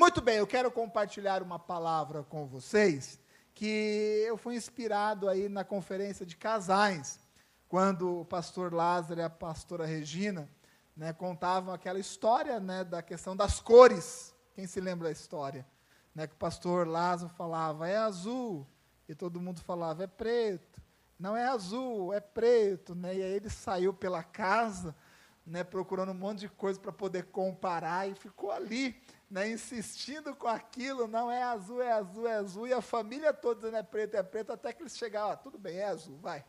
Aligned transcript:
Muito 0.00 0.22
bem, 0.22 0.38
eu 0.38 0.46
quero 0.46 0.70
compartilhar 0.70 1.42
uma 1.42 1.58
palavra 1.58 2.22
com 2.22 2.46
vocês 2.46 3.20
que 3.52 4.24
eu 4.26 4.34
fui 4.38 4.56
inspirado 4.56 5.28
aí 5.28 5.46
na 5.46 5.62
conferência 5.62 6.24
de 6.24 6.38
casais, 6.38 7.20
quando 7.68 8.20
o 8.20 8.24
pastor 8.24 8.72
Lázaro 8.72 9.20
e 9.20 9.22
a 9.22 9.28
pastora 9.28 9.84
Regina 9.84 10.48
né, 10.96 11.12
contavam 11.12 11.74
aquela 11.74 11.98
história 11.98 12.58
né, 12.58 12.82
da 12.82 13.02
questão 13.02 13.36
das 13.36 13.60
cores. 13.60 14.34
Quem 14.54 14.66
se 14.66 14.80
lembra 14.80 15.08
da 15.08 15.12
história? 15.12 15.66
Né, 16.14 16.26
que 16.26 16.32
o 16.32 16.38
pastor 16.38 16.88
Lázaro 16.88 17.30
falava, 17.34 17.86
é 17.86 17.98
azul, 17.98 18.66
e 19.06 19.14
todo 19.14 19.38
mundo 19.38 19.60
falava, 19.60 20.04
é 20.04 20.06
preto. 20.06 20.80
Não 21.18 21.36
é 21.36 21.44
azul, 21.44 22.14
é 22.14 22.20
preto. 22.20 22.94
Né, 22.94 23.16
e 23.16 23.22
aí 23.22 23.32
ele 23.32 23.50
saiu 23.50 23.92
pela 23.92 24.22
casa, 24.22 24.96
né, 25.44 25.62
procurando 25.62 26.12
um 26.12 26.14
monte 26.14 26.38
de 26.38 26.48
coisa 26.48 26.80
para 26.80 26.90
poder 26.90 27.24
comparar, 27.24 28.08
e 28.08 28.14
ficou 28.14 28.50
ali 28.50 28.98
né, 29.30 29.48
insistindo 29.48 30.34
com 30.34 30.48
aquilo, 30.48 31.06
não 31.06 31.30
é 31.30 31.40
azul, 31.42 31.80
é 31.80 31.92
azul, 31.92 32.26
é 32.26 32.34
azul, 32.34 32.66
e 32.66 32.72
a 32.72 32.82
família 32.82 33.32
toda 33.32 33.60
dizendo 33.60 33.76
é 33.76 33.82
preto, 33.82 34.16
é 34.16 34.22
preto, 34.24 34.52
até 34.52 34.72
que 34.72 34.82
eles 34.82 34.96
chegaram, 34.96 35.30
ah, 35.30 35.36
tudo 35.36 35.56
bem, 35.56 35.76
é 35.76 35.84
azul, 35.84 36.18
vai. 36.18 36.44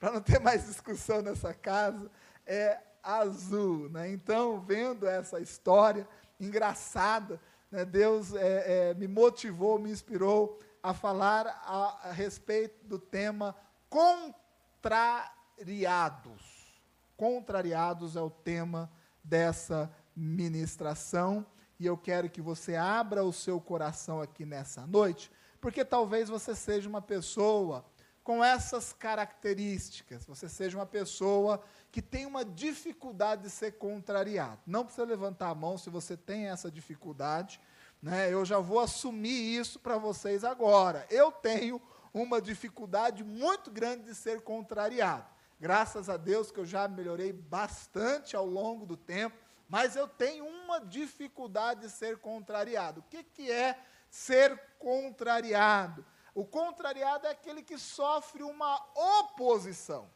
Para 0.00 0.10
não 0.10 0.20
ter 0.20 0.40
mais 0.40 0.66
discussão 0.66 1.22
nessa 1.22 1.54
casa, 1.54 2.10
é 2.44 2.80
azul. 3.00 3.88
Né? 3.88 4.10
Então, 4.10 4.60
vendo 4.60 5.06
essa 5.06 5.38
história 5.38 6.08
engraçada, 6.40 7.40
né, 7.70 7.84
Deus 7.84 8.34
é, 8.34 8.90
é, 8.90 8.94
me 8.94 9.06
motivou, 9.06 9.78
me 9.78 9.92
inspirou 9.92 10.58
a 10.82 10.92
falar 10.92 11.46
a, 11.46 12.08
a 12.08 12.12
respeito 12.12 12.84
do 12.84 12.98
tema 12.98 13.54
contrariados. 13.88 16.74
Contrariados 17.16 18.16
é 18.16 18.20
o 18.20 18.28
tema 18.28 18.90
dessa 19.22 19.88
ministração 20.16 21.46
e 21.78 21.86
eu 21.86 21.96
quero 21.96 22.30
que 22.30 22.40
você 22.40 22.76
abra 22.76 23.24
o 23.24 23.32
seu 23.32 23.60
coração 23.60 24.20
aqui 24.20 24.44
nessa 24.44 24.86
noite, 24.86 25.30
porque 25.60 25.84
talvez 25.84 26.28
você 26.28 26.54
seja 26.54 26.88
uma 26.88 27.02
pessoa 27.02 27.84
com 28.22 28.42
essas 28.42 28.92
características, 28.92 30.24
você 30.24 30.48
seja 30.48 30.78
uma 30.78 30.86
pessoa 30.86 31.62
que 31.92 32.00
tem 32.00 32.24
uma 32.24 32.44
dificuldade 32.44 33.42
de 33.42 33.50
ser 33.50 33.72
contrariado. 33.72 34.60
Não 34.66 34.84
precisa 34.84 35.06
levantar 35.06 35.50
a 35.50 35.54
mão 35.54 35.76
se 35.76 35.90
você 35.90 36.16
tem 36.16 36.46
essa 36.48 36.70
dificuldade, 36.70 37.60
né? 38.02 38.32
Eu 38.32 38.44
já 38.44 38.58
vou 38.58 38.80
assumir 38.80 39.58
isso 39.58 39.78
para 39.78 39.98
vocês 39.98 40.42
agora. 40.42 41.06
Eu 41.10 41.30
tenho 41.30 41.80
uma 42.14 42.40
dificuldade 42.40 43.22
muito 43.22 43.70
grande 43.70 44.04
de 44.04 44.14
ser 44.14 44.40
contrariado. 44.40 45.26
Graças 45.60 46.08
a 46.08 46.16
Deus 46.16 46.50
que 46.50 46.60
eu 46.60 46.66
já 46.66 46.88
melhorei 46.88 47.32
bastante 47.32 48.34
ao 48.34 48.46
longo 48.46 48.86
do 48.86 48.96
tempo 48.96 49.43
mas 49.68 49.96
eu 49.96 50.06
tenho 50.06 50.46
uma 50.46 50.80
dificuldade 50.80 51.82
de 51.82 51.90
ser 51.90 52.18
contrariado. 52.18 53.00
O 53.00 53.04
que, 53.04 53.22
que 53.22 53.50
é 53.50 53.78
ser 54.10 54.60
contrariado? 54.78 56.04
O 56.34 56.44
contrariado 56.44 57.26
é 57.26 57.30
aquele 57.30 57.62
que 57.62 57.78
sofre 57.78 58.42
uma 58.42 58.84
oposição 59.20 60.10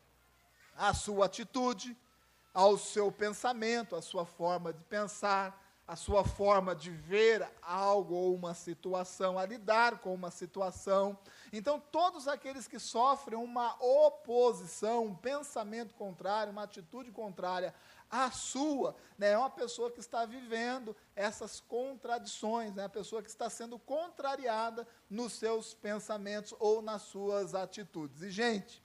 à 0.77 0.93
sua 0.93 1.27
atitude, 1.27 1.97
ao 2.53 2.77
seu 2.77 3.11
pensamento, 3.11 3.95
à 3.95 4.03
sua 4.03 4.25
forma 4.25 4.73
de 4.73 4.83
pensar, 4.85 5.57
à 5.89 5.97
sua 5.97 6.23
forma 6.23 6.75
de 6.75 6.91
ver 6.91 7.49
algo 7.63 8.15
ou 8.15 8.35
uma 8.35 8.53
situação, 8.53 9.39
a 9.39 9.47
lidar 9.47 9.99
com 10.01 10.13
uma 10.13 10.31
situação. 10.31 11.19
Então, 11.51 11.81
todos 11.81 12.29
aqueles 12.29 12.69
que 12.69 12.79
sofrem 12.79 13.39
uma 13.39 13.75
oposição, 13.83 15.07
um 15.07 15.15
pensamento 15.15 15.95
contrário, 15.95 16.53
uma 16.53 16.65
atitude 16.65 17.11
contrária 17.11 17.75
a 18.11 18.31
sua. 18.31 18.97
Né? 19.17 19.31
É 19.31 19.39
uma 19.39 19.51
pessoa 19.51 19.91
que 19.91 20.01
está 20.01 20.25
vivendo 20.25 20.97
essas 21.15 21.61
contradições, 21.61 22.75
né? 22.75 22.85
a 22.85 22.89
pessoa 22.89 23.23
que 23.23 23.29
está 23.29 23.49
sendo 23.51 23.79
contrariada 23.79 24.87
nos 25.09 25.35
seus 25.35 25.75
pensamentos 25.75 26.55
ou 26.59 26.81
nas 26.83 27.03
suas 27.03 27.55
atitudes. 27.55 28.23
E, 28.23 28.31
gente, 28.31 28.83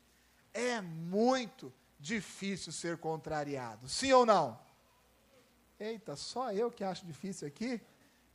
é 0.53 0.81
muito 0.81 1.73
difícil 1.99 2.71
ser 2.71 2.97
contrariado, 2.97 3.87
sim 3.87 4.11
ou 4.11 4.25
não? 4.25 4.59
Eita, 5.79 6.15
só 6.15 6.51
eu 6.51 6.69
que 6.69 6.83
acho 6.83 7.05
difícil 7.05 7.47
aqui? 7.47 7.81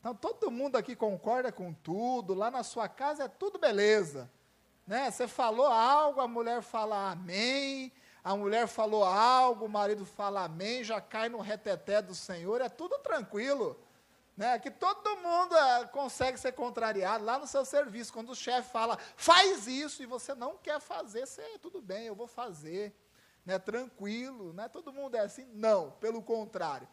Então, 0.01 0.15
todo 0.15 0.51
mundo 0.51 0.77
aqui 0.77 0.95
concorda 0.95 1.51
com 1.51 1.73
tudo, 1.73 2.35
lá 2.35 2.51
na 2.51 2.63
sua 2.63 2.89
casa 2.89 3.25
é 3.25 3.29
tudo 3.29 3.59
beleza. 3.59 4.31
Né? 4.87 5.11
Você 5.11 5.29
falou 5.29 5.67
algo, 5.67 6.21
a 6.21 6.29
mulher 6.29 6.63
fala 6.63 7.11
amém, 7.11 7.93
a 8.23 8.37
mulher 8.37 8.67
falou 8.67 9.05
algo, 9.05 9.67
o 9.67 9.69
marido 9.69 10.05
fala 10.05 10.45
amém, 10.45 10.83
já 10.83 11.01
cai 11.01 11.29
no 11.29 11.41
reteté 11.41 12.03
do 12.03 12.15
Senhor, 12.15 12.61
é 12.61 12.69
tudo 12.69 12.99
tranquilo. 12.99 13.79
Né? 14.37 14.59
Que 14.59 14.71
todo 14.71 15.17
mundo 15.17 15.57
é, 15.57 15.87
consegue 15.87 16.39
ser 16.39 16.53
contrariado 16.53 17.25
lá 17.25 17.39
no 17.39 17.47
seu 17.47 17.65
serviço. 17.65 18.13
Quando 18.13 18.31
o 18.31 18.37
chefe 18.37 18.71
fala, 18.71 18.97
faz 19.17 19.67
isso, 19.67 20.03
e 20.03 20.07
você 20.07 20.35
não 20.35 20.57
quer 20.57 20.81
fazer, 20.81 21.27
você, 21.27 21.43
tudo 21.59 21.83
bem, 21.83 22.07
eu 22.07 22.15
vou 22.15 22.29
fazer. 22.29 22.95
Né? 23.45 23.59
Tranquilo, 23.59 24.53
né? 24.53 24.69
todo 24.69 24.93
mundo 24.93 25.17
é 25.17 25.21
assim? 25.21 25.49
Não, 25.55 25.91
pelo 25.93 26.23
contrário. 26.23 26.87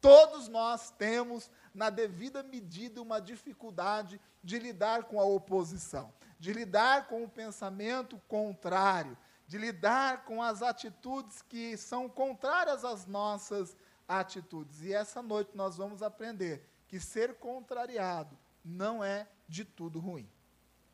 Todos 0.00 0.48
nós 0.48 0.90
temos, 0.90 1.50
na 1.74 1.88
devida 1.88 2.42
medida, 2.42 3.00
uma 3.00 3.20
dificuldade 3.20 4.20
de 4.42 4.58
lidar 4.58 5.04
com 5.04 5.20
a 5.20 5.24
oposição, 5.24 6.12
de 6.38 6.52
lidar 6.52 7.06
com 7.06 7.22
o 7.22 7.28
pensamento 7.28 8.20
contrário 8.26 9.16
de 9.50 9.58
lidar 9.58 10.24
com 10.26 10.40
as 10.40 10.62
atitudes 10.62 11.42
que 11.42 11.76
são 11.76 12.08
contrárias 12.08 12.84
às 12.84 13.04
nossas 13.04 13.76
atitudes. 14.06 14.80
E 14.82 14.92
essa 14.92 15.20
noite 15.20 15.56
nós 15.56 15.76
vamos 15.76 16.04
aprender 16.04 16.64
que 16.86 17.00
ser 17.00 17.34
contrariado 17.34 18.38
não 18.64 19.02
é 19.02 19.26
de 19.48 19.64
tudo 19.64 19.98
ruim. 19.98 20.30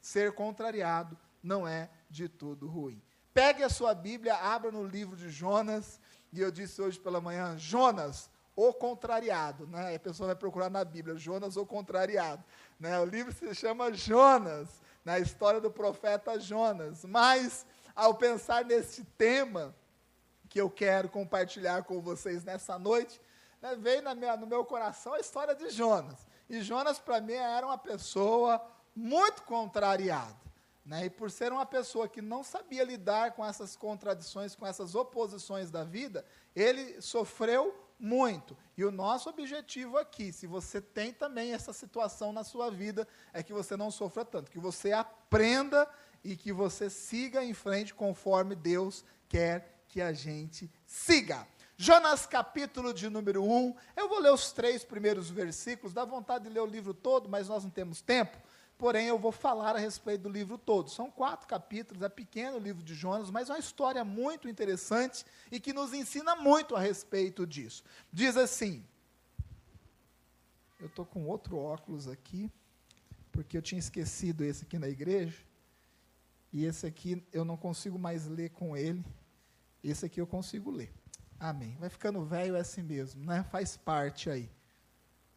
Ser 0.01 0.33
contrariado 0.33 1.19
não 1.43 1.69
é 1.69 1.91
de 2.09 2.31
tudo 2.31 2.67
ruim. 2.67 3.03
Pegue 3.35 3.63
a 3.63 3.69
sua 3.69 3.95
Bíblia, 3.95 4.35
abra 4.35 4.73
no 4.73 4.87
livro 4.87 5.17
de 5.17 5.29
Jonas, 5.29 6.01
e 6.33 6.41
eu 6.41 6.51
disse 6.51 6.81
hoje 6.81 6.99
pela 6.99 7.21
manhã, 7.21 7.59
Jonas, 7.59 8.31
o 8.57 8.73
contrariado, 8.73 9.67
né? 9.67 9.95
A 9.95 10.01
pessoa 10.01 10.29
vai 10.29 10.37
procurar 10.37 10.71
na 10.71 10.83
Bíblia, 10.83 11.19
Jonas 11.19 11.59
o 11.59 11.67
contrariado, 11.67 12.43
né? 12.81 12.99
O 13.01 13.05
livro 13.05 13.35
se 13.35 13.55
chama 13.55 13.93
Jonas, 13.93 14.81
na 15.05 15.19
história 15.19 15.61
do 15.61 15.71
profeta 15.71 16.41
Jonas, 16.41 17.05
mas 17.05 17.67
ao 17.97 18.15
pensar 18.15 18.65
nesse 18.65 19.03
tema 19.17 19.75
que 20.51 20.61
eu 20.61 20.71
quero 20.71 21.09
compartilhar 21.09 21.83
com 21.85 22.01
vocês 22.01 22.45
nessa 22.45 22.79
noite, 22.79 23.21
né, 23.61 23.75
veio 23.75 24.03
minha, 24.15 24.37
no 24.37 24.47
meu 24.47 24.65
coração 24.65 25.15
a 25.15 25.19
história 25.19 25.55
de 25.55 25.71
Jonas. 25.71 26.27
E 26.49 26.61
Jonas, 26.61 26.99
para 26.99 27.21
mim, 27.21 27.33
era 27.33 27.67
uma 27.67 27.79
pessoa 27.79 28.63
muito 28.95 29.43
contrariada. 29.43 30.37
Né? 30.85 31.07
E 31.07 31.11
por 31.11 31.31
ser 31.31 31.53
uma 31.53 31.67
pessoa 31.67 32.09
que 32.09 32.23
não 32.23 32.45
sabia 32.45 32.85
lidar 32.85 33.33
com 33.33 33.45
essas 33.45 33.75
contradições, 33.75 34.55
com 34.55 34.65
essas 34.65 34.95
oposições 34.95 35.71
da 35.71 35.83
vida, 35.83 36.25
ele 36.55 37.01
sofreu 37.03 37.75
muito. 37.99 38.57
E 38.77 38.85
o 38.85 38.93
nosso 38.93 39.29
objetivo 39.29 39.99
aqui, 39.99 40.33
se 40.33 40.47
você 40.47 40.81
tem 40.81 41.13
também 41.13 41.53
essa 41.53 41.73
situação 41.73 42.33
na 42.33 42.45
sua 42.45 42.71
vida, 42.71 43.09
é 43.33 43.43
que 43.43 43.53
você 43.53 43.77
não 43.77 43.91
sofra 43.91 44.25
tanto, 44.25 44.51
que 44.51 44.59
você 44.59 44.93
aprenda 44.93 45.89
e 46.25 46.37
que 46.37 46.53
você 46.53 46.91
siga 46.91 47.45
em 47.45 47.55
frente 47.55 47.95
conforme 47.95 48.55
Deus 48.55 49.05
quer 49.29 49.83
que 49.89 50.01
a 50.01 50.13
gente 50.13 50.71
siga. 50.87 51.47
Jonas 51.79 52.25
capítulo 52.25 52.95
de 52.95 53.11
número 53.11 53.45
1. 53.45 53.75
Eu 53.97 54.09
vou 54.09 54.19
ler 54.19 54.33
os 54.33 54.51
três 54.51 54.83
primeiros 54.83 55.29
versículos. 55.29 55.93
Dá 55.93 56.05
vontade 56.05 56.45
de 56.45 56.51
ler 56.51 56.61
o 56.61 56.67
livro 56.67 56.95
todo, 56.95 57.29
mas 57.29 57.49
nós 57.49 57.65
não 57.65 57.71
temos 57.71 58.01
tempo. 58.01 58.39
Porém, 58.79 59.07
eu 59.07 59.19
vou 59.19 59.33
falar 59.33 59.75
a 59.75 59.79
respeito 59.79 60.23
do 60.23 60.29
livro 60.29 60.59
todo. 60.59 60.91
São 60.91 61.11
quatro 61.11 61.47
capítulos, 61.47 62.03
é 62.03 62.09
pequeno 62.09 62.57
o 62.57 62.61
livro 62.61 62.83
de 62.83 62.95
Jonas, 62.95 63.31
mas 63.31 63.49
é 63.49 63.55
uma 63.55 63.59
história 63.59 64.05
muito 64.05 64.49
interessante 64.49 65.25
e 65.51 65.59
que 65.59 65.73
nos 65.73 65.95
ensina 65.95 66.37
muito 66.37 66.77
a 66.77 66.81
respeito 66.81 67.47
disso. 67.47 67.83
Diz 68.13 68.37
assim: 68.37 68.85
Eu 70.79 70.87
estou 70.87 71.07
com 71.07 71.27
outro 71.27 71.59
óculos 71.59 72.07
aqui, 72.07 72.51
porque 73.33 73.57
eu 73.57 73.63
tinha 73.63 73.79
esquecido 73.79 74.45
esse 74.45 74.65
aqui 74.65 74.79
na 74.79 74.89
igreja. 74.89 75.37
E 76.53 76.65
esse 76.65 76.87
aqui 76.87 77.25
eu 77.33 77.45
não 77.45 77.57
consigo 77.57 77.99
mais 77.99 78.27
ler 78.27 78.51
com 78.51 78.77
ele. 78.77 79.05
Esse 79.83 80.07
aqui 80.07 80.21
eu 80.21 80.27
consigo 80.27 80.71
ler. 80.71 80.93
Amém. 81.39 81.77
Vai 81.79 81.89
ficando 81.89 82.25
velho 82.25 82.57
é 82.57 82.61
assim 82.61 82.83
mesmo, 82.83 83.25
né? 83.25 83.45
Faz 83.51 83.77
parte 83.77 84.31
aí. 84.31 84.51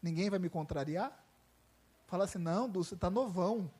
Ninguém 0.02 0.30
vai 0.30 0.38
me 0.38 0.48
contrariar? 0.48 1.16
Fala 2.06 2.24
assim, 2.24 2.38
não, 2.38 2.68
Du, 2.68 2.82
você 2.82 2.94
está 2.94 3.10
novão. 3.10 3.70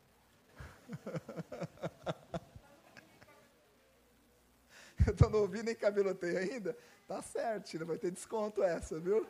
eu 5.06 5.12
estou 5.12 5.30
novinho 5.30 5.64
nem 5.64 5.74
cabelo 5.74 6.14
tenho 6.14 6.38
ainda? 6.38 6.76
Tá 7.08 7.22
certo, 7.22 7.84
vai 7.86 7.98
ter 7.98 8.10
desconto 8.10 8.62
essa, 8.62 9.00
viu? 9.00 9.26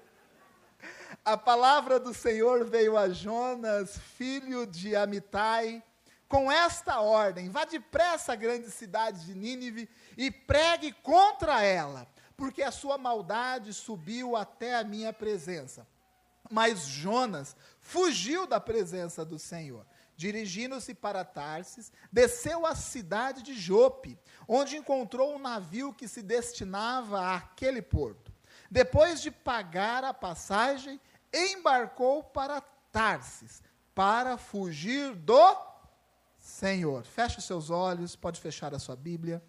A 1.25 1.37
palavra 1.37 2.01
do 2.01 2.13
Senhor 2.13 2.65
veio 2.65 2.97
a 2.97 3.09
Jonas, 3.09 3.97
filho 3.97 4.67
de 4.67 4.97
Amitai, 4.97 5.83
com 6.31 6.51
esta 6.51 7.01
ordem: 7.01 7.51
vá 7.51 7.67
depressa 7.67 8.33
à 8.33 8.37
grande 8.37 8.71
cidade 8.71 9.27
de 9.27 9.35
Nínive 9.35 9.91
e 10.17 10.31
pregue 10.31 10.93
contra 10.93 11.63
ela, 11.63 12.07
porque 12.37 12.63
a 12.63 12.71
sua 12.71 12.97
maldade 12.97 13.75
subiu 13.75 14.37
até 14.37 14.77
a 14.77 14.85
minha 14.85 15.13
presença. 15.13 15.87
Mas 16.49 16.87
Jonas 16.87 17.55
fugiu 17.81 18.47
da 18.47 18.61
presença 18.61 19.25
do 19.25 19.39
Senhor. 19.39 19.85
Dirigindo-se 20.17 20.95
para 20.95 21.25
Tarsis, 21.25 21.91
desceu 22.13 22.65
à 22.65 22.75
cidade 22.75 23.43
de 23.43 23.55
Jope, 23.55 24.19
onde 24.47 24.77
encontrou 24.77 25.35
um 25.35 25.39
navio 25.39 25.93
que 25.93 26.07
se 26.07 26.23
destinava 26.23 27.35
àquele 27.35 27.83
porto. 27.83 28.33
Depois 28.71 29.21
de 29.21 29.31
pagar 29.31 30.05
a 30.05 30.15
passagem, 30.15 31.01
embarcou 31.33 32.23
para 32.23 32.61
Tarsis, 32.93 33.63
para 33.95 34.37
fugir 34.37 35.15
do 35.15 35.70
Senhor. 36.51 37.05
Feche 37.05 37.39
os 37.39 37.45
seus 37.45 37.71
olhos, 37.71 38.17
pode 38.17 38.41
fechar 38.41 38.75
a 38.75 38.79
sua 38.79 38.97
Bíblia. 38.97 39.43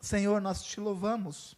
Senhor, 0.00 0.40
nós 0.40 0.62
te 0.62 0.80
louvamos, 0.80 1.56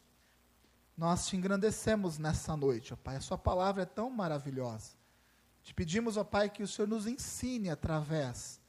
nós 0.96 1.26
te 1.26 1.36
engrandecemos 1.36 2.18
nessa 2.18 2.56
noite, 2.56 2.92
ó 2.92 2.96
Pai. 2.96 3.16
A 3.16 3.20
Sua 3.20 3.38
palavra 3.38 3.82
é 3.82 3.86
tão 3.86 4.10
maravilhosa. 4.10 4.96
Te 5.62 5.72
pedimos, 5.72 6.16
ó 6.16 6.24
Pai, 6.24 6.50
que 6.50 6.62
o 6.62 6.66
Senhor 6.66 6.88
nos 6.88 7.06
ensine 7.06 7.70
através 7.70 8.60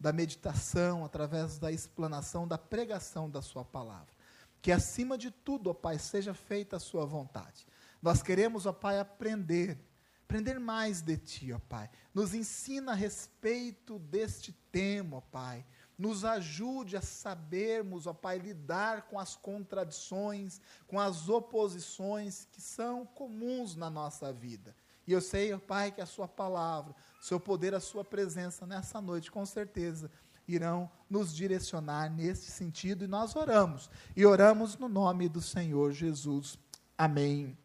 da 0.00 0.12
meditação, 0.12 1.04
através 1.04 1.58
da 1.58 1.70
explanação, 1.70 2.48
da 2.48 2.58
pregação 2.58 3.30
da 3.30 3.40
Sua 3.40 3.64
palavra. 3.64 4.12
Que 4.60 4.72
acima 4.72 5.16
de 5.16 5.30
tudo, 5.30 5.70
ó 5.70 5.74
Pai, 5.74 5.98
seja 5.98 6.34
feita 6.34 6.76
a 6.76 6.80
Sua 6.80 7.06
vontade. 7.06 7.66
Nós 8.00 8.22
queremos, 8.22 8.66
ó 8.66 8.72
Pai, 8.72 8.98
aprender, 8.98 9.78
aprender 10.24 10.58
mais 10.58 11.02
de 11.02 11.16
Ti, 11.16 11.52
ó 11.52 11.58
Pai. 11.58 11.90
Nos 12.14 12.34
ensina 12.34 12.92
a 12.92 12.94
respeito 12.94 13.98
deste 13.98 14.52
tema, 14.70 15.18
ó 15.18 15.20
Pai 15.20 15.64
nos 16.02 16.24
ajude 16.24 16.96
a 16.96 17.00
sabermos, 17.00 18.08
ó 18.08 18.12
Pai, 18.12 18.38
lidar 18.38 19.02
com 19.02 19.18
as 19.18 19.36
contradições, 19.36 20.60
com 20.88 20.98
as 20.98 21.28
oposições 21.28 22.48
que 22.50 22.60
são 22.60 23.06
comuns 23.06 23.76
na 23.76 23.88
nossa 23.88 24.32
vida. 24.32 24.74
E 25.06 25.12
eu 25.12 25.20
sei, 25.20 25.52
ó 25.52 25.58
Pai, 25.58 25.92
que 25.92 26.00
a 26.00 26.06
Sua 26.06 26.26
palavra, 26.26 26.94
Seu 27.20 27.38
poder, 27.38 27.72
a 27.72 27.80
Sua 27.80 28.04
presença 28.04 28.66
nessa 28.66 29.00
noite, 29.00 29.30
com 29.30 29.46
certeza, 29.46 30.10
irão 30.46 30.90
nos 31.08 31.34
direcionar 31.34 32.10
nesse 32.10 32.50
sentido. 32.50 33.04
E 33.04 33.08
nós 33.08 33.36
oramos. 33.36 33.88
E 34.16 34.26
oramos 34.26 34.76
no 34.76 34.88
nome 34.88 35.28
do 35.28 35.40
Senhor 35.40 35.92
Jesus. 35.92 36.58
Amém 36.98 37.56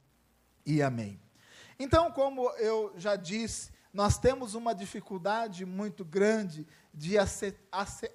e 0.64 0.82
amém. 0.82 1.27
Então, 1.80 2.12
como 2.12 2.50
eu 2.52 2.94
já 2.98 3.16
disse, 3.16 3.72
nós 3.94 4.18
temos 4.18 4.54
uma 4.56 4.74
dificuldade 4.76 5.66
muito 5.66 6.04
grande 6.06 6.68
de 6.94 7.16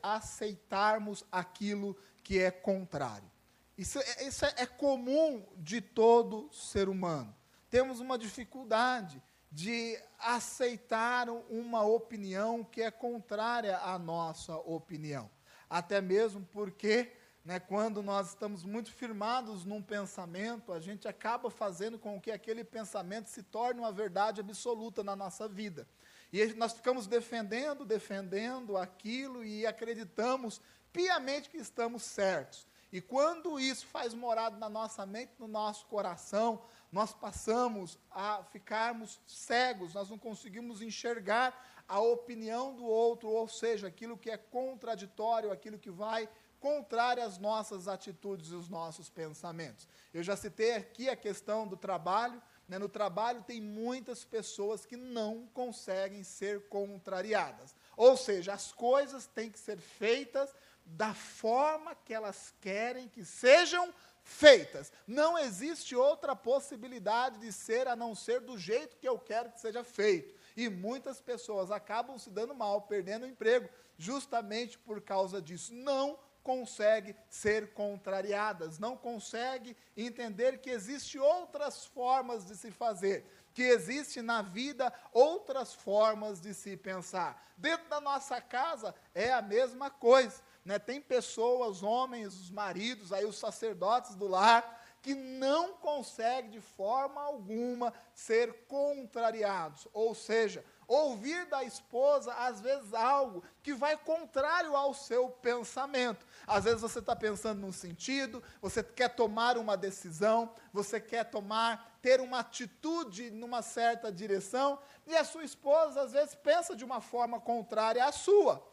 aceitarmos 0.03 1.25
aquilo 1.31 1.97
que 2.23 2.38
é 2.38 2.50
contrário. 2.50 3.31
Isso, 3.76 3.99
é, 3.99 4.25
isso 4.25 4.44
é, 4.44 4.67
comum 4.67 5.47
de 5.56 5.81
todo 5.81 6.53
ser 6.53 6.88
humano. 6.88 7.35
Temos 7.70 8.00
uma 8.00 8.19
dificuldade 8.19 9.23
de 9.50 9.99
aceitar 10.19 11.29
uma 11.29 11.82
opinião 11.85 12.64
que 12.64 12.82
é 12.82 12.91
contrária 12.91 13.79
à 13.79 13.99
nossa 13.99 14.56
opinião. 14.56 15.31
Até 15.69 16.00
mesmo 16.00 16.47
porque, 16.53 17.12
né, 17.44 17.58
quando 17.58 18.02
nós 18.02 18.28
estamos 18.28 18.64
muito 18.64 18.92
firmados 18.92 19.64
num 19.64 19.82
pensamento, 19.82 20.72
a 20.72 20.78
gente 20.78 21.08
acaba 21.08 21.50
fazendo 21.50 21.98
com 21.98 22.20
que 22.20 22.30
aquele 22.30 22.62
pensamento 22.62 23.28
se 23.28 23.42
torne 23.42 23.80
uma 23.80 23.90
verdade 23.90 24.40
absoluta 24.40 25.02
na 25.02 25.16
nossa 25.16 25.48
vida. 25.48 25.86
E 26.32 26.54
nós 26.54 26.72
ficamos 26.72 27.06
defendendo, 27.06 27.84
defendendo 27.84 28.76
aquilo 28.76 29.44
e 29.44 29.66
acreditamos 29.66 30.60
piamente 30.92 31.50
que 31.50 31.56
estamos 31.56 32.02
certos. 32.02 32.66
E 32.92 33.00
quando 33.00 33.58
isso 33.58 33.86
faz 33.86 34.14
morado 34.14 34.58
na 34.58 34.68
nossa 34.68 35.04
mente, 35.04 35.32
no 35.38 35.48
nosso 35.48 35.86
coração, 35.86 36.62
nós 36.92 37.12
passamos 37.12 37.98
a 38.10 38.44
ficarmos 38.52 39.18
cegos, 39.26 39.94
nós 39.94 40.10
não 40.10 40.18
conseguimos 40.18 40.82
enxergar 40.82 41.82
a 41.88 42.00
opinião 42.00 42.74
do 42.74 42.84
outro, 42.84 43.28
ou 43.28 43.48
seja, 43.48 43.86
aquilo 43.88 44.16
que 44.16 44.30
é 44.30 44.36
contraditório, 44.36 45.50
aquilo 45.50 45.78
que 45.78 45.90
vai 45.90 46.28
contrário 46.62 47.25
às 47.25 47.38
nossas 47.38 47.88
atitudes 47.88 48.53
e 48.53 48.55
os 48.55 48.69
nossos 48.69 49.11
pensamentos. 49.11 49.88
Eu 50.14 50.23
já 50.23 50.37
citei 50.37 50.76
aqui 50.76 51.09
a 51.09 51.17
questão 51.17 51.67
do 51.67 51.76
trabalho, 51.76 52.41
né, 52.69 52.79
no 52.79 52.88
trabalho 52.88 53.43
tem 53.43 53.61
muitas 53.61 54.25
pessoas 54.25 54.87
que 54.87 54.97
não 54.97 55.49
conseguem 55.53 56.23
ser 56.23 56.69
contrariadas. 56.69 57.75
Ou 57.97 58.17
seja, 58.17 58.55
as 58.55 58.73
coisas 58.73 59.26
têm 59.26 59.50
que 59.50 59.59
ser 59.59 59.76
feitas 59.79 60.55
da 60.87 61.12
forma 61.12 61.97
que 61.97 62.14
elas 62.14 62.55
querem 62.61 63.09
que 63.09 63.25
sejam 63.25 63.93
feitas. 64.23 64.93
Não 65.05 65.37
existe 65.37 65.97
outra 65.97 66.37
possibilidade 66.37 67.41
de 67.41 67.53
ser 67.53 67.88
a 67.88 67.97
não 67.97 68.14
ser 68.14 68.41
do 68.41 68.56
jeito 68.56 68.97
que 68.97 69.09
eu 69.09 69.19
quero 69.19 69.50
que 69.50 69.61
seja 69.61 69.82
feito. 69.82 70.32
E 70.56 70.69
muitas 70.69 71.20
pessoas 71.20 71.73
acabam 71.73 72.17
se 72.19 72.31
dando 72.31 72.55
mal, 72.55 72.82
perdendo 72.82 73.25
o 73.25 73.29
emprego, 73.29 73.69
justamente 73.99 74.79
por 74.79 75.00
causa 75.00 75.43
disso. 75.43 75.75
Não 75.75 76.17
consegue 76.42 77.14
ser 77.28 77.72
contrariadas, 77.72 78.78
não 78.78 78.96
consegue 78.96 79.76
entender 79.96 80.58
que 80.58 80.70
existe 80.70 81.18
outras 81.18 81.84
formas 81.86 82.44
de 82.44 82.56
se 82.56 82.70
fazer, 82.70 83.24
que 83.54 83.62
existe 83.62 84.20
na 84.20 84.42
vida 84.42 84.92
outras 85.12 85.72
formas 85.74 86.40
de 86.40 86.54
se 86.54 86.76
pensar. 86.76 87.52
Dentro 87.56 87.88
da 87.88 88.00
nossa 88.00 88.40
casa 88.40 88.94
é 89.14 89.32
a 89.32 89.42
mesma 89.42 89.90
coisa, 89.90 90.42
né? 90.64 90.78
Tem 90.78 91.00
pessoas, 91.00 91.82
homens, 91.82 92.34
os 92.34 92.50
maridos, 92.50 93.12
aí 93.12 93.24
os 93.24 93.38
sacerdotes 93.38 94.14
do 94.14 94.26
lar, 94.26 94.80
que 95.02 95.14
não 95.14 95.74
conseguem 95.74 96.50
de 96.50 96.60
forma 96.60 97.20
alguma 97.20 97.92
ser 98.14 98.66
contrariados, 98.66 99.88
ou 99.92 100.14
seja, 100.14 100.64
ouvir 100.92 101.46
da 101.46 101.64
esposa, 101.64 102.32
às 102.34 102.60
vezes, 102.60 102.92
algo 102.92 103.42
que 103.62 103.72
vai 103.72 103.96
contrário 103.96 104.76
ao 104.76 104.92
seu 104.92 105.28
pensamento. 105.28 106.26
Às 106.46 106.64
vezes 106.64 106.80
você 106.82 106.98
está 106.98 107.16
pensando 107.16 107.60
num 107.60 107.72
sentido, 107.72 108.42
você 108.60 108.82
quer 108.82 109.08
tomar 109.08 109.56
uma 109.56 109.76
decisão, 109.76 110.54
você 110.72 111.00
quer 111.00 111.24
tomar, 111.24 111.98
ter 112.02 112.20
uma 112.20 112.40
atitude 112.40 113.30
numa 113.30 113.62
certa 113.62 114.10
direção, 114.12 114.78
e 115.06 115.16
a 115.16 115.24
sua 115.24 115.44
esposa, 115.44 116.02
às 116.02 116.12
vezes, 116.12 116.34
pensa 116.34 116.76
de 116.76 116.84
uma 116.84 117.00
forma 117.00 117.40
contrária 117.40 118.04
à 118.04 118.12
sua 118.12 118.71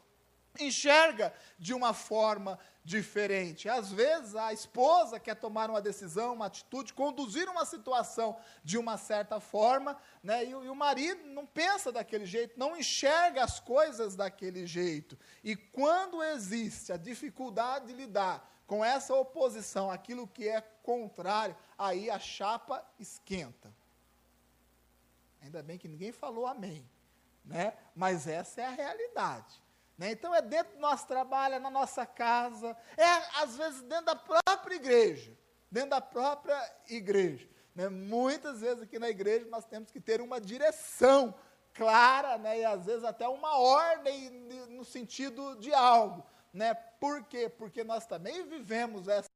enxerga 0.60 1.34
de 1.58 1.74
uma 1.74 1.94
forma 1.94 2.60
diferente. 2.84 3.70
Às 3.70 3.92
vezes 3.92 4.36
a 4.36 4.52
esposa 4.52 5.20
quer 5.20 5.36
tomar 5.36 5.70
uma 5.70 5.82
decisão, 5.82 6.34
uma 6.34 6.48
atitude, 6.48 6.94
conduzir 6.94 7.48
uma 7.48 7.66
situação 7.66 8.38
de 8.64 8.78
uma 8.78 8.98
certa 8.98 9.40
forma, 9.40 9.96
né? 10.24 10.44
e, 10.44 10.50
e 10.50 10.54
o 10.54 10.76
marido 10.76 11.24
não 11.28 11.46
pensa 11.46 11.92
daquele 11.92 12.26
jeito, 12.26 12.58
não 12.58 12.76
enxerga 12.76 13.44
as 13.44 13.60
coisas 13.60 14.16
daquele 14.16 14.66
jeito. 14.66 15.18
E 15.44 15.56
quando 15.56 16.24
existe 16.24 16.92
a 16.92 16.98
dificuldade 16.98 17.88
de 17.88 17.94
lidar 17.94 18.50
com 18.66 18.84
essa 18.84 19.14
oposição, 19.16 19.90
aquilo 19.92 20.28
que 20.28 20.48
é 20.48 20.62
contrário, 20.62 21.56
aí 21.78 22.10
a 22.10 22.20
chapa 22.20 22.84
esquenta. 23.00 23.74
Ainda 25.42 25.64
bem 25.64 25.78
que 25.78 25.88
ninguém 25.88 26.12
falou 26.12 26.46
amém, 26.46 26.88
né? 27.46 27.74
Mas 27.96 28.28
essa 28.28 28.62
é 28.62 28.66
a 28.66 28.72
realidade. 28.72 29.62
Né? 30.00 30.12
Então 30.12 30.34
é 30.34 30.42
dentro 30.42 30.76
do 30.76 30.80
nosso 30.80 31.06
trabalho, 31.06 31.56
é 31.56 31.60
na 31.60 31.70
nossa 31.70 32.06
casa, 32.06 32.76
é 32.96 33.44
às 33.44 33.58
vezes 33.58 33.82
dentro 33.82 34.06
da 34.06 34.16
própria 34.16 34.76
igreja. 34.76 35.38
Dentro 35.70 35.90
da 35.90 36.00
própria 36.00 36.58
igreja. 36.88 37.48
Né? 37.76 37.90
Muitas 37.90 38.62
vezes 38.62 38.82
aqui 38.82 38.98
na 38.98 39.10
igreja 39.10 39.46
nós 39.48 39.66
temos 39.66 39.92
que 39.92 40.00
ter 40.00 40.22
uma 40.22 40.40
direção 40.40 41.36
clara, 41.74 42.38
né? 42.38 42.62
e 42.62 42.66
às 42.66 42.86
vezes 42.86 43.04
até 43.04 43.28
uma 43.28 43.60
ordem 43.60 44.30
no 44.70 44.86
sentido 44.86 45.56
de 45.60 45.74
algo. 45.74 46.26
Né? 46.54 46.74
Por 46.74 47.26
quê? 47.26 47.50
Porque 47.50 47.84
nós 47.84 48.06
também 48.06 48.48
vivemos 48.48 49.10
essa 49.10 49.28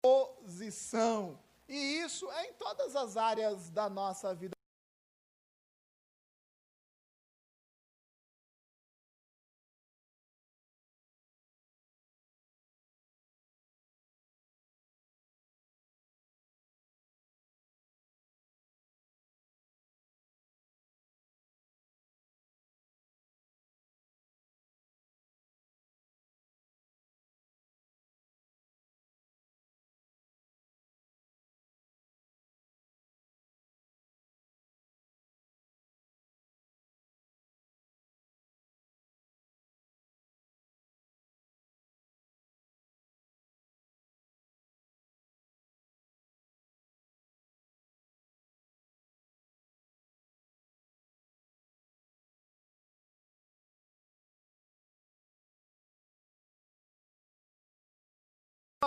posição 0.00 1.38
e 1.68 2.00
isso 2.00 2.30
é 2.30 2.46
em 2.46 2.54
todas 2.54 2.96
as 2.96 3.16
áreas 3.16 3.70
da 3.70 3.88
nossa 3.88 4.34
vida. 4.34 4.57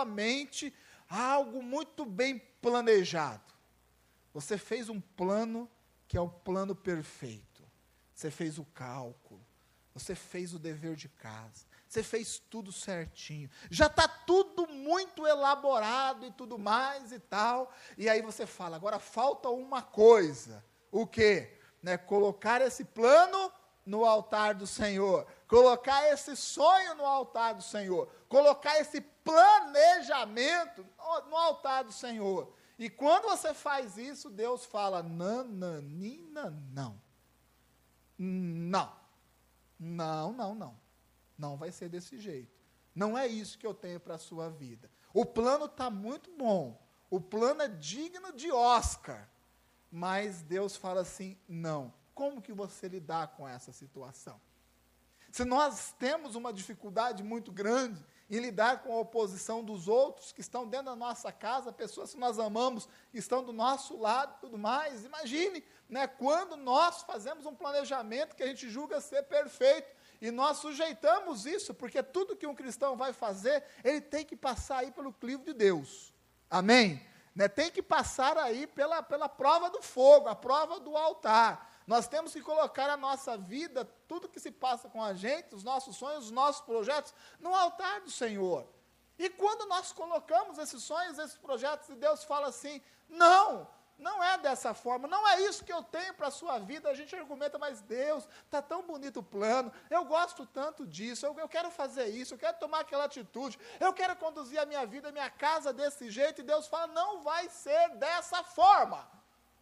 Mente 0.04 0.72
algo 1.08 1.62
muito 1.62 2.06
bem 2.06 2.38
planejado. 2.60 3.52
Você 4.32 4.56
fez 4.56 4.88
um 4.88 5.00
plano 5.00 5.70
que 6.08 6.16
é 6.16 6.20
o 6.20 6.28
plano 6.28 6.74
perfeito. 6.74 7.62
Você 8.14 8.30
fez 8.30 8.58
o 8.58 8.64
cálculo. 8.64 9.44
Você 9.92 10.14
fez 10.14 10.54
o 10.54 10.58
dever 10.58 10.96
de 10.96 11.08
casa. 11.08 11.66
Você 11.86 12.02
fez 12.02 12.38
tudo 12.38 12.72
certinho. 12.72 13.50
Já 13.70 13.86
está 13.86 14.08
tudo 14.08 14.66
muito 14.66 15.26
elaborado 15.26 16.24
e 16.24 16.32
tudo 16.32 16.58
mais 16.58 17.12
e 17.12 17.18
tal. 17.18 17.70
E 17.98 18.08
aí 18.08 18.22
você 18.22 18.46
fala, 18.46 18.76
agora 18.76 18.98
falta 18.98 19.50
uma 19.50 19.82
coisa. 19.82 20.64
O 20.90 21.06
quê? 21.06 21.58
Né, 21.82 21.98
colocar 21.98 22.62
esse 22.62 22.84
plano 22.84 23.52
no 23.84 24.06
altar 24.06 24.54
do 24.54 24.66
Senhor. 24.66 25.26
Colocar 25.46 26.10
esse 26.10 26.34
sonho 26.34 26.94
no 26.94 27.04
altar 27.04 27.54
do 27.54 27.62
Senhor. 27.62 28.08
Colocar 28.28 28.80
esse 28.80 29.02
planejamento 29.24 30.86
no 31.28 31.36
altar 31.36 31.84
do 31.84 31.92
Senhor. 31.92 32.52
E 32.78 32.90
quando 32.90 33.24
você 33.24 33.54
faz 33.54 33.96
isso, 33.96 34.30
Deus 34.30 34.64
fala: 34.64 35.02
nananina, 35.02 36.50
não. 36.72 37.00
Não. 38.18 38.92
Não, 39.78 40.32
não, 40.32 40.54
não. 40.54 40.80
Não 41.38 41.56
vai 41.56 41.72
ser 41.72 41.88
desse 41.88 42.18
jeito. 42.18 42.60
Não 42.94 43.16
é 43.16 43.26
isso 43.26 43.58
que 43.58 43.66
eu 43.66 43.74
tenho 43.74 43.98
para 43.98 44.14
a 44.14 44.18
sua 44.18 44.50
vida. 44.50 44.90
O 45.14 45.24
plano 45.24 45.64
está 45.66 45.90
muito 45.90 46.30
bom. 46.36 46.80
O 47.10 47.20
plano 47.20 47.62
é 47.62 47.68
digno 47.68 48.32
de 48.32 48.50
Oscar. 48.50 49.28
Mas 49.90 50.42
Deus 50.42 50.76
fala 50.76 51.00
assim: 51.02 51.38
não. 51.48 51.92
Como 52.14 52.42
que 52.42 52.52
você 52.52 52.88
lidar 52.88 53.28
com 53.28 53.48
essa 53.48 53.72
situação? 53.72 54.40
Se 55.30 55.44
nós 55.44 55.94
temos 55.98 56.34
uma 56.34 56.52
dificuldade 56.52 57.22
muito 57.22 57.50
grande 57.50 58.04
em 58.32 58.38
lidar 58.38 58.82
com 58.82 58.94
a 58.94 59.00
oposição 59.00 59.62
dos 59.62 59.86
outros 59.86 60.32
que 60.32 60.40
estão 60.40 60.66
dentro 60.66 60.86
da 60.86 60.96
nossa 60.96 61.30
casa, 61.30 61.70
pessoas 61.70 62.14
que 62.14 62.18
nós 62.18 62.38
amamos, 62.38 62.88
que 63.10 63.18
estão 63.18 63.44
do 63.44 63.52
nosso 63.52 63.98
lado, 64.00 64.40
tudo 64.40 64.56
mais. 64.56 65.04
Imagine, 65.04 65.62
né, 65.86 66.06
quando 66.06 66.56
nós 66.56 67.02
fazemos 67.02 67.44
um 67.44 67.54
planejamento 67.54 68.34
que 68.34 68.42
a 68.42 68.46
gente 68.46 68.70
julga 68.70 69.02
ser 69.02 69.24
perfeito 69.24 69.94
e 70.18 70.30
nós 70.30 70.56
sujeitamos 70.56 71.44
isso, 71.44 71.74
porque 71.74 72.02
tudo 72.02 72.34
que 72.34 72.46
um 72.46 72.54
cristão 72.54 72.96
vai 72.96 73.12
fazer, 73.12 73.62
ele 73.84 74.00
tem 74.00 74.24
que 74.24 74.34
passar 74.34 74.78
aí 74.78 74.90
pelo 74.90 75.12
clivo 75.12 75.44
de 75.44 75.52
Deus. 75.52 76.10
Amém? 76.48 77.06
Né? 77.34 77.48
Tem 77.48 77.70
que 77.70 77.82
passar 77.82 78.38
aí 78.38 78.66
pela, 78.66 79.02
pela 79.02 79.28
prova 79.28 79.68
do 79.68 79.82
fogo, 79.82 80.28
a 80.28 80.34
prova 80.34 80.80
do 80.80 80.96
altar. 80.96 81.70
Nós 81.86 82.06
temos 82.06 82.32
que 82.32 82.40
colocar 82.40 82.88
a 82.88 82.96
nossa 82.96 83.36
vida, 83.36 83.84
tudo 84.06 84.28
que 84.28 84.40
se 84.40 84.50
passa 84.50 84.88
com 84.88 85.02
a 85.02 85.14
gente, 85.14 85.54
os 85.54 85.64
nossos 85.64 85.96
sonhos, 85.96 86.26
os 86.26 86.30
nossos 86.30 86.62
projetos, 86.62 87.14
no 87.40 87.54
altar 87.54 88.00
do 88.00 88.10
Senhor. 88.10 88.66
E 89.18 89.28
quando 89.28 89.68
nós 89.68 89.92
colocamos 89.92 90.58
esses 90.58 90.82
sonhos, 90.82 91.18
esses 91.18 91.36
projetos, 91.36 91.88
e 91.88 91.94
Deus 91.94 92.24
fala 92.24 92.48
assim: 92.48 92.80
não, 93.08 93.68
não 93.98 94.22
é 94.22 94.36
dessa 94.38 94.74
forma, 94.74 95.06
não 95.06 95.26
é 95.28 95.42
isso 95.42 95.64
que 95.64 95.72
eu 95.72 95.82
tenho 95.82 96.14
para 96.14 96.28
a 96.28 96.30
sua 96.30 96.58
vida. 96.58 96.88
A 96.88 96.94
gente 96.94 97.14
argumenta, 97.14 97.58
mas 97.58 97.80
Deus, 97.80 98.28
está 98.44 98.60
tão 98.60 98.82
bonito 98.82 99.20
o 99.20 99.22
plano, 99.22 99.72
eu 99.90 100.04
gosto 100.04 100.44
tanto 100.46 100.86
disso, 100.86 101.24
eu, 101.24 101.38
eu, 101.38 101.48
quero 101.48 101.70
fazer 101.70 102.06
isso, 102.06 102.34
eu 102.34 102.38
quero 102.38 102.58
tomar 102.58 102.80
aquela 102.80 103.04
atitude, 103.04 103.58
eu 103.78 103.92
quero 103.92 104.16
conduzir 104.16 104.58
a 104.58 104.66
minha 104.66 104.84
vida, 104.86 105.08
a 105.08 105.12
minha 105.12 105.30
casa 105.30 105.72
desse 105.72 106.10
jeito, 106.10 106.40
e 106.40 106.44
Deus 106.44 106.66
fala, 106.66 106.88
não 106.88 107.22
vai 107.22 107.48
ser 107.48 107.90
dessa 107.90 108.42
forma. 108.42 109.08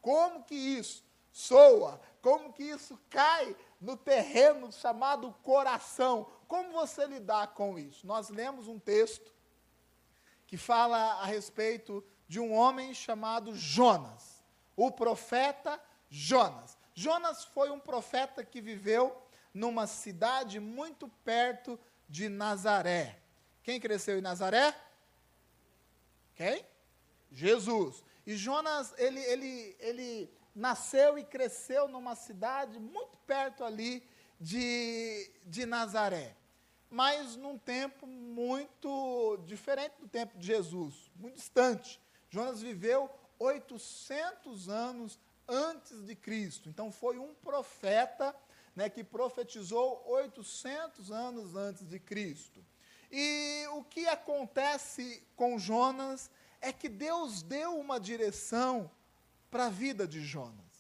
Como 0.01 0.43
que 0.45 0.55
isso 0.55 1.05
soa? 1.31 2.01
Como 2.21 2.53
que 2.53 2.63
isso 2.63 2.99
cai 3.09 3.57
no 3.81 3.97
terreno 3.97 4.71
chamado 4.73 5.33
coração? 5.43 6.27
Como 6.47 6.73
você 6.73 7.07
lidar 7.07 7.49
com 7.55 7.79
isso? 7.79 8.07
Nós 8.07 8.29
lemos 8.29 8.69
um 8.69 8.79
texto 8.79 9.33
que 10.47 10.57
fala 10.57 10.97
a 11.21 11.25
respeito 11.25 12.05
de 12.27 12.41
um 12.41 12.53
homem 12.53 12.93
chamado 12.93 13.55
Jonas, 13.55 14.43
o 14.77 14.91
profeta 14.91 15.81
Jonas. 16.09 16.77
Jonas 16.95 17.45
foi 17.45 17.71
um 17.71 17.81
profeta 17.81 18.45
que 18.45 18.61
viveu 18.61 19.17
numa 19.55 19.87
cidade 19.87 20.61
muito 20.61 21.09
perto 21.25 21.79
de 22.09 22.29
Nazaré. 22.29 23.19
Quem 23.63 23.81
cresceu 23.81 24.19
em 24.19 24.23
Nazaré? 24.23 24.77
Quem? 26.35 26.65
Jesus. 27.31 28.05
E 28.27 28.37
Jonas, 28.37 28.95
ele, 28.99 29.21
ele, 29.21 29.77
ele 29.81 30.31
nasceu 30.55 31.19
e 31.19 31.25
cresceu 31.25 31.89
numa 31.89 32.15
cidade 32.15 32.79
muito 32.79 33.17
perto 33.27 33.65
ali 33.65 34.03
de, 34.41 35.31
de 35.45 35.67
Nazaré 35.67 36.37
mas 36.91 37.37
num 37.37 37.57
tempo 37.57 38.05
muito 38.05 39.39
diferente 39.47 39.95
do 40.01 40.09
tempo 40.09 40.37
de 40.37 40.45
Jesus, 40.45 41.09
muito 41.15 41.37
distante. 41.37 42.01
Jonas 42.29 42.61
viveu 42.61 43.09
800 43.39 44.69
anos 44.69 45.19
antes 45.49 46.05
de 46.05 46.17
Cristo. 46.17 46.69
Então 46.69 46.91
foi 46.91 47.17
um 47.17 47.33
profeta 47.35 48.35
né, 48.75 48.91
que 48.91 49.05
profetizou 49.05 50.03
800 50.07 51.13
anos 51.13 51.55
antes 51.55 51.87
de 51.87 52.01
Cristo. 52.01 52.65
E 53.11 53.67
o 53.73 53.85
que 53.85 54.07
acontece 54.07 55.23
com 55.37 55.59
Jonas 55.59 56.29
é 56.61 56.73
que 56.73 56.89
Deus 56.89 57.43
deu 57.43 57.79
uma 57.79 57.99
direção 57.99 58.91
para 59.51 59.67
a 59.67 59.71
vida 59.71 60.07
de 60.07 60.21
Jonas. 60.21 60.71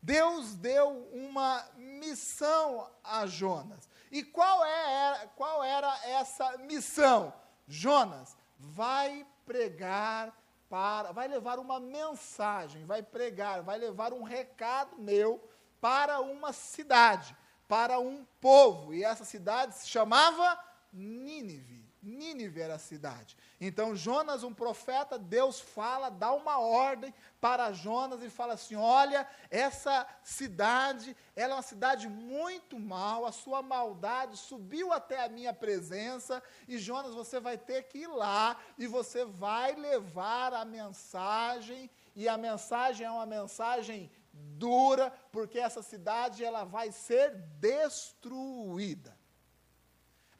Deus 0.00 0.54
deu 0.54 1.08
uma 1.12 1.66
missão 1.76 2.90
a 3.02 3.26
Jonas. 3.26 3.88
E 4.10 4.22
qual, 4.22 4.64
é, 4.64 5.30
qual 5.34 5.64
era 5.64 5.98
essa 6.06 6.58
missão? 6.58 7.32
Jonas, 7.66 8.36
vai 8.58 9.26
pregar 9.46 10.36
para, 10.68 11.12
vai 11.12 11.28
levar 11.28 11.58
uma 11.58 11.80
mensagem, 11.80 12.84
vai 12.84 13.02
pregar, 13.02 13.62
vai 13.62 13.78
levar 13.78 14.12
um 14.12 14.22
recado 14.22 14.98
meu 14.98 15.42
para 15.80 16.20
uma 16.20 16.52
cidade, 16.52 17.36
para 17.66 17.98
um 17.98 18.24
povo. 18.40 18.92
E 18.94 19.02
essa 19.04 19.24
cidade 19.24 19.74
se 19.74 19.88
chamava 19.88 20.58
Nínive. 20.92 21.83
Nínive 22.04 22.60
era 22.60 22.74
a 22.74 22.78
cidade. 22.78 23.36
Então, 23.60 23.96
Jonas, 23.96 24.42
um 24.42 24.52
profeta, 24.52 25.18
Deus 25.18 25.58
fala, 25.58 26.10
dá 26.10 26.32
uma 26.32 26.58
ordem 26.58 27.14
para 27.40 27.72
Jonas 27.72 28.22
e 28.22 28.28
fala 28.28 28.54
assim: 28.54 28.76
olha, 28.76 29.26
essa 29.50 30.06
cidade, 30.22 31.16
ela 31.34 31.54
é 31.54 31.56
uma 31.56 31.62
cidade 31.62 32.08
muito 32.08 32.78
mal, 32.78 33.24
a 33.24 33.32
sua 33.32 33.62
maldade 33.62 34.36
subiu 34.36 34.92
até 34.92 35.24
a 35.24 35.28
minha 35.28 35.54
presença, 35.54 36.42
e 36.68 36.76
Jonas, 36.76 37.14
você 37.14 37.40
vai 37.40 37.56
ter 37.56 37.84
que 37.84 37.98
ir 37.98 38.08
lá 38.08 38.56
e 38.76 38.86
você 38.86 39.24
vai 39.24 39.74
levar 39.74 40.52
a 40.52 40.64
mensagem, 40.64 41.90
e 42.14 42.28
a 42.28 42.36
mensagem 42.36 43.06
é 43.06 43.10
uma 43.10 43.26
mensagem 43.26 44.10
dura, 44.32 45.12
porque 45.30 45.58
essa 45.58 45.82
cidade 45.82 46.44
ela 46.44 46.64
vai 46.64 46.90
ser 46.92 47.30
destruída. 47.58 49.13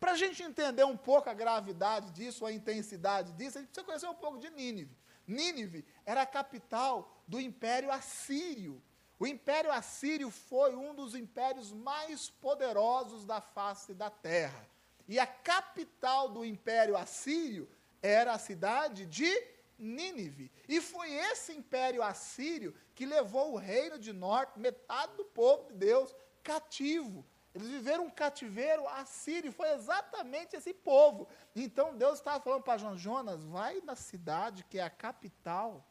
Para 0.04 0.12
a 0.12 0.16
gente 0.18 0.42
entender 0.42 0.84
um 0.84 0.98
pouco 0.98 1.30
a 1.30 1.32
gravidade 1.32 2.10
disso, 2.10 2.44
a 2.44 2.52
intensidade 2.52 3.32
disso, 3.32 3.56
a 3.56 3.62
gente 3.62 3.70
precisa 3.70 3.86
conhecer 3.86 4.06
um 4.06 4.14
pouco 4.14 4.38
de 4.38 4.50
Nínive. 4.50 4.94
Nínive 5.26 5.82
era 6.04 6.20
a 6.20 6.26
capital 6.26 7.22
do 7.26 7.40
Império 7.40 7.90
Assírio. 7.90 8.82
O 9.18 9.26
Império 9.26 9.72
Assírio 9.72 10.28
foi 10.28 10.76
um 10.76 10.94
dos 10.94 11.14
impérios 11.14 11.72
mais 11.72 12.28
poderosos 12.28 13.24
da 13.24 13.40
face 13.40 13.94
da 13.94 14.10
terra. 14.10 14.68
E 15.08 15.18
a 15.18 15.26
capital 15.26 16.28
do 16.28 16.44
Império 16.44 16.98
Assírio 16.98 17.66
era 18.02 18.34
a 18.34 18.38
cidade 18.38 19.06
de 19.06 19.32
Nínive. 19.78 20.52
E 20.68 20.82
foi 20.82 21.14
esse 21.14 21.50
Império 21.54 22.02
Assírio 22.02 22.74
que 22.94 23.06
levou 23.06 23.54
o 23.54 23.58
reino 23.58 23.98
de 23.98 24.12
norte, 24.12 24.60
metade 24.60 25.16
do 25.16 25.24
povo 25.24 25.68
de 25.68 25.78
Deus, 25.78 26.14
cativo. 26.42 27.24
Eles 27.54 27.68
viveram 27.68 28.06
um 28.06 28.10
cativeiro 28.10 28.86
assírio, 28.88 29.52
foi 29.52 29.70
exatamente 29.72 30.56
esse 30.56 30.74
povo. 30.74 31.28
Então 31.54 31.96
Deus 31.96 32.18
estava 32.18 32.42
falando 32.42 32.62
para 32.62 32.96
Jonas, 32.96 33.44
vai 33.44 33.80
na 33.82 33.94
cidade 33.94 34.64
que 34.64 34.78
é 34.78 34.82
a 34.82 34.90
capital. 34.90 35.86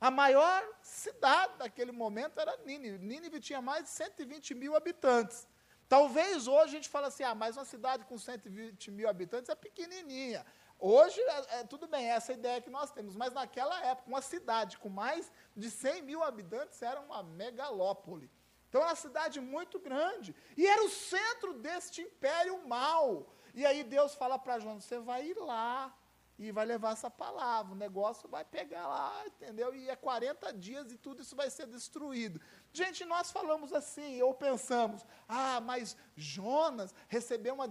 A 0.00 0.10
maior 0.10 0.62
cidade 0.80 1.58
daquele 1.58 1.92
momento 1.92 2.38
era 2.40 2.56
Nínive. 2.64 2.98
Nínive 2.98 3.40
tinha 3.40 3.60
mais 3.60 3.84
de 3.84 3.90
120 3.90 4.54
mil 4.54 4.76
habitantes. 4.76 5.46
Talvez 5.88 6.46
hoje 6.46 6.64
a 6.64 6.76
gente 6.76 6.88
fale 6.88 7.06
assim, 7.06 7.24
ah, 7.24 7.34
mas 7.34 7.56
uma 7.56 7.64
cidade 7.64 8.04
com 8.04 8.16
120 8.16 8.92
mil 8.92 9.08
habitantes 9.08 9.50
é 9.50 9.54
pequenininha. 9.56 10.46
Hoje, 10.78 11.20
é, 11.20 11.58
é, 11.58 11.64
tudo 11.64 11.86
bem, 11.86 12.06
essa 12.06 12.32
é 12.32 12.34
a 12.36 12.38
ideia 12.38 12.60
que 12.62 12.70
nós 12.70 12.90
temos, 12.90 13.14
mas 13.14 13.34
naquela 13.34 13.78
época, 13.84 14.08
uma 14.08 14.22
cidade 14.22 14.78
com 14.78 14.88
mais 14.88 15.30
de 15.54 15.68
100 15.68 16.02
mil 16.02 16.22
habitantes 16.22 16.80
era 16.80 17.00
uma 17.00 17.22
megalópole. 17.22 18.30
Então, 18.70 18.80
era 18.80 18.90
uma 18.90 18.96
cidade 18.96 19.40
muito 19.40 19.80
grande. 19.80 20.34
E 20.56 20.64
era 20.64 20.82
o 20.84 20.88
centro 20.88 21.52
deste 21.54 22.00
império 22.02 22.66
mal. 22.66 23.34
E 23.52 23.66
aí 23.66 23.82
Deus 23.82 24.14
fala 24.14 24.38
para 24.38 24.60
Jonas: 24.60 24.84
você 24.84 25.00
vai 25.00 25.26
ir 25.26 25.36
lá 25.36 25.92
e 26.38 26.52
vai 26.52 26.64
levar 26.64 26.92
essa 26.92 27.10
palavra. 27.10 27.72
O 27.72 27.76
negócio 27.76 28.28
vai 28.28 28.44
pegar 28.44 28.86
lá, 28.86 29.26
entendeu? 29.26 29.74
E 29.74 29.90
é 29.90 29.96
40 29.96 30.52
dias 30.52 30.92
e 30.92 30.96
tudo 30.96 31.20
isso 31.20 31.34
vai 31.34 31.50
ser 31.50 31.66
destruído. 31.66 32.40
Gente, 32.72 33.04
nós 33.04 33.32
falamos 33.32 33.72
assim, 33.72 34.22
ou 34.22 34.32
pensamos: 34.32 35.04
ah, 35.28 35.60
mas 35.60 35.96
Jonas 36.16 36.94
recebeu 37.08 37.54
uma 37.54 37.68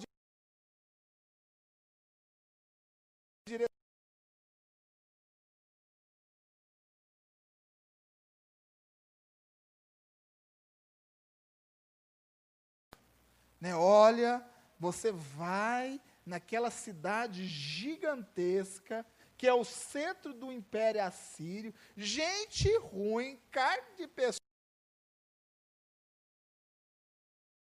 Né? 13.59 13.75
Olha, 13.75 14.45
você 14.79 15.11
vai 15.11 16.01
naquela 16.25 16.71
cidade 16.71 17.45
gigantesca 17.45 19.05
que 19.39 19.47
é 19.47 19.53
o 19.53 19.63
centro 19.63 20.33
do 20.33 20.51
Império 20.51 21.01
Assírio, 21.01 21.73
gente 21.95 22.75
ruim, 22.79 23.39
carne 23.49 23.95
de 23.95 24.05
pessoas. 24.05 24.37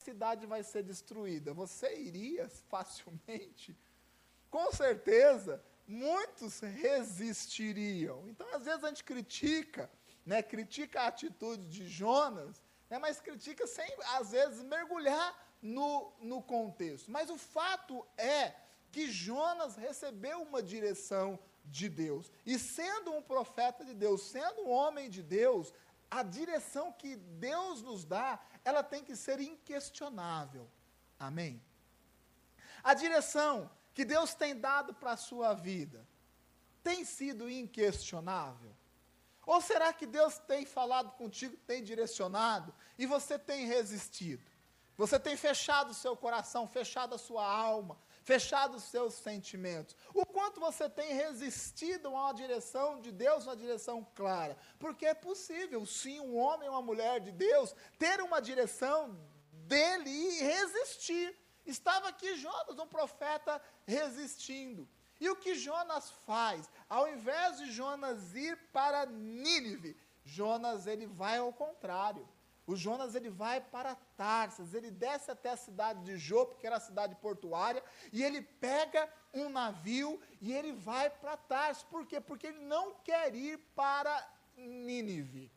A 0.01 0.05
cidade 0.05 0.45
vai 0.45 0.63
ser 0.63 0.83
destruída. 0.83 1.53
Você 1.53 1.93
iria 1.93 2.47
facilmente? 2.69 3.77
Com 4.49 4.71
certeza, 4.71 5.61
muitos 5.85 6.61
resistiriam. 6.61 8.29
Então, 8.29 8.47
às 8.55 8.63
vezes 8.63 8.85
a 8.85 8.87
gente 8.87 9.03
critica, 9.03 9.91
né, 10.25 10.41
critica 10.41 11.01
a 11.01 11.07
atitude 11.07 11.67
de 11.67 11.85
Jonas, 11.85 12.63
né, 12.89 12.97
mas 12.97 13.19
critica 13.19 13.67
sem, 13.67 13.93
às 14.17 14.31
vezes, 14.31 14.63
mergulhar 14.63 15.46
no, 15.61 16.11
no 16.21 16.41
contexto. 16.41 17.11
Mas 17.11 17.29
o 17.29 17.37
fato 17.37 18.05
é 18.17 18.53
que 18.91 19.11
Jonas 19.11 19.75
recebeu 19.75 20.41
uma 20.41 20.61
direção 20.61 21.39
de 21.65 21.89
Deus. 21.89 22.31
E 22.45 22.57
sendo 22.57 23.13
um 23.13 23.21
profeta 23.21 23.83
de 23.83 23.93
Deus, 23.93 24.21
sendo 24.21 24.63
um 24.63 24.69
homem 24.69 25.09
de 25.09 25.21
Deus, 25.21 25.73
a 26.09 26.23
direção 26.23 26.91
que 26.91 27.15
Deus 27.15 27.81
nos 27.81 28.05
dá, 28.05 28.39
ela 28.63 28.81
tem 28.81 29.03
que 29.03 29.15
ser 29.15 29.39
inquestionável. 29.39 30.69
Amém? 31.19 31.61
A 32.83 32.93
direção 32.93 33.69
que 33.93 34.05
Deus 34.05 34.33
tem 34.33 34.55
dado 34.55 34.93
para 34.93 35.11
a 35.11 35.17
sua 35.17 35.53
vida 35.53 36.07
tem 36.83 37.03
sido 37.03 37.49
inquestionável? 37.49 38.73
Ou 39.45 39.61
será 39.61 39.91
que 39.91 40.05
Deus 40.05 40.37
tem 40.39 40.65
falado 40.65 41.11
contigo, 41.11 41.57
tem 41.65 41.83
direcionado 41.83 42.73
e 42.97 43.05
você 43.05 43.37
tem 43.37 43.65
resistido? 43.65 44.46
Você 44.97 45.19
tem 45.19 45.37
fechado 45.37 45.91
o 45.91 45.93
seu 45.93 46.17
coração, 46.17 46.67
fechado 46.67 47.13
a 47.13 47.19
sua 47.19 47.45
alma, 47.45 47.95
fechado 48.23 48.77
os 48.77 48.83
seus 48.83 49.13
sentimentos. 49.13 49.95
O 50.11 50.25
quanto 50.25 50.59
você 50.59 50.89
tem 50.89 51.13
resistido 51.13 52.07
a 52.07 52.11
uma 52.11 52.33
direção 52.33 52.99
de 52.99 53.11
Deus, 53.11 53.45
uma 53.45 53.55
direção 53.55 54.05
clara. 54.15 54.57
Porque 54.79 55.05
é 55.05 55.13
possível, 55.13 55.85
sim, 55.85 56.19
um 56.19 56.35
homem 56.35 56.67
ou 56.67 56.73
uma 56.73 56.81
mulher 56.81 57.19
de 57.21 57.31
Deus 57.31 57.75
ter 57.99 58.19
uma 58.21 58.41
direção 58.41 59.15
dele 59.51 60.09
e 60.09 60.43
resistir. 60.43 61.37
Estava 61.63 62.09
aqui 62.09 62.35
Jonas, 62.35 62.79
um 62.79 62.87
profeta, 62.87 63.61
resistindo. 63.85 64.89
E 65.19 65.29
o 65.29 65.35
que 65.35 65.53
Jonas 65.53 66.09
faz? 66.25 66.67
Ao 66.89 67.07
invés 67.07 67.57
de 67.57 67.71
Jonas 67.71 68.33
ir 68.35 68.57
para 68.71 69.05
Nínive, 69.05 69.95
Jonas 70.23 70.87
ele 70.87 71.05
vai 71.05 71.37
ao 71.37 71.53
contrário. 71.53 72.27
O 72.67 72.75
Jonas 72.75 73.15
ele 73.15 73.29
vai 73.29 73.61
para 73.61 73.95
Tarsis, 74.17 74.73
ele 74.73 74.91
desce 74.91 75.31
até 75.31 75.51
a 75.51 75.55
cidade 75.57 76.03
de 76.03 76.17
Jope, 76.17 76.57
que 76.59 76.67
era 76.67 76.75
a 76.75 76.81
cidade 76.81 77.15
portuária, 77.15 77.81
e 78.11 78.21
ele 78.21 78.41
pega 78.41 79.09
um 79.33 79.47
navio 79.47 80.19
e 80.41 80.51
ele 80.51 80.73
vai 80.73 81.09
para 81.09 81.37
Tarsis. 81.37 81.83
Por 81.83 82.05
quê? 82.05 82.19
Porque 82.19 82.47
ele 82.47 82.59
não 82.65 82.93
quer 82.95 83.33
ir 83.33 83.57
para 83.73 84.29
Nínive. 84.57 85.49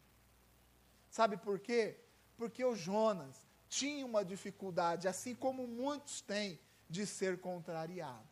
Sabe 1.11 1.37
por 1.37 1.59
quê? 1.59 1.99
Porque 2.37 2.65
o 2.65 2.77
Jonas 2.77 3.45
tinha 3.69 4.07
uma 4.07 4.25
dificuldade, 4.25 5.09
assim 5.09 5.35
como 5.35 5.67
muitos 5.67 6.21
têm, 6.21 6.61
de 6.89 7.05
ser 7.07 7.41
contrariado. 7.41 8.29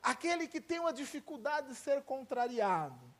Aquele 0.00 0.46
que 0.46 0.60
tem 0.60 0.78
uma 0.78 0.92
dificuldade 0.92 1.68
de 1.68 1.74
ser 1.74 2.02
contrariado, 2.02 3.12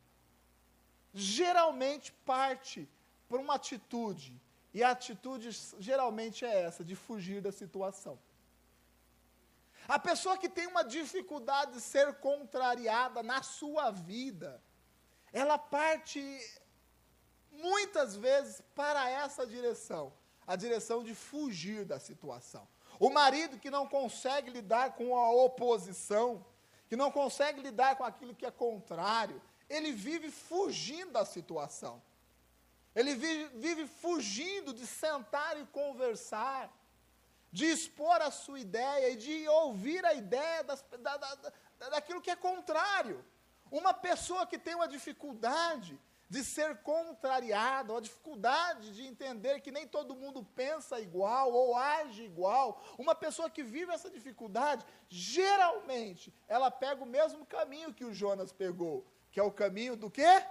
geralmente 1.12 2.12
parte 2.12 2.88
por 3.28 3.40
uma 3.40 3.54
atitude 3.54 4.40
e 4.72 4.82
a 4.82 4.90
atitude 4.90 5.50
geralmente 5.78 6.44
é 6.44 6.62
essa, 6.62 6.84
de 6.84 6.94
fugir 6.94 7.40
da 7.40 7.52
situação. 7.52 8.18
A 9.86 9.98
pessoa 9.98 10.36
que 10.36 10.48
tem 10.48 10.66
uma 10.66 10.84
dificuldade 10.84 11.72
de 11.72 11.80
ser 11.80 12.14
contrariada 12.16 13.22
na 13.22 13.42
sua 13.42 13.90
vida, 13.90 14.62
ela 15.32 15.56
parte 15.56 16.20
muitas 17.50 18.14
vezes 18.14 18.62
para 18.74 19.08
essa 19.08 19.46
direção 19.46 20.12
a 20.48 20.56
direção 20.56 21.04
de 21.04 21.14
fugir 21.14 21.84
da 21.84 22.00
situação. 22.00 22.66
O 22.98 23.10
marido 23.10 23.58
que 23.58 23.70
não 23.70 23.86
consegue 23.86 24.48
lidar 24.50 24.94
com 24.94 25.14
a 25.14 25.30
oposição, 25.30 26.42
que 26.88 26.96
não 26.96 27.12
consegue 27.12 27.60
lidar 27.60 27.96
com 27.96 28.02
aquilo 28.02 28.34
que 28.34 28.46
é 28.46 28.50
contrário, 28.50 29.42
ele 29.68 29.92
vive 29.92 30.30
fugindo 30.30 31.12
da 31.12 31.26
situação. 31.26 32.02
Ele 32.98 33.14
vive, 33.14 33.44
vive 33.54 33.86
fugindo 33.86 34.74
de 34.74 34.84
sentar 34.84 35.56
e 35.56 35.64
conversar, 35.66 36.68
de 37.52 37.64
expor 37.66 38.20
a 38.20 38.32
sua 38.32 38.58
ideia 38.58 39.10
e 39.10 39.16
de 39.16 39.46
ouvir 39.46 40.04
a 40.04 40.14
ideia 40.14 40.64
das, 40.64 40.84
da, 40.98 41.16
da, 41.16 41.52
daquilo 41.90 42.20
que 42.20 42.28
é 42.28 42.34
contrário. 42.34 43.24
Uma 43.70 43.94
pessoa 43.94 44.44
que 44.48 44.58
tem 44.58 44.74
uma 44.74 44.88
dificuldade 44.88 45.96
de 46.28 46.42
ser 46.42 46.78
contrariada, 46.78 47.92
uma 47.92 48.00
dificuldade 48.00 48.92
de 48.92 49.06
entender 49.06 49.60
que 49.60 49.70
nem 49.70 49.86
todo 49.86 50.16
mundo 50.16 50.42
pensa 50.56 50.98
igual 50.98 51.52
ou 51.52 51.76
age 51.76 52.24
igual, 52.24 52.82
uma 52.98 53.14
pessoa 53.14 53.48
que 53.48 53.62
vive 53.62 53.92
essa 53.92 54.10
dificuldade, 54.10 54.84
geralmente 55.08 56.34
ela 56.48 56.68
pega 56.68 57.04
o 57.04 57.06
mesmo 57.06 57.46
caminho 57.46 57.94
que 57.94 58.04
o 58.04 58.12
Jonas 58.12 58.50
pegou, 58.50 59.06
que 59.30 59.38
é 59.38 59.42
o 59.44 59.52
caminho 59.52 59.94
do 59.94 60.10
quê? 60.10 60.42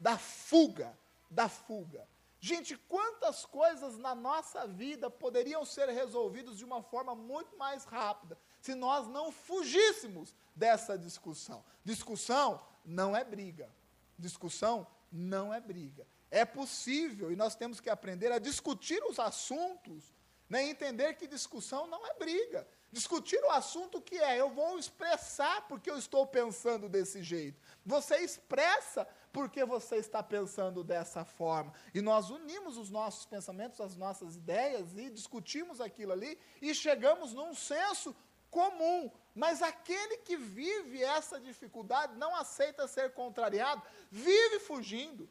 Da 0.00 0.18
fuga 0.18 1.00
da 1.32 1.48
fuga. 1.48 2.06
Gente, 2.38 2.76
quantas 2.76 3.44
coisas 3.44 3.96
na 3.96 4.14
nossa 4.14 4.66
vida 4.66 5.08
poderiam 5.08 5.64
ser 5.64 5.88
resolvidas 5.88 6.58
de 6.58 6.64
uma 6.64 6.82
forma 6.82 7.14
muito 7.14 7.56
mais 7.56 7.84
rápida 7.84 8.36
se 8.60 8.74
nós 8.74 9.06
não 9.06 9.30
fugíssemos 9.30 10.34
dessa 10.54 10.98
discussão. 10.98 11.64
Discussão 11.84 12.60
não 12.84 13.16
é 13.16 13.24
briga. 13.24 13.70
Discussão 14.18 14.86
não 15.10 15.54
é 15.54 15.60
briga. 15.60 16.06
É 16.30 16.44
possível 16.44 17.30
e 17.30 17.36
nós 17.36 17.54
temos 17.54 17.80
que 17.80 17.88
aprender 17.88 18.32
a 18.32 18.38
discutir 18.38 19.00
os 19.04 19.18
assuntos, 19.20 20.12
né, 20.48 20.64
entender 20.64 21.14
que 21.14 21.28
discussão 21.28 21.86
não 21.86 22.04
é 22.06 22.14
briga. 22.14 22.66
Discutir 22.90 23.42
o 23.44 23.50
assunto 23.50 24.02
que 24.02 24.18
é, 24.18 24.38
eu 24.38 24.50
vou 24.50 24.78
expressar 24.78 25.66
porque 25.68 25.90
eu 25.90 25.96
estou 25.96 26.26
pensando 26.26 26.88
desse 26.88 27.22
jeito. 27.22 27.58
Você 27.86 28.16
expressa 28.18 29.08
porque 29.32 29.64
você 29.64 29.96
está 29.96 30.22
pensando 30.22 30.84
dessa 30.84 31.24
forma. 31.24 31.72
E 31.94 32.02
nós 32.02 32.28
unimos 32.30 32.76
os 32.76 32.90
nossos 32.90 33.24
pensamentos, 33.24 33.80
as 33.80 33.96
nossas 33.96 34.36
ideias 34.36 34.96
e 34.96 35.08
discutimos 35.08 35.80
aquilo 35.80 36.12
ali 36.12 36.38
e 36.60 36.74
chegamos 36.74 37.32
num 37.32 37.54
senso 37.54 38.14
comum. 38.50 39.10
Mas 39.34 39.62
aquele 39.62 40.18
que 40.18 40.36
vive 40.36 41.02
essa 41.02 41.40
dificuldade, 41.40 42.16
não 42.16 42.36
aceita 42.36 42.86
ser 42.86 43.12
contrariado, 43.14 43.82
vive 44.10 44.60
fugindo. 44.60 45.28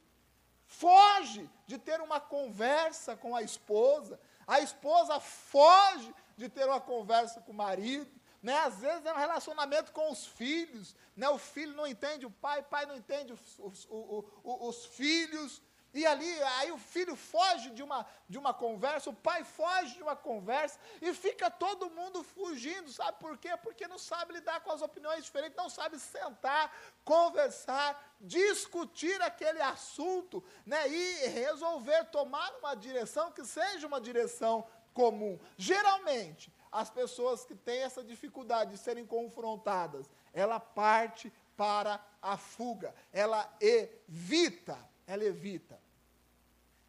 Foge 0.65 1.47
de 1.67 1.77
ter 1.77 2.01
uma 2.01 2.19
conversa 2.19 3.15
com 3.15 3.35
a 3.35 3.43
esposa. 3.43 4.19
A 4.47 4.59
esposa 4.61 5.19
foge 5.19 6.13
de 6.35 6.49
ter 6.49 6.65
uma 6.65 6.81
conversa 6.81 7.41
com 7.41 7.51
o 7.51 7.55
marido. 7.55 8.09
Né? 8.41 8.58
Às 8.60 8.80
vezes 8.80 9.06
é 9.06 9.13
um 9.13 9.17
relacionamento 9.17 9.91
com 9.91 10.12
os 10.12 10.25
filhos. 10.25 10.95
Né? 11.15 11.30
O 11.30 11.38
filho 11.38 11.75
não 11.75 11.86
entende 11.86 12.25
o 12.25 12.32
pai, 12.32 12.62
o 12.62 12.63
pai 12.63 12.86
não 12.86 12.95
entende 12.95 13.34
os, 13.34 13.60
os, 13.60 13.88
os, 13.89 14.25
os 14.43 14.86
filhos. 14.86 15.62
E 15.93 16.06
ali, 16.06 16.41
aí 16.43 16.71
o 16.71 16.77
filho 16.77 17.17
foge 17.17 17.69
de 17.71 17.84
uma, 17.84 18.06
de 18.27 18.38
uma 18.38 18.54
conversa, 18.54 19.10
o 19.10 19.13
pai 19.13 19.43
foge 19.43 19.95
de 19.95 20.01
uma 20.01 20.15
conversa, 20.15 20.80
e 21.01 21.13
fica 21.13 21.51
todo 21.51 21.89
mundo 21.89 22.23
fugindo, 22.23 22.89
sabe 22.89 23.19
por 23.19 23.38
quê? 23.38 23.49
Porque 23.58 23.89
não 23.89 23.97
sabe 23.97 24.34
lidar 24.34 24.62
com 24.62 24.71
as 24.71 24.82
opiniões 24.82 25.25
diferentes, 25.25 25.58
não 25.58 25.69
sabe 25.69 25.99
sentar, 25.99 26.73
conversar, 27.04 28.15
discutir 28.21 29.21
aquele 29.21 29.62
assunto, 29.62 30.41
né? 30.65 30.88
E 30.88 31.27
resolver 31.27 32.06
tomar 32.06 32.49
uma 32.60 32.73
direção 32.73 33.30
que 33.30 33.43
seja 33.43 33.86
uma 33.86 33.99
direção 33.99 34.65
comum. 34.93 35.38
Geralmente, 35.58 36.54
as 36.71 36.89
pessoas 36.89 37.43
que 37.43 37.53
têm 37.53 37.81
essa 37.81 38.03
dificuldade 38.03 38.71
de 38.71 38.77
serem 38.77 39.05
confrontadas, 39.05 40.10
ela 40.31 40.60
parte 40.60 41.31
para 41.57 42.03
a 42.21 42.38
fuga, 42.38 42.95
ela 43.12 43.53
evita, 43.60 44.77
ela 45.05 45.23
evita. 45.23 45.79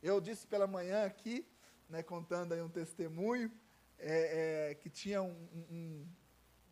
Eu 0.02 0.20
disse 0.20 0.46
pela 0.46 0.66
manhã 0.66 1.04
aqui, 1.04 1.46
né, 1.88 2.02
contando 2.02 2.54
aí 2.54 2.62
um 2.62 2.68
testemunho, 2.68 3.50
é, 3.98 4.70
é, 4.70 4.74
que 4.76 4.88
tinha 4.88 5.22
um, 5.22 5.48
um, 5.70 6.06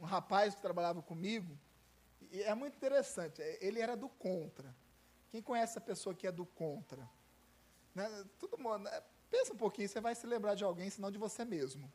um, 0.01 0.05
rapaz 0.05 0.55
que 0.55 0.63
trabalhava 0.63 1.03
comigo, 1.03 1.59
e 2.31 2.43
é 2.43 2.55
muito 2.55 2.77
interessante, 2.77 3.43
é, 3.43 3.59
ele 3.61 3.81
era 3.81 3.97
do 3.97 4.09
contra. 4.09 4.75
Quem 5.31 5.43
conhece 5.43 5.79
a 5.79 5.81
pessoa 5.81 6.15
que 6.15 6.27
é 6.27 6.33
do 6.33 6.47
contra? 6.47 7.09
Né, 7.95 8.09
todo 8.39 8.59
mundo, 8.59 8.79
né, 8.79 9.03
pensa 9.29 9.53
um 9.53 9.57
pouquinho, 9.57 9.89
você 9.89 10.01
vai 10.01 10.15
se 10.15 10.27
lembrar 10.27 10.55
de 10.55 10.65
alguém, 10.65 10.89
senão 10.91 11.11
de 11.11 11.19
você 11.19 11.45
mesmo. 11.45 11.93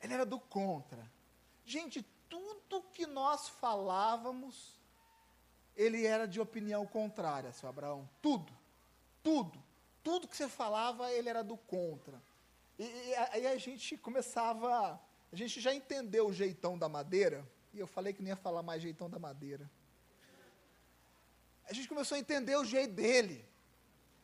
Ele 0.00 0.14
era 0.14 0.24
do 0.24 0.38
contra. 0.38 1.10
Gente, 1.64 2.02
tudo 2.28 2.82
que 2.92 3.06
nós 3.06 3.48
falávamos, 3.48 4.78
ele 5.76 6.06
era 6.06 6.26
de 6.26 6.40
opinião 6.40 6.86
contrária, 6.86 7.52
seu 7.52 7.68
Abraão. 7.68 8.08
Tudo. 8.20 8.52
Tudo. 9.22 9.62
Tudo 10.02 10.28
que 10.28 10.36
você 10.36 10.48
falava, 10.48 11.10
ele 11.12 11.28
era 11.28 11.42
do 11.42 11.56
contra. 11.56 12.20
E, 12.78 13.14
aí 13.32 13.46
a 13.46 13.58
gente 13.58 13.96
começava, 13.96 15.00
a 15.32 15.36
gente 15.36 15.60
já 15.60 15.74
entendeu 15.74 16.28
o 16.28 16.32
jeitão 16.32 16.78
da 16.78 16.88
madeira, 16.88 17.44
e 17.74 17.78
eu 17.78 17.86
falei 17.86 18.12
que 18.12 18.22
não 18.22 18.28
ia 18.28 18.36
falar 18.36 18.62
mais 18.62 18.80
jeitão 18.80 19.10
da 19.10 19.18
madeira. 19.18 19.68
A 21.68 21.72
gente 21.72 21.88
começou 21.88 22.16
a 22.16 22.18
entender 22.18 22.56
o 22.56 22.64
jeito 22.64 22.94
dele, 22.94 23.44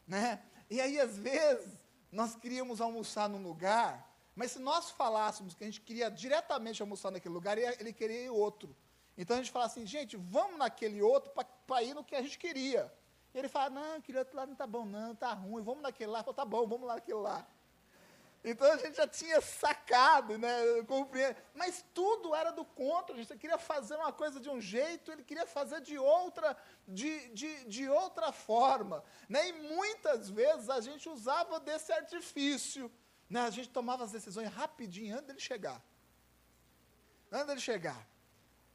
né? 0.07 0.43
E 0.71 0.81
aí, 0.81 0.99
às 0.99 1.19
vezes, 1.19 1.79
nós 2.11 2.35
queríamos 2.35 2.81
almoçar 2.81 3.29
num 3.29 3.43
lugar, 3.43 4.14
mas 4.35 4.53
se 4.53 4.59
nós 4.59 4.91
falássemos 4.91 5.55
que 5.55 5.63
a 5.63 5.67
gente 5.67 5.81
queria 5.81 6.11
diretamente 6.11 6.83
almoçar 6.83 7.11
naquele 7.11 7.35
lugar, 7.35 7.57
ele 7.57 7.93
queria 7.93 8.25
ir 8.25 8.31
outro. 8.31 8.75
Então 9.17 9.37
a 9.37 9.41
gente 9.41 9.53
fala 9.53 9.67
assim, 9.67 9.87
gente, 9.87 10.17
vamos 10.17 10.59
naquele 10.59 11.01
outro 11.01 11.33
para 11.67 11.83
ir 11.83 11.95
no 11.95 12.03
que 12.03 12.17
a 12.17 12.23
gente 12.23 12.39
queria. 12.39 12.93
E 13.33 13.39
ele 13.39 13.49
fala, 13.49 13.71
não, 13.71 13.97
aquele 13.97 14.19
outro 14.19 14.37
lá 14.37 14.47
não 14.47 14.53
está 14.53 14.67
bom, 14.67 14.85
não, 14.85 15.13
está 15.13 15.33
ruim, 15.33 15.63
vamos 15.63 15.83
naquele 15.83 16.11
lá. 16.11 16.23
Falo, 16.23 16.35
tá 16.35 16.45
bom, 16.45 16.67
vamos 16.67 16.87
lá 16.87 16.95
naquele 16.95 17.19
lá. 17.19 17.47
Então 18.45 18.71
a 18.71 18.77
gente 18.77 18.97
já 18.97 19.07
tinha 19.07 19.41
sacado, 19.41 20.37
né? 20.37 20.55
Mas 21.55 21.83
tudo 21.95 22.35
era 22.35 22.51
do 22.51 22.63
contra. 22.65 23.15
A 23.15 23.19
gente 23.19 23.39
queria 23.39 23.57
fazer 23.57 23.97
uma 23.97 24.13
coisa 24.13 24.39
de 24.39 24.51
um 24.51 24.61
jeito, 24.61 25.11
ele 25.11 25.25
queria 25.25 25.47
fazer 25.47 25.81
de 25.81 25.97
outra, 25.97 26.55
de, 26.87 27.29
de, 27.31 27.65
de 27.65 27.89
outra 27.89 28.33
forma. 28.33 29.03
Né? 29.29 29.49
E 29.49 29.53
muitas 29.53 30.29
vezes 30.29 30.69
a 30.69 30.81
gente 30.83 31.09
usava 31.09 31.59
desse 31.59 31.91
artifício. 31.91 32.93
Né? 33.35 33.41
A 33.41 33.51
gente 33.51 33.69
tomava 33.69 34.05
as 34.05 34.13
decisões 34.13 34.49
rapidinho 34.49 35.17
antes 35.17 35.27
dele 35.27 35.41
chegar. 35.41 35.83
Antes 37.33 37.49
dele 37.49 37.61
chegar. 37.61 38.07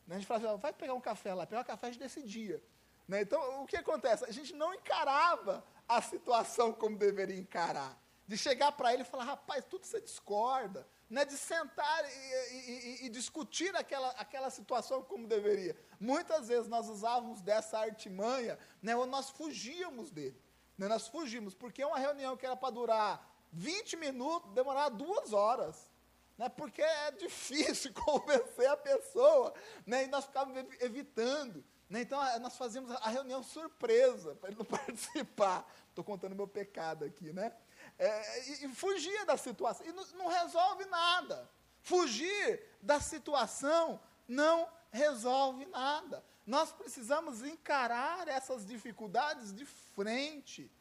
Né? 0.05 0.15
A 0.15 0.19
gente 0.19 0.27
falava, 0.27 0.57
vai 0.57 0.73
pegar 0.73 0.93
um 0.93 0.99
café 0.99 1.33
lá, 1.33 1.47
pegar 1.47 1.61
um 1.61 1.63
café 1.63 1.87
a 1.87 1.91
gente 1.91 2.01
decidia. 2.01 2.61
Né? 3.07 3.21
Então, 3.21 3.63
o 3.63 3.65
que 3.65 3.77
acontece? 3.77 4.25
A 4.25 4.31
gente 4.31 4.53
não 4.53 4.73
encarava 4.73 5.63
a 5.87 6.01
situação 6.01 6.73
como 6.73 6.97
deveria 6.97 7.39
encarar 7.39 7.97
de 8.27 8.37
chegar 8.37 8.73
para 8.73 8.93
ele 8.93 9.03
e 9.03 9.05
falar, 9.05 9.23
rapaz, 9.23 9.63
tudo 9.63 9.85
você 9.85 10.01
discorda, 10.01 10.85
né, 11.09 11.23
de 11.25 11.37
sentar 11.37 12.05
e, 12.05 12.51
e, 12.51 13.05
e, 13.05 13.09
discutir 13.09 13.73
aquela, 13.75 14.09
aquela 14.11 14.49
situação 14.49 15.01
como 15.01 15.25
deveria. 15.25 15.75
Muitas 15.99 16.49
vezes 16.49 16.67
nós 16.67 16.89
usávamos 16.89 17.41
dessa 17.41 17.79
artimanha, 17.79 18.59
né, 18.83 18.95
ou 18.95 19.07
nós 19.07 19.29
fugíamos 19.29 20.11
dele. 20.11 20.39
Né, 20.77 20.87
nós 20.87 21.07
fugimos, 21.07 21.55
porque 21.55 21.83
uma 21.83 21.97
reunião 21.97 22.37
que 22.37 22.45
era 22.45 22.55
para 22.55 22.69
durar 22.69 23.38
20 23.51 23.97
minutos, 23.97 24.51
demorava 24.53 24.89
duas 24.89 25.33
horas. 25.33 25.89
Né, 26.37 26.47
porque 26.47 26.81
é 26.81 27.11
difícil 27.11 27.93
convencer 28.05 28.67
a 28.67 28.77
pessoa, 28.77 29.53
né, 29.85 30.05
e 30.05 30.07
nós 30.07 30.23
ficávamos 30.25 30.65
evitando. 30.79 31.61
Né, 31.89 32.01
então, 32.01 32.19
nós 32.39 32.55
fazíamos 32.55 32.91
a 32.91 33.09
reunião 33.09 33.43
surpresa, 33.43 34.35
para 34.35 34.49
ele 34.49 34.57
não 34.57 34.63
participar. 34.65 35.69
Estou 35.89 36.03
contando 36.03 36.35
meu 36.35 36.47
pecado 36.47 37.03
aqui, 37.03 37.33
né? 37.33 37.53
é, 37.99 38.49
e, 38.49 38.65
e, 38.65 38.69
fugia 38.69 39.25
da 39.25 39.35
situação. 39.35 39.85
E 39.85 39.91
não, 39.91 40.05
não 40.13 40.27
resolve 40.27 40.85
nada. 40.85 41.49
Fugir 41.81 42.63
da 42.81 42.99
situação 42.99 43.99
não 44.27 44.69
resolve 44.91 45.65
nada. 45.65 46.23
Nós 46.45 46.71
precisamos 46.71 47.43
encarar 47.43 48.27
essas 48.27 48.65
dificuldades 48.65 49.53
de 49.53 49.65
frente. 49.65 50.71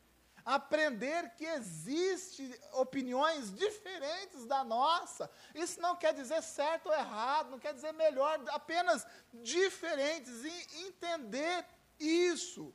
Aprender 0.48 1.34
que 1.36 1.44
existem 1.44 2.54
opiniões 2.72 3.52
diferentes 3.52 4.46
da 4.46 4.64
nossa. 4.64 5.30
Isso 5.54 5.78
não 5.78 5.94
quer 5.94 6.14
dizer 6.14 6.42
certo 6.42 6.86
ou 6.86 6.94
errado, 6.94 7.50
não 7.50 7.58
quer 7.58 7.74
dizer 7.74 7.92
melhor, 7.92 8.40
apenas 8.48 9.06
diferentes. 9.34 10.42
E 10.44 10.86
entender 10.86 11.66
isso. 12.00 12.74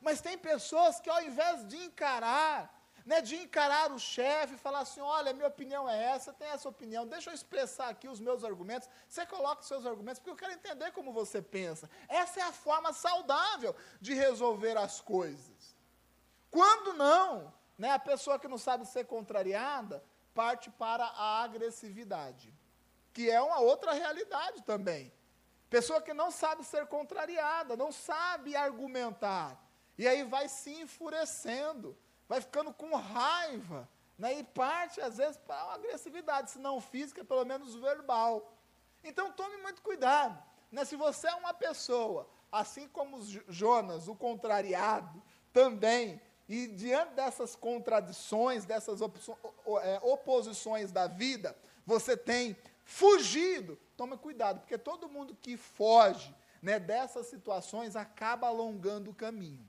Mas 0.00 0.20
tem 0.20 0.38
pessoas 0.38 1.00
que, 1.00 1.10
ao 1.10 1.20
invés 1.20 1.66
de 1.66 1.76
encarar 1.76 2.72
né, 3.08 3.22
de 3.22 3.36
encarar 3.36 3.90
o 3.90 3.98
chefe 3.98 4.54
e 4.54 4.58
falar 4.58 4.80
assim: 4.80 5.00
olha, 5.00 5.32
minha 5.32 5.48
opinião 5.48 5.88
é 5.88 5.98
essa, 6.14 6.30
tem 6.30 6.48
essa 6.48 6.68
opinião, 6.68 7.06
deixa 7.06 7.30
eu 7.30 7.34
expressar 7.34 7.88
aqui 7.88 8.06
os 8.06 8.20
meus 8.20 8.44
argumentos. 8.44 8.86
Você 9.08 9.24
coloca 9.24 9.62
os 9.62 9.66
seus 9.66 9.86
argumentos, 9.86 10.18
porque 10.18 10.30
eu 10.30 10.36
quero 10.36 10.52
entender 10.52 10.92
como 10.92 11.10
você 11.10 11.40
pensa. 11.40 11.88
Essa 12.06 12.40
é 12.40 12.42
a 12.42 12.52
forma 12.52 12.92
saudável 12.92 13.74
de 13.98 14.12
resolver 14.12 14.76
as 14.76 15.00
coisas. 15.00 15.57
Quando 16.50 16.94
não, 16.94 17.52
né, 17.76 17.92
a 17.92 17.98
pessoa 17.98 18.38
que 18.38 18.48
não 18.48 18.58
sabe 18.58 18.86
ser 18.86 19.06
contrariada 19.06 20.02
parte 20.34 20.70
para 20.70 21.04
a 21.04 21.42
agressividade, 21.42 22.54
que 23.12 23.30
é 23.30 23.40
uma 23.40 23.58
outra 23.60 23.92
realidade 23.92 24.62
também. 24.62 25.12
Pessoa 25.68 26.00
que 26.00 26.14
não 26.14 26.30
sabe 26.30 26.64
ser 26.64 26.86
contrariada, 26.86 27.76
não 27.76 27.92
sabe 27.92 28.56
argumentar, 28.56 29.60
e 29.98 30.06
aí 30.06 30.22
vai 30.22 30.48
se 30.48 30.72
enfurecendo 30.80 31.96
vai 32.28 32.40
ficando 32.40 32.72
com 32.72 32.94
raiva, 32.94 33.88
né? 34.18 34.38
e 34.38 34.44
parte, 34.44 35.00
às 35.00 35.16
vezes, 35.16 35.38
para 35.38 35.64
uma 35.64 35.74
agressividade, 35.74 36.50
se 36.50 36.58
não 36.58 36.80
física, 36.80 37.24
pelo 37.24 37.44
menos 37.44 37.74
verbal. 37.74 38.52
Então, 39.02 39.32
tome 39.32 39.56
muito 39.56 39.80
cuidado. 39.80 40.40
Né? 40.70 40.84
Se 40.84 40.94
você 40.94 41.28
é 41.28 41.34
uma 41.34 41.54
pessoa, 41.54 42.28
assim 42.52 42.86
como 42.88 43.22
Jonas, 43.48 44.06
o 44.06 44.14
contrariado, 44.14 45.22
também, 45.52 46.20
e 46.48 46.66
diante 46.66 47.14
dessas 47.14 47.54
contradições, 47.54 48.64
dessas 48.64 49.00
é, 49.02 50.00
oposições 50.02 50.90
da 50.90 51.06
vida, 51.06 51.56
você 51.84 52.16
tem 52.16 52.56
fugido, 52.84 53.78
tome 53.96 54.16
cuidado, 54.16 54.60
porque 54.60 54.78
todo 54.78 55.10
mundo 55.10 55.36
que 55.36 55.58
foge 55.58 56.34
né, 56.62 56.80
dessas 56.80 57.26
situações 57.26 57.96
acaba 57.96 58.46
alongando 58.46 59.10
o 59.10 59.14
caminho. 59.14 59.68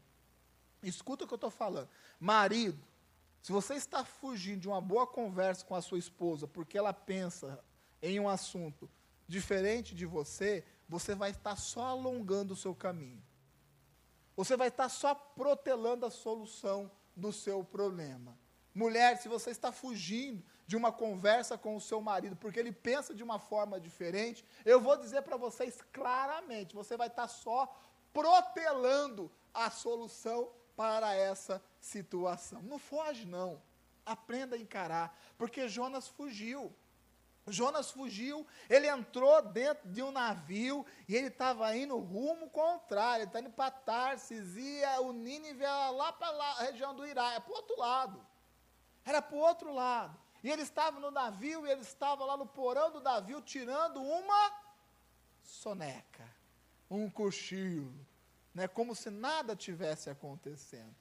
Escuta 0.82 1.26
o 1.26 1.28
que 1.28 1.34
eu 1.34 1.38
estou 1.38 1.52
falando. 1.52 1.90
Marido, 2.18 2.82
se 3.42 3.52
você 3.52 3.74
está 3.74 4.06
fugindo 4.06 4.62
de 4.62 4.68
uma 4.70 4.80
boa 4.80 5.06
conversa 5.06 5.66
com 5.66 5.76
a 5.76 5.82
sua 5.82 6.00
esposa 6.00 6.48
porque 6.48 6.78
ela 6.78 6.94
pensa 6.94 7.60
em 8.02 8.20
um 8.22 8.30
assunto 8.30 8.90
diferente 9.28 9.94
de 9.94 10.06
você, 10.06 10.64
você 10.88 11.14
vai 11.14 11.32
estar 11.32 11.58
só 11.58 11.88
alongando 11.88 12.54
o 12.54 12.58
seu 12.58 12.74
caminho. 12.74 13.22
Você 14.40 14.56
vai 14.56 14.70
estar 14.70 14.88
só 14.88 15.14
protelando 15.14 16.06
a 16.06 16.10
solução 16.10 16.90
do 17.14 17.30
seu 17.30 17.62
problema. 17.62 18.40
Mulher, 18.74 19.18
se 19.18 19.28
você 19.28 19.50
está 19.50 19.70
fugindo 19.70 20.42
de 20.66 20.78
uma 20.78 20.94
conversa 20.94 21.58
com 21.58 21.76
o 21.76 21.82
seu 21.82 22.00
marido 22.00 22.38
porque 22.38 22.58
ele 22.58 22.72
pensa 22.72 23.14
de 23.14 23.22
uma 23.22 23.38
forma 23.38 23.78
diferente, 23.82 24.46
eu 24.64 24.80
vou 24.80 24.96
dizer 24.96 25.24
para 25.24 25.36
vocês 25.36 25.82
claramente: 25.92 26.74
você 26.74 26.96
vai 26.96 27.08
estar 27.08 27.28
só 27.28 27.68
protelando 28.14 29.30
a 29.54 29.70
solução 29.70 30.50
para 30.74 31.14
essa 31.14 31.62
situação. 31.82 32.62
Não 32.62 32.80
foge, 32.80 33.26
não. 33.26 33.62
Aprenda 34.06 34.56
a 34.56 34.60
encarar, 34.60 35.20
porque 35.38 35.68
Jonas 35.68 36.08
fugiu. 36.08 36.74
Jonas 37.52 37.92
fugiu, 37.92 38.46
ele 38.70 38.88
entrou 38.88 39.42
dentro 39.42 39.90
de 39.90 40.02
um 40.02 40.12
navio 40.12 40.86
e 41.08 41.16
ele 41.16 41.28
estava 41.28 41.76
indo 41.76 41.98
rumo 41.98 42.50
contrário, 42.50 43.24
ele 43.24 43.30
está 43.30 43.40
indo 43.40 43.50
para 43.50 43.72
Tarsis, 43.72 44.56
ia 44.56 45.02
o 45.02 45.12
Nínive 45.12 45.64
lá 45.64 46.12
para 46.12 46.30
a 46.30 46.64
região 46.64 46.96
do 46.96 47.06
Irá, 47.06 47.34
é 47.34 47.40
para 47.40 47.52
o 47.52 47.56
outro 47.56 47.78
lado. 47.78 48.28
Era 49.06 49.22
para 49.22 49.36
o 49.36 49.40
outro 49.40 49.74
lado. 49.74 50.18
E 50.44 50.50
ele 50.50 50.62
estava 50.62 51.00
no 51.00 51.12
navio 51.12 51.66
e 51.66 51.72
ele 51.72 51.82
estava 51.82 52.24
lá 52.26 52.38
no 52.38 52.46
porão 52.46 52.92
do 52.92 53.02
navio 53.02 53.42
tirando 53.42 54.02
uma 54.02 54.52
soneca, 55.44 56.24
um 56.90 57.10
cochilo 57.10 57.94
né, 58.54 58.68
como 58.68 58.96
se 58.96 59.10
nada 59.10 59.56
tivesse 59.56 60.10
acontecendo. 60.10 60.96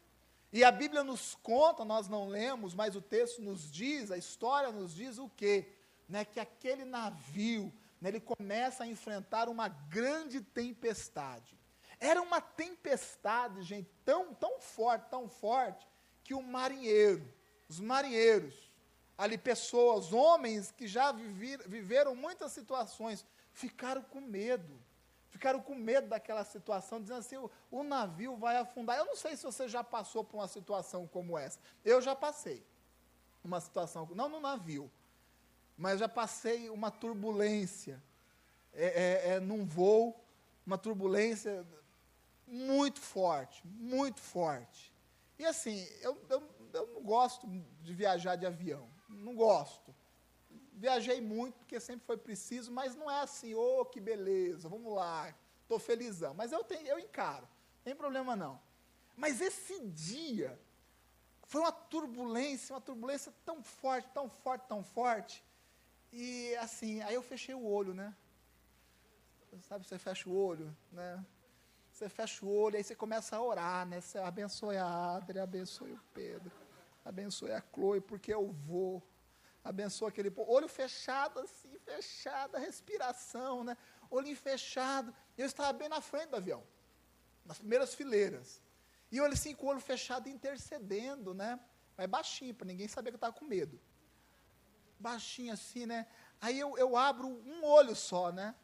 E 0.52 0.64
a 0.64 0.70
Bíblia 0.72 1.04
nos 1.04 1.34
conta, 1.34 1.84
nós 1.84 2.08
não 2.08 2.28
lemos, 2.28 2.74
mas 2.74 2.96
o 2.96 3.02
texto 3.02 3.42
nos 3.42 3.70
diz, 3.70 4.11
a 4.11 4.16
história 4.16 4.72
nos 4.72 4.94
diz 4.94 5.18
o 5.18 5.28
quê? 5.28 5.74
Né, 6.09 6.25
que 6.25 6.40
aquele 6.40 6.85
navio, 6.85 7.73
né, 8.01 8.09
ele 8.09 8.21
começa 8.21 8.85
a 8.85 8.87
enfrentar 8.87 9.49
uma 9.49 9.68
grande 9.68 10.40
tempestade. 10.40 11.59
Era 12.01 12.23
uma 12.23 12.40
tempestade, 12.40 13.62
gente, 13.62 13.90
tão, 14.05 14.33
tão 14.33 14.61
forte, 14.61 15.11
tão 15.11 15.29
forte, 15.29 15.87
que 16.25 16.33
o 16.33 16.42
marinheiro, 16.42 17.31
os 17.68 17.79
marinheiros, 17.79 18.71
ali 19.18 19.37
pessoas, 19.37 20.12
homens 20.12 20.71
que 20.71 20.87
já 20.87 21.12
viver, 21.12 21.68
viveram 21.68 22.14
muitas 22.14 22.53
situações, 22.53 23.27
ficaram 23.53 24.03
com 24.03 24.21
medo 24.21 24.81
ficaram 25.38 25.61
com 25.61 25.75
medo 25.75 26.09
daquela 26.09 26.44
situação, 26.44 27.01
dizendo 27.01 27.21
assim: 27.21 27.37
o, 27.37 27.51
o, 27.71 27.83
navio 27.83 28.37
vai 28.37 28.57
afundar. 28.57 28.99
Eu 28.99 29.07
não 29.07 29.16
sei 29.16 29.37
se 29.37 29.44
você 29.44 29.68
já 29.68 29.85
passou 29.85 30.25
por 30.25 30.38
uma 30.38 30.49
situação 30.49 31.07
como 31.07 31.38
essa. 31.38 31.59
Eu 31.85 32.01
já 32.01 32.14
passei 32.14 32.66
uma 33.44 33.61
situação, 33.61 34.09
não 34.14 34.29
no 34.29 34.40
navio, 34.40 34.90
mas 35.79 36.01
já 36.01 36.09
passei 36.09 36.69
uma 36.69 36.91
turbulência 36.91 38.03
é, 38.75 38.87
é, 38.87 39.35
é, 39.35 39.41
num 39.41 39.64
voo, 39.64 40.23
uma 40.67 40.77
turbulência 40.77 41.67
muito 42.47 43.01
forte, 43.01 43.67
muito 43.67 44.21
forte. 44.21 44.93
E 45.38 45.47
assim, 45.47 45.87
eu, 46.03 46.21
eu, 46.29 46.43
eu 46.75 46.87
não 46.88 47.03
gosto 47.03 47.49
de 47.81 47.95
viajar 47.95 48.37
de 48.37 48.45
avião, 48.45 48.91
não 49.09 49.35
gosto 49.35 49.95
viajei 50.79 51.21
muito, 51.21 51.59
porque 51.59 51.81
sempre 51.81 52.07
foi 52.07 52.17
preciso, 52.17 52.71
mas 52.71 52.95
não 52.95 53.11
é 53.11 53.21
assim, 53.21 53.53
oh, 53.55 53.85
que 53.85 54.01
beleza, 54.01 54.69
vamos 54.69 54.95
lá, 54.95 55.35
estou 55.62 55.79
felizão. 55.79 56.33
Mas 56.35 56.53
eu, 56.53 56.62
tenho, 56.62 56.87
eu 56.87 56.99
encaro, 56.99 57.43
não 57.43 57.83
tem 57.85 57.97
problema 57.97 58.37
não. 58.37 58.61
Mas 59.17 59.41
esse 59.41 59.81
dia 59.88 60.59
foi 61.43 61.61
uma 61.62 61.73
turbulência, 61.73 62.73
uma 62.75 62.81
turbulência 62.81 63.35
tão 63.45 63.61
forte, 63.62 64.09
tão 64.14 64.31
forte, 64.31 64.67
tão 64.69 64.85
forte. 64.85 65.45
E 66.12 66.55
assim, 66.57 67.03
aí 67.03 67.14
eu 67.14 67.23
fechei 67.23 67.55
o 67.55 67.64
olho, 67.64 67.94
né? 67.94 68.14
Sabe, 69.62 69.87
você 69.87 69.99
fecha 69.99 70.29
o 70.29 70.37
olho, 70.37 70.75
né? 70.92 71.25
Você 71.90 72.09
fecha 72.09 72.44
o 72.44 72.49
olho, 72.49 72.77
aí 72.77 72.85
você 72.85 72.94
começa 72.94 73.37
a 73.37 73.42
orar, 73.42 73.87
né? 73.87 74.01
Você 74.01 74.18
abençoe 74.18 74.77
a 74.77 75.16
Adri, 75.16 75.38
abençoe 75.38 75.92
o 75.92 76.01
Pedro, 76.14 76.53
abençoe 77.05 77.51
a 77.53 77.62
Chloe, 77.75 78.01
porque 78.01 78.33
eu 78.33 78.53
vou. 78.53 79.03
Abençoe 79.64 80.09
aquele. 80.09 80.33
Olho 80.37 80.68
fechado, 80.68 81.40
assim, 81.40 81.77
fechado, 81.81 82.57
a 82.57 82.59
respiração, 82.59 83.64
né? 83.64 83.77
Olho 84.11 84.35
fechado. 84.37 85.14
Eu 85.37 85.47
estava 85.47 85.73
bem 85.73 85.88
na 85.88 86.01
frente 86.01 86.31
do 86.31 86.37
avião, 86.37 86.62
nas 87.44 87.59
primeiras 87.59 87.94
fileiras. 87.94 88.62
E 89.11 89.16
eu 89.16 89.25
assim, 89.25 89.55
com 89.55 89.66
o 89.66 89.71
olho 89.71 89.81
fechado, 89.81 90.29
intercedendo, 90.29 91.35
né? 91.35 91.59
Mas 91.97 92.07
baixinho, 92.07 92.55
para 92.55 92.66
ninguém 92.66 92.87
saber 92.87 93.11
que 93.11 93.14
eu 93.14 93.18
estava 93.18 93.33
com 93.33 93.44
medo. 93.44 93.81
Baixinho 94.98 95.52
assim, 95.52 95.87
né? 95.87 96.06
Aí 96.40 96.58
eu, 96.58 96.76
eu 96.78 96.96
abro 96.96 97.26
um 97.26 97.64
olho 97.64 97.94
só, 97.94 98.30
né? 98.32 98.54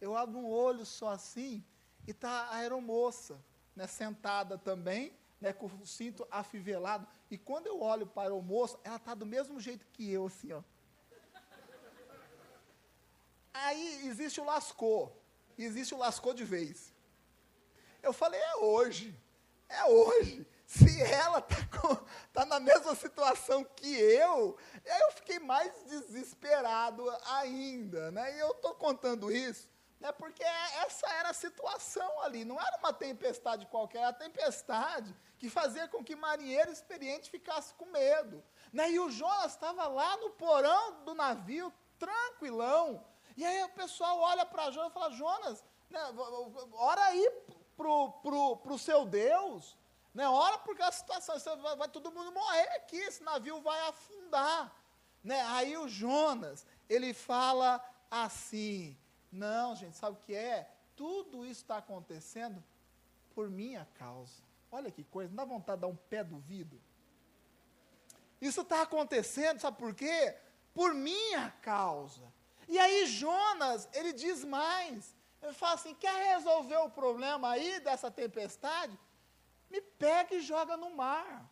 Eu 0.00 0.16
abro 0.16 0.38
um 0.38 0.48
olho 0.48 0.84
só 0.84 1.10
assim, 1.10 1.64
e 2.06 2.10
está 2.10 2.30
a 2.30 2.56
aeromoça, 2.56 3.38
né, 3.74 3.86
sentada 3.86 4.58
também, 4.58 5.12
né, 5.40 5.52
com 5.52 5.66
o 5.66 5.86
cinto 5.86 6.26
afivelado. 6.30 7.06
E 7.30 7.38
quando 7.38 7.66
eu 7.66 7.80
olho 7.80 8.06
para 8.06 8.22
a 8.22 8.24
aeromoça, 8.26 8.78
ela 8.84 8.96
está 8.96 9.14
do 9.14 9.26
mesmo 9.26 9.60
jeito 9.60 9.86
que 9.92 10.10
eu, 10.10 10.26
assim, 10.26 10.52
ó. 10.52 10.62
Aí 13.52 14.06
existe 14.06 14.40
o 14.40 14.44
lascou, 14.44 15.18
existe 15.56 15.94
o 15.94 15.98
lascou 15.98 16.34
de 16.34 16.44
vez. 16.44 16.92
Eu 18.02 18.12
falei, 18.12 18.38
é 18.38 18.56
hoje, 18.56 19.18
é 19.68 19.84
hoje. 19.86 20.46
Se 20.66 21.00
ela 21.00 21.38
está 21.38 22.04
tá 22.32 22.44
na 22.44 22.58
mesma 22.58 22.94
situação 22.94 23.64
que 23.64 23.94
eu, 23.94 24.58
eu 24.84 25.12
fiquei 25.12 25.38
mais 25.38 25.72
desesperado 25.84 27.08
ainda. 27.26 28.10
Né? 28.10 28.36
E 28.36 28.38
eu 28.40 28.50
estou 28.50 28.74
contando 28.74 29.30
isso 29.30 29.68
né, 30.00 30.12
porque 30.12 30.42
essa 30.42 31.08
era 31.14 31.30
a 31.30 31.34
situação 31.34 32.20
ali, 32.22 32.44
não 32.44 32.60
era 32.60 32.76
uma 32.78 32.92
tempestade 32.92 33.66
qualquer, 33.66 33.98
era 33.98 34.08
a 34.08 34.12
tempestade 34.12 35.14
que 35.38 35.50
fazia 35.50 35.88
com 35.88 36.04
que 36.04 36.14
marinheiro 36.14 36.70
experiente 36.70 37.30
ficasse 37.30 37.74
com 37.74 37.86
medo. 37.86 38.42
Né, 38.72 38.90
e 38.90 39.00
o 39.00 39.10
Jonas 39.10 39.52
estava 39.52 39.86
lá 39.86 40.16
no 40.18 40.30
porão 40.30 41.04
do 41.04 41.14
navio, 41.14 41.72
tranquilão. 41.98 43.04
E 43.36 43.44
aí 43.44 43.62
o 43.64 43.68
pessoal 43.70 44.18
olha 44.18 44.44
para 44.44 44.70
Jonas 44.70 44.90
e 44.90 44.94
fala: 44.94 45.10
Jonas, 45.12 45.64
né, 45.90 46.00
ora 46.72 47.04
aí 47.04 47.30
para 47.76 47.88
o 47.88 48.78
seu 48.78 49.04
Deus, 49.04 49.76
né, 50.16 50.26
ora 50.26 50.56
porque 50.56 50.82
a 50.82 50.90
situação, 50.90 51.38
vai, 51.60 51.76
vai 51.76 51.88
todo 51.90 52.10
mundo 52.10 52.32
morrer 52.32 52.68
aqui, 52.76 52.96
esse 52.96 53.22
navio 53.22 53.60
vai 53.60 53.78
afundar. 53.86 54.74
Né, 55.22 55.42
aí 55.42 55.76
o 55.76 55.86
Jonas, 55.86 56.64
ele 56.88 57.12
fala 57.12 57.84
assim, 58.10 58.96
não, 59.30 59.76
gente, 59.76 59.94
sabe 59.94 60.16
o 60.16 60.20
que 60.20 60.34
é? 60.34 60.70
Tudo 60.96 61.44
isso 61.44 61.60
está 61.60 61.76
acontecendo 61.76 62.64
por 63.34 63.50
minha 63.50 63.86
causa. 63.98 64.42
Olha 64.72 64.90
que 64.90 65.04
coisa, 65.04 65.28
não 65.28 65.36
dá 65.36 65.44
vontade 65.44 65.76
de 65.76 65.82
dar 65.82 65.88
um 65.88 65.96
pé 65.96 66.24
do 66.24 66.38
vidro? 66.38 66.80
Isso 68.40 68.62
está 68.62 68.80
acontecendo, 68.80 69.60
sabe 69.60 69.76
por 69.76 69.94
quê? 69.94 70.34
Por 70.72 70.94
minha 70.94 71.50
causa. 71.60 72.32
E 72.66 72.78
aí 72.78 73.04
Jonas, 73.04 73.86
ele 73.92 74.14
diz 74.14 74.42
mais. 74.44 75.14
Ele 75.42 75.52
fala 75.52 75.74
assim: 75.74 75.94
quer 75.94 76.34
resolver 76.34 76.76
o 76.78 76.90
problema 76.90 77.50
aí 77.50 77.80
dessa 77.80 78.10
tempestade? 78.10 78.98
Me 79.70 79.80
pega 79.80 80.34
e 80.34 80.40
joga 80.40 80.76
no 80.76 80.94
mar. 80.94 81.50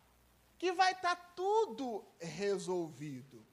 Que 0.57 0.71
vai 0.71 0.93
estar 0.93 1.15
tá 1.15 1.21
tudo 1.35 2.05
resolvido. 2.19 3.45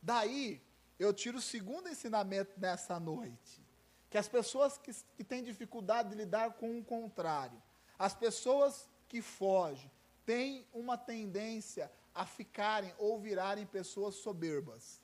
Daí, 0.00 0.62
eu 0.98 1.12
tiro 1.12 1.38
o 1.38 1.42
segundo 1.42 1.88
ensinamento 1.88 2.58
nessa 2.58 2.98
noite. 2.98 3.60
Que 4.08 4.18
as 4.18 4.28
pessoas 4.28 4.78
que, 4.78 4.92
que 5.16 5.24
têm 5.24 5.42
dificuldade 5.42 6.10
de 6.10 6.16
lidar 6.16 6.52
com 6.52 6.78
o 6.78 6.84
contrário, 6.84 7.60
as 7.98 8.14
pessoas 8.14 8.88
que 9.08 9.22
fogem, 9.22 9.90
têm 10.24 10.66
uma 10.72 10.96
tendência 10.96 11.90
a 12.14 12.26
ficarem 12.26 12.94
ou 12.98 13.18
virarem 13.18 13.66
pessoas 13.66 14.16
soberbas, 14.16 15.00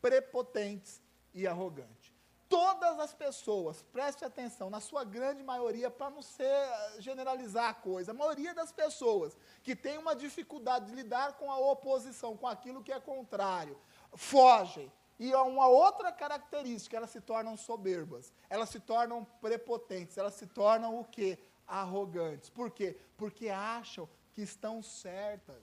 prepotentes 0.00 1.02
e 1.34 1.46
arrogantes. 1.46 1.97
Todas 2.48 2.98
as 2.98 3.12
pessoas, 3.12 3.82
preste 3.92 4.24
atenção, 4.24 4.70
na 4.70 4.80
sua 4.80 5.04
grande 5.04 5.42
maioria, 5.42 5.90
para 5.90 6.08
não 6.08 6.22
ser 6.22 6.66
generalizar 6.98 7.68
a 7.68 7.74
coisa, 7.74 8.12
a 8.12 8.14
maioria 8.14 8.54
das 8.54 8.72
pessoas 8.72 9.36
que 9.62 9.76
tem 9.76 9.98
uma 9.98 10.16
dificuldade 10.16 10.86
de 10.86 10.94
lidar 10.94 11.34
com 11.34 11.50
a 11.50 11.58
oposição, 11.58 12.36
com 12.36 12.46
aquilo 12.46 12.82
que 12.82 12.92
é 12.92 12.98
contrário, 12.98 13.78
fogem, 14.14 14.90
e 15.18 15.34
uma 15.34 15.66
outra 15.66 16.12
característica, 16.12 16.96
elas 16.96 17.10
se 17.10 17.20
tornam 17.20 17.56
soberbas, 17.56 18.32
elas 18.48 18.68
se 18.68 18.78
tornam 18.78 19.24
prepotentes, 19.40 20.16
elas 20.16 20.34
se 20.34 20.46
tornam 20.46 20.98
o 21.00 21.04
quê? 21.04 21.38
Arrogantes. 21.66 22.48
Por 22.48 22.70
quê? 22.70 22.96
Porque 23.16 23.48
acham 23.48 24.08
que 24.32 24.42
estão 24.42 24.80
certas. 24.80 25.60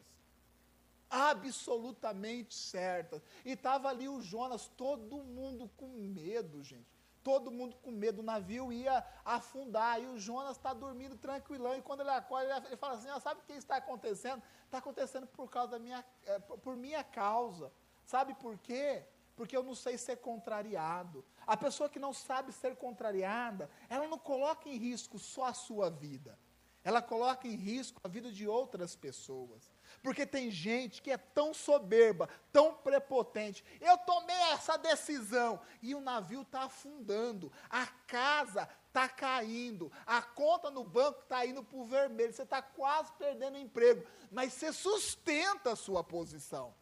Absolutamente 1.15 2.53
certas. 2.53 3.21
E 3.45 3.51
estava 3.51 3.87
ali 3.87 4.09
o 4.09 4.21
Jonas, 4.21 4.67
todo 4.75 5.23
mundo 5.23 5.71
com 5.77 5.87
medo, 5.87 6.61
gente. 6.61 6.85
Todo 7.23 7.49
mundo 7.49 7.75
com 7.81 7.89
medo, 7.89 8.19
o 8.19 8.23
navio 8.23 8.71
ia 8.71 9.03
afundar, 9.23 9.99
e 9.99 10.07
o 10.07 10.19
Jonas 10.19 10.57
está 10.57 10.73
dormindo 10.73 11.17
tranquilão, 11.17 11.75
e 11.75 11.81
quando 11.81 12.01
ele 12.01 12.11
acorda, 12.11 12.63
ele 12.67 12.75
fala 12.75 12.95
assim, 12.95 13.09
ah, 13.09 13.19
sabe 13.19 13.39
o 13.39 13.43
que 13.43 13.53
está 13.53 13.77
acontecendo? 13.77 14.43
Está 14.65 14.77
acontecendo 14.79 15.25
por 15.25 15.49
causa 15.49 15.71
da 15.71 15.79
minha, 15.79 16.05
é, 16.25 16.37
por 16.37 16.75
minha 16.75 17.03
causa. 17.03 17.71
Sabe 18.03 18.35
por 18.35 18.57
quê? 18.59 19.05
porque 19.35 19.55
eu 19.55 19.63
não 19.63 19.75
sei 19.75 19.97
ser 19.97 20.17
contrariado. 20.17 21.25
A 21.45 21.57
pessoa 21.57 21.89
que 21.89 21.99
não 21.99 22.13
sabe 22.13 22.53
ser 22.53 22.77
contrariada, 22.77 23.69
ela 23.89 24.07
não 24.07 24.17
coloca 24.17 24.69
em 24.69 24.77
risco 24.77 25.19
só 25.19 25.45
a 25.45 25.53
sua 25.53 25.89
vida. 25.89 26.39
Ela 26.85 27.01
coloca 27.01 27.45
em 27.47 27.55
risco 27.55 27.99
a 28.01 28.07
vida 28.07 28.31
de 28.31 28.47
outras 28.47 28.95
pessoas. 28.95 29.74
Porque 30.05 30.23
tem 30.23 30.51
gente 30.51 31.01
que 31.01 31.09
é 31.09 31.17
tão 31.17 31.51
soberba, 31.51 32.29
tão 32.53 32.75
prepotente. 32.75 33.65
Eu 33.81 33.97
tomei 33.97 34.35
essa 34.51 34.77
decisão 34.77 35.59
e 35.81 35.95
o 35.95 35.99
navio 35.99 36.43
está 36.43 36.65
afundando, 36.65 37.51
a 37.67 37.87
casa 38.05 38.69
está 38.87 39.09
caindo, 39.09 39.91
a 40.05 40.21
conta 40.21 40.69
no 40.69 40.83
banco 40.83 41.21
está 41.21 41.43
indo 41.43 41.63
para 41.63 41.79
o 41.79 41.87
vermelho, 41.87 42.31
você 42.31 42.43
está 42.43 42.61
quase 42.61 43.11
perdendo 43.13 43.55
o 43.55 43.59
emprego, 43.59 44.05
mas 44.31 44.53
você 44.53 44.71
sustenta 44.71 45.71
a 45.71 45.75
sua 45.75 46.03
posição. 46.03 46.75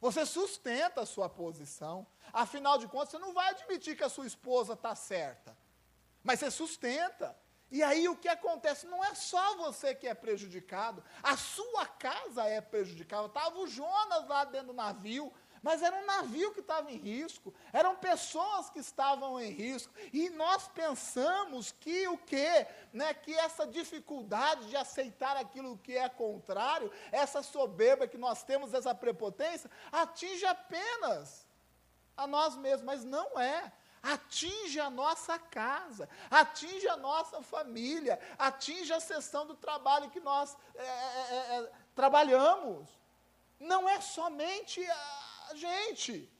Você 0.00 0.24
sustenta 0.24 1.00
a 1.00 1.06
sua 1.06 1.28
posição. 1.28 2.06
Afinal 2.32 2.78
de 2.78 2.86
contas, 2.86 3.08
você 3.08 3.18
não 3.18 3.34
vai 3.34 3.48
admitir 3.48 3.96
que 3.96 4.04
a 4.04 4.08
sua 4.08 4.28
esposa 4.28 4.74
está 4.74 4.94
certa. 4.94 5.58
Mas 6.22 6.38
você 6.38 6.52
sustenta. 6.52 7.36
E 7.70 7.82
aí 7.82 8.08
o 8.08 8.16
que 8.16 8.28
acontece? 8.28 8.86
Não 8.86 9.04
é 9.04 9.14
só 9.14 9.56
você 9.56 9.94
que 9.94 10.08
é 10.08 10.14
prejudicado, 10.14 11.02
a 11.22 11.36
sua 11.36 11.86
casa 11.86 12.44
é 12.44 12.60
prejudicada. 12.60 13.26
Estava 13.26 13.58
o 13.58 13.66
Jonas 13.66 14.26
lá 14.26 14.44
dentro 14.44 14.68
do 14.68 14.72
navio, 14.72 15.32
mas 15.62 15.82
era 15.82 15.94
um 15.94 16.06
navio 16.06 16.52
que 16.52 16.60
estava 16.60 16.90
em 16.90 16.96
risco, 16.96 17.52
eram 17.72 17.94
pessoas 17.94 18.70
que 18.70 18.78
estavam 18.78 19.38
em 19.38 19.50
risco, 19.50 19.92
e 20.12 20.30
nós 20.30 20.68
pensamos 20.68 21.70
que 21.70 22.08
o 22.08 22.16
quê? 22.16 22.66
Né, 22.92 23.12
que 23.12 23.34
essa 23.34 23.66
dificuldade 23.66 24.68
de 24.68 24.76
aceitar 24.76 25.36
aquilo 25.36 25.78
que 25.78 25.96
é 25.96 26.08
contrário, 26.08 26.90
essa 27.12 27.42
soberba 27.42 28.08
que 28.08 28.16
nós 28.16 28.42
temos, 28.42 28.72
essa 28.72 28.94
prepotência, 28.94 29.70
atinge 29.92 30.46
apenas 30.46 31.46
a 32.16 32.26
nós 32.26 32.56
mesmos, 32.56 32.84
mas 32.84 33.04
não 33.04 33.38
é. 33.38 33.72
Atinge 34.02 34.80
a 34.80 34.88
nossa 34.88 35.38
casa, 35.38 36.08
atinge 36.30 36.88
a 36.88 36.96
nossa 36.96 37.42
família, 37.42 38.18
atinge 38.38 38.92
a 38.92 39.00
sessão 39.00 39.46
do 39.46 39.54
trabalho 39.54 40.10
que 40.10 40.20
nós 40.20 40.56
é, 40.74 40.82
é, 40.82 41.56
é, 41.58 41.72
trabalhamos. 41.94 42.88
Não 43.58 43.86
é 43.86 44.00
somente 44.00 44.82
a, 44.90 45.54
gente. 45.54 46.30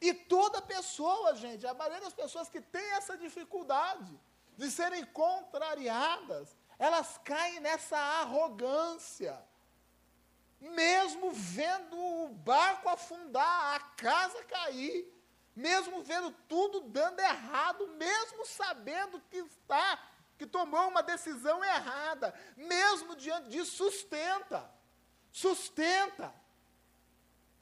E 0.00 0.12
toda 0.12 0.60
pessoa, 0.60 1.34
gente, 1.34 1.66
a 1.66 1.72
maioria 1.72 2.02
das 2.02 2.12
pessoas 2.12 2.48
que 2.48 2.60
tem 2.60 2.84
essa 2.92 3.16
dificuldade 3.16 4.20
de 4.56 4.70
serem 4.70 5.04
contrariadas, 5.06 6.54
elas 6.78 7.18
caem 7.24 7.60
nessa 7.60 7.96
arrogância. 7.96 9.42
Mesmo 10.60 11.30
vendo 11.32 11.96
o 11.96 12.28
barco 12.28 12.88
afundar, 12.88 13.76
a 13.76 13.80
casa 13.80 14.44
cair, 14.44 15.17
mesmo 15.58 16.02
vendo 16.02 16.30
tudo 16.48 16.80
dando 16.82 17.18
errado, 17.18 17.88
mesmo 17.96 18.46
sabendo 18.46 19.20
que 19.28 19.38
está, 19.38 19.98
que 20.38 20.46
tomou 20.46 20.86
uma 20.88 21.02
decisão 21.02 21.64
errada, 21.64 22.32
mesmo 22.56 23.16
diante 23.16 23.48
disso, 23.48 23.72
sustenta. 23.76 24.70
Sustenta 25.32 26.32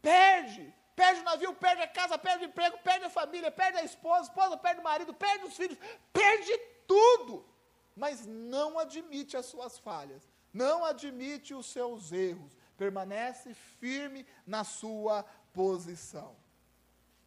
perde. 0.02 0.74
Perde 0.94 1.20
o 1.20 1.24
navio, 1.24 1.54
perde 1.54 1.82
a 1.82 1.88
casa, 1.88 2.18
perde 2.18 2.44
o 2.44 2.48
emprego, 2.48 2.78
perde 2.78 3.06
a 3.06 3.10
família, 3.10 3.50
perde 3.50 3.78
a 3.78 3.84
esposa, 3.84 4.20
a 4.20 4.24
esposa 4.24 4.56
perde 4.58 4.80
o 4.80 4.84
marido, 4.84 5.12
perde 5.12 5.44
os 5.46 5.56
filhos, 5.56 5.78
perde 6.12 6.56
tudo. 6.86 7.46
Mas 7.94 8.26
não 8.26 8.78
admite 8.78 9.36
as 9.36 9.46
suas 9.46 9.78
falhas, 9.78 10.22
não 10.52 10.84
admite 10.84 11.54
os 11.54 11.66
seus 11.66 12.12
erros, 12.12 12.56
permanece 12.76 13.54
firme 13.54 14.26
na 14.46 14.64
sua 14.64 15.22
posição. 15.52 16.36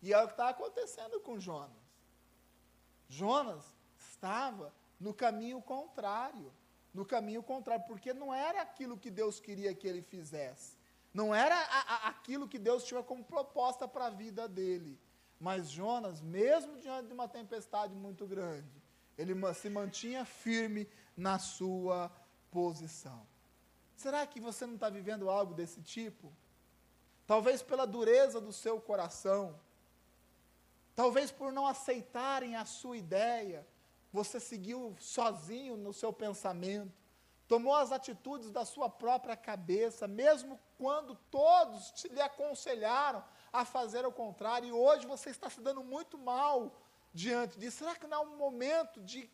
E 0.02 0.14
é 0.14 0.24
o 0.24 0.28
que 0.28 0.34
está 0.34 0.50
acontecendo 0.50 1.20
com 1.20 1.40
Jonas. 1.40 1.78
Jonas 3.08 3.64
estava 3.98 4.74
no 5.00 5.14
caminho 5.14 5.62
contrário. 5.62 6.54
No 6.94 7.06
caminho 7.06 7.44
contrário, 7.44 7.86
porque 7.88 8.14
não 8.14 8.34
era 8.34 8.62
aquilo 8.62 8.98
que 8.98 9.12
Deus 9.12 9.40
queria 9.40 9.76
que 9.76 9.88
ele 9.88 10.02
fizesse. 10.02 10.76
Não 11.14 11.34
era 11.34 11.56
a, 11.56 11.96
a, 11.96 12.08
aquilo 12.10 12.48
que 12.48 12.58
Deus 12.58 12.84
tinha 12.84 13.04
como 13.04 13.24
proposta 13.24 13.88
para 13.88 14.08
a 14.08 14.10
vida 14.10 14.48
dele. 14.48 15.00
Mas 15.40 15.70
Jonas, 15.70 16.20
mesmo 16.22 16.78
diante 16.78 17.08
de 17.08 17.14
uma 17.14 17.28
tempestade 17.28 17.96
muito 17.96 18.26
grande, 18.26 18.82
ele 19.18 19.34
se 19.54 19.70
mantinha 19.70 20.26
firme 20.26 20.90
na 21.16 21.38
sua 21.40 22.12
posição. 22.52 23.26
Será 23.96 24.26
que 24.26 24.40
você 24.40 24.66
não 24.66 24.76
está 24.76 24.90
vivendo 24.90 25.30
algo 25.30 25.54
desse 25.54 25.82
tipo? 25.82 26.34
Talvez 27.28 27.62
pela 27.62 27.86
dureza 27.86 28.42
do 28.42 28.52
seu 28.52 28.82
coração, 28.82 29.60
talvez 31.00 31.32
por 31.32 31.54
não 31.54 31.66
aceitarem 31.66 32.58
a 32.58 32.66
sua 32.66 32.98
ideia, 32.98 33.66
você 34.12 34.38
seguiu 34.38 34.98
sozinho 35.00 35.78
no 35.78 35.94
seu 35.94 36.12
pensamento, 36.12 36.92
tomou 37.48 37.74
as 37.74 37.94
atitudes 37.94 38.52
da 38.52 38.66
sua 38.66 38.90
própria 38.90 39.38
cabeça, 39.38 40.10
mesmo 40.10 40.60
quando 40.78 41.16
todos 41.32 42.04
lhe 42.04 42.20
aconselharam 42.20 43.24
a 43.54 43.64
fazer 43.64 44.06
o 44.06 44.12
contrário, 44.12 44.68
e 44.68 44.74
hoje 44.74 45.08
você 45.08 45.30
está 45.30 45.50
se 45.50 45.62
dando 45.62 45.82
muito 45.82 46.18
mal 46.18 46.76
diante 47.14 47.58
disso. 47.58 47.78
Será 47.78 47.96
que 47.96 48.06
não 48.06 48.18
é 48.18 48.28
um 48.28 48.36
momento 48.36 49.00
de 49.00 49.32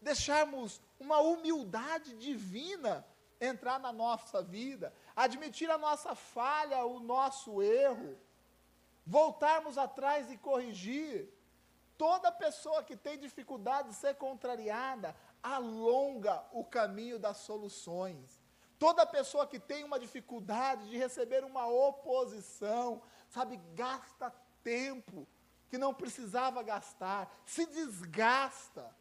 deixarmos 0.00 0.80
uma 0.98 1.20
humildade 1.20 2.14
divina 2.14 3.06
entrar 3.38 3.78
na 3.78 3.92
nossa 3.92 4.40
vida, 4.40 4.90
admitir 5.14 5.70
a 5.70 5.76
nossa 5.76 6.14
falha, 6.14 6.82
o 6.86 6.98
nosso 6.98 7.60
erro, 7.60 8.18
voltarmos 9.06 9.78
atrás 9.78 10.30
e 10.30 10.36
corrigir? 10.36 11.28
Toda 11.96 12.32
pessoa 12.32 12.82
que 12.82 12.96
tem 12.96 13.18
dificuldade 13.18 13.90
de 13.90 13.94
ser 13.94 14.14
contrariada, 14.16 15.14
alonga 15.42 16.44
o 16.52 16.64
caminho 16.64 17.18
das 17.18 17.38
soluções. 17.38 18.40
Toda 18.78 19.06
pessoa 19.06 19.46
que 19.46 19.60
tem 19.60 19.84
uma 19.84 19.98
dificuldade 19.98 20.88
de 20.90 20.96
receber 20.96 21.44
uma 21.44 21.66
oposição, 21.68 23.00
sabe, 23.28 23.56
gasta 23.74 24.34
tempo 24.64 25.26
que 25.68 25.78
não 25.78 25.94
precisava 25.94 26.62
gastar, 26.62 27.32
se 27.46 27.64
desgasta, 27.66 28.94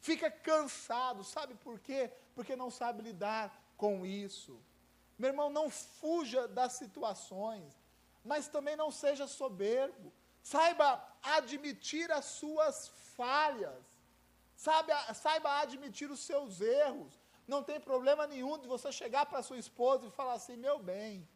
fica 0.00 0.30
cansado, 0.30 1.24
sabe 1.24 1.54
por 1.54 1.80
quê? 1.80 2.12
Porque 2.34 2.54
não 2.54 2.70
sabe 2.70 3.02
lidar 3.02 3.58
com 3.76 4.04
isso. 4.04 4.62
Meu 5.18 5.30
irmão, 5.30 5.50
não 5.50 5.68
fuja 5.70 6.46
das 6.46 6.74
situações, 6.74 7.79
mas 8.24 8.48
também 8.48 8.76
não 8.76 8.90
seja 8.90 9.26
soberbo. 9.26 10.12
Saiba 10.42 11.02
admitir 11.22 12.10
as 12.10 12.24
suas 12.24 12.88
falhas. 13.16 13.84
Saiba, 14.56 15.14
saiba 15.14 15.60
admitir 15.60 16.10
os 16.10 16.20
seus 16.20 16.60
erros. 16.60 17.18
Não 17.46 17.62
tem 17.62 17.80
problema 17.80 18.26
nenhum 18.26 18.58
de 18.58 18.68
você 18.68 18.92
chegar 18.92 19.26
para 19.26 19.42
sua 19.42 19.58
esposa 19.58 20.06
e 20.06 20.10
falar 20.10 20.34
assim: 20.34 20.56
meu 20.56 20.78
bem, 20.78 21.28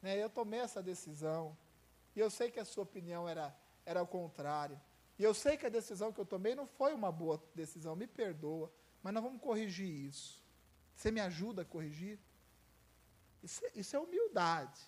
né, 0.00 0.16
eu 0.16 0.30
tomei 0.30 0.60
essa 0.60 0.82
decisão. 0.82 1.56
E 2.14 2.20
eu 2.20 2.30
sei 2.30 2.50
que 2.50 2.58
a 2.58 2.64
sua 2.64 2.82
opinião 2.82 3.28
era, 3.28 3.54
era 3.84 4.02
o 4.02 4.06
contrário. 4.06 4.80
E 5.18 5.22
eu 5.22 5.34
sei 5.34 5.56
que 5.56 5.66
a 5.66 5.68
decisão 5.68 6.12
que 6.12 6.20
eu 6.20 6.24
tomei 6.24 6.54
não 6.54 6.66
foi 6.66 6.94
uma 6.94 7.12
boa 7.12 7.42
decisão, 7.54 7.94
me 7.94 8.06
perdoa. 8.06 8.72
Mas 9.02 9.12
nós 9.12 9.22
vamos 9.22 9.40
corrigir 9.40 9.88
isso. 9.88 10.42
Você 10.94 11.10
me 11.10 11.20
ajuda 11.20 11.62
a 11.62 11.64
corrigir? 11.64 12.18
Isso, 13.42 13.64
é, 13.64 13.70
isso 13.74 13.96
é 13.96 13.98
humildade. 13.98 14.80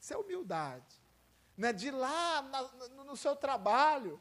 Isso 0.00 0.14
é 0.14 0.16
humildade 0.16 0.98
né, 1.58 1.72
de 1.72 1.90
lá 1.90 2.40
na, 2.40 2.62
no, 2.62 3.04
no 3.04 3.16
seu 3.16 3.34
trabalho, 3.34 4.20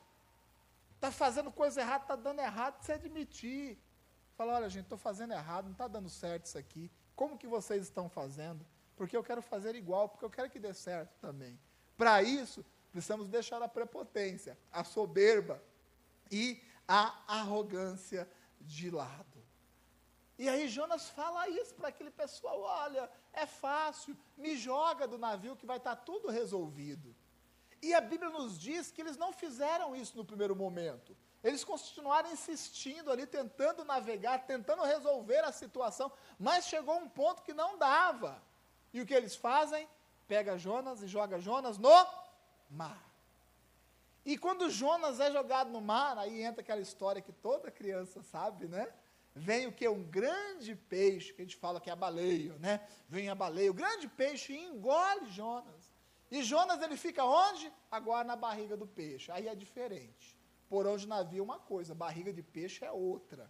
está 0.95 1.11
fazendo 1.11 1.51
coisa 1.51 1.79
errada, 1.79 2.03
está 2.03 2.15
dando 2.15 2.39
errado, 2.41 2.81
você 2.81 2.93
admitir. 2.93 3.77
Fala, 4.35 4.55
olha 4.55 4.69
gente, 4.69 4.83
estou 4.83 4.97
fazendo 4.97 5.33
errado, 5.33 5.65
não 5.65 5.71
está 5.73 5.87
dando 5.87 6.09
certo 6.09 6.45
isso 6.45 6.57
aqui. 6.57 6.91
Como 7.15 7.37
que 7.37 7.47
vocês 7.47 7.83
estão 7.83 8.09
fazendo? 8.09 8.65
Porque 8.95 9.15
eu 9.15 9.23
quero 9.23 9.43
fazer 9.43 9.75
igual, 9.75 10.09
porque 10.09 10.25
eu 10.25 10.29
quero 10.31 10.49
que 10.49 10.59
dê 10.59 10.73
certo 10.73 11.15
também. 11.21 11.59
Para 11.95 12.23
isso, 12.23 12.65
precisamos 12.91 13.29
deixar 13.29 13.61
a 13.61 13.67
prepotência, 13.67 14.57
a 14.71 14.83
soberba 14.83 15.61
e 16.31 16.59
a 16.87 17.21
arrogância 17.27 18.27
de 18.59 18.89
lado. 18.89 19.36
E 20.37 20.47
aí 20.47 20.67
Jonas 20.67 21.09
fala 21.09 21.49
isso 21.49 21.73
para 21.75 21.89
aquele 21.89 22.11
pessoal: 22.11 22.59
olha, 22.61 23.09
é 23.33 23.45
fácil, 23.45 24.15
me 24.37 24.55
joga 24.55 25.07
do 25.07 25.17
navio 25.17 25.55
que 25.55 25.65
vai 25.65 25.77
estar 25.77 25.95
tá 25.95 26.01
tudo 26.01 26.29
resolvido. 26.29 27.15
E 27.81 27.93
a 27.93 28.01
Bíblia 28.01 28.29
nos 28.29 28.57
diz 28.57 28.91
que 28.91 29.01
eles 29.01 29.17
não 29.17 29.31
fizeram 29.31 29.95
isso 29.95 30.17
no 30.17 30.25
primeiro 30.25 30.55
momento. 30.55 31.15
Eles 31.43 31.63
continuaram 31.63 32.31
insistindo 32.31 33.11
ali, 33.11 33.25
tentando 33.25 33.85
navegar, 33.85 34.45
tentando 34.45 34.83
resolver 34.83 35.39
a 35.39 35.51
situação, 35.51 36.11
mas 36.39 36.65
chegou 36.65 36.97
um 36.97 37.07
ponto 37.07 37.43
que 37.43 37.53
não 37.53 37.77
dava. 37.77 38.41
E 38.91 38.99
o 38.99 39.05
que 39.05 39.13
eles 39.13 39.35
fazem? 39.35 39.87
Pega 40.27 40.57
Jonas 40.57 41.01
e 41.01 41.07
joga 41.07 41.39
Jonas 41.39 41.77
no 41.77 42.07
mar. 42.69 43.01
E 44.25 44.37
quando 44.37 44.69
Jonas 44.69 45.19
é 45.19 45.31
jogado 45.31 45.69
no 45.69 45.79
mar, 45.79 46.17
aí 46.17 46.41
entra 46.41 46.61
aquela 46.61 46.81
história 46.81 47.21
que 47.21 47.31
toda 47.31 47.71
criança 47.71 48.21
sabe, 48.23 48.67
né? 48.67 48.91
Vem 49.37 49.67
o 49.67 49.71
que? 49.71 49.87
Um 49.87 50.03
grande 50.03 50.75
peixe, 50.75 51.33
que 51.33 51.41
a 51.41 51.45
gente 51.45 51.55
fala 51.55 51.79
que 51.79 51.89
é 51.89 51.93
a 51.93 51.95
baleia, 51.95 52.55
né? 52.59 52.85
Vem 53.07 53.29
a 53.29 53.35
baleia, 53.35 53.71
o 53.71 53.73
grande 53.73 54.07
peixe 54.07 54.55
engole 54.55 55.29
Jonas. 55.31 55.93
E 56.29 56.43
Jonas 56.43 56.81
ele 56.81 56.97
fica 56.97 57.23
onde? 57.23 57.71
Agora 57.89 58.23
na 58.23 58.35
barriga 58.35 58.75
do 58.75 58.85
peixe. 58.85 59.31
Aí 59.31 59.47
é 59.47 59.55
diferente. 59.55 60.37
Porão 60.69 60.97
de 60.97 61.07
navio 61.07 61.39
é 61.39 61.43
uma 61.43 61.59
coisa, 61.59 61.95
barriga 61.95 62.33
de 62.33 62.43
peixe 62.43 62.83
é 62.83 62.91
outra. 62.91 63.49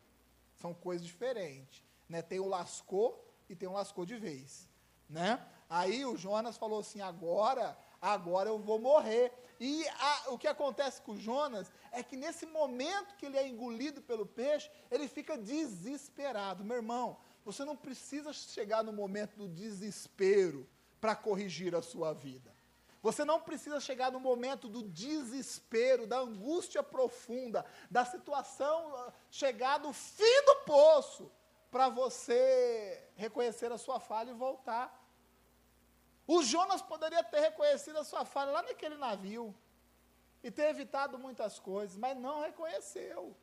São 0.56 0.74
coisas 0.74 1.06
diferentes. 1.06 1.84
Né? 2.08 2.22
Tem 2.22 2.40
o 2.40 2.48
lascou 2.48 3.34
e 3.50 3.56
tem 3.56 3.68
o 3.68 3.74
lascou 3.74 4.06
de 4.06 4.16
vez. 4.16 4.68
Né? 5.10 5.44
Aí 5.70 6.06
o 6.06 6.16
Jonas 6.16 6.58
falou 6.58 6.80
assim: 6.80 7.02
agora, 7.02 7.78
agora 8.02 8.50
eu 8.50 8.60
vou 8.60 8.80
morrer. 8.80 9.32
E 9.60 9.88
a, 9.88 10.32
o 10.32 10.38
que 10.38 10.48
acontece 10.48 11.02
com 11.02 11.18
Jonas 11.18 11.72
é 11.92 12.04
que 12.04 12.16
nesse 12.16 12.46
momento 12.46 13.16
que 13.16 13.26
ele 13.26 13.38
é 13.38 13.48
engolido 13.48 14.02
pelo 14.02 14.26
peixe, 14.26 14.70
ele 14.92 15.08
fica 15.08 15.38
desesperado. 15.38 16.64
Meu 16.64 16.78
irmão, 16.78 17.18
você 17.44 17.66
não 17.66 17.76
precisa 17.76 18.32
chegar 18.34 18.84
no 18.84 18.94
momento 18.94 19.36
do 19.38 19.48
desespero 19.48 20.68
para 21.00 21.16
corrigir 21.16 21.74
a 21.76 21.82
sua 21.82 22.14
vida. 22.14 22.56
Você 23.02 23.24
não 23.24 23.40
precisa 23.40 23.80
chegar 23.80 24.12
no 24.12 24.20
momento 24.20 24.68
do 24.68 24.84
desespero, 24.84 26.06
da 26.06 26.20
angústia 26.20 26.84
profunda, 26.84 27.66
da 27.90 28.04
situação, 28.04 28.96
ah, 28.96 29.14
chegar 29.30 29.80
no 29.80 29.94
fim 29.94 30.46
do 30.46 30.56
poço, 30.66 31.32
para 31.72 31.90
você 31.90 33.02
reconhecer 33.16 33.72
a 33.72 33.78
sua 33.78 34.00
falha 34.00 34.32
e 34.32 34.34
voltar. 34.34 35.07
O 36.28 36.44
Jonas 36.44 36.82
poderia 36.82 37.24
ter 37.24 37.40
reconhecido 37.40 37.98
a 37.98 38.04
sua 38.04 38.26
falha 38.26 38.52
lá 38.52 38.62
naquele 38.62 38.98
navio 38.98 39.56
e 40.44 40.52
ter 40.52 40.70
evitado 40.70 41.18
muitas 41.18 41.58
coisas, 41.58 41.98
mas 41.98 42.18
não 42.18 42.42
reconheceu. 42.42 43.36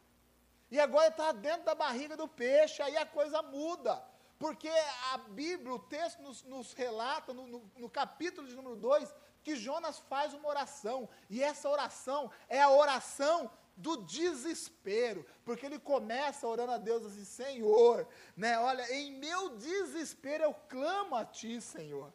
E 0.71 0.79
agora 0.79 1.09
está 1.09 1.33
dentro 1.33 1.65
da 1.65 1.75
barriga 1.75 2.17
do 2.17 2.29
peixe, 2.29 2.83
aí 2.83 2.97
a 2.97 3.07
coisa 3.07 3.41
muda. 3.43 4.05
Porque 4.39 4.69
a 5.13 5.19
Bíblia, 5.19 5.73
o 5.73 5.79
texto 5.79 6.21
nos, 6.21 6.43
nos 6.43 6.73
relata, 6.75 7.33
no, 7.33 7.47
no, 7.47 7.73
no 7.77 7.89
capítulo 7.89 8.47
de 8.47 8.55
número 8.55 8.77
2, 8.77 9.15
que 9.43 9.57
Jonas 9.57 9.99
faz 10.01 10.35
uma 10.35 10.49
oração, 10.49 11.09
e 11.31 11.43
essa 11.43 11.69
oração 11.69 12.31
é 12.49 12.61
a 12.61 12.71
oração 12.71 13.51
do 13.77 13.97
desespero, 13.99 15.27
porque 15.45 15.67
ele 15.67 15.79
começa 15.79 16.47
orando 16.47 16.73
a 16.73 16.79
Deus 16.79 17.05
assim: 17.05 17.25
Senhor, 17.25 18.07
né, 18.37 18.59
olha, 18.59 18.93
em 18.95 19.13
meu 19.13 19.51
desespero 19.57 20.45
eu 20.45 20.55
clamo 20.69 21.17
a 21.17 21.25
Ti, 21.25 21.61
Senhor. 21.61 22.13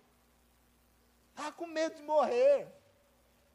Está 1.40 1.54
com 1.54 1.68
medo 1.68 1.96
de 1.96 2.02
morrer, 2.02 2.68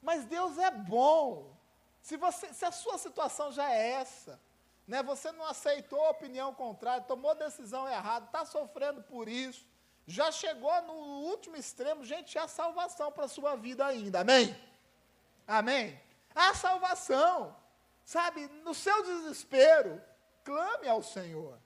mas 0.00 0.24
Deus 0.24 0.56
é 0.56 0.70
bom. 0.70 1.54
Se, 2.00 2.16
você, 2.16 2.50
se 2.54 2.64
a 2.64 2.72
sua 2.72 2.96
situação 2.96 3.52
já 3.52 3.70
é 3.70 3.90
essa, 3.90 4.40
né, 4.88 5.02
você 5.02 5.30
não 5.32 5.44
aceitou 5.44 6.02
a 6.02 6.10
opinião 6.10 6.54
contrária, 6.54 7.04
tomou 7.04 7.34
decisão 7.34 7.86
errada, 7.86 8.24
está 8.24 8.46
sofrendo 8.46 9.02
por 9.02 9.28
isso, 9.28 9.66
já 10.06 10.32
chegou 10.32 10.72
no 10.82 10.94
último 10.94 11.56
extremo, 11.56 12.02
gente, 12.06 12.38
há 12.38 12.48
salvação 12.48 13.12
para 13.12 13.26
a 13.26 13.28
sua 13.28 13.54
vida 13.54 13.84
ainda. 13.84 14.20
Amém? 14.20 14.56
Amém? 15.46 16.00
Há 16.34 16.54
salvação. 16.54 17.54
Sabe, 18.02 18.48
no 18.64 18.72
seu 18.72 19.02
desespero, 19.02 20.02
clame 20.42 20.88
ao 20.88 21.02
Senhor. 21.02 21.58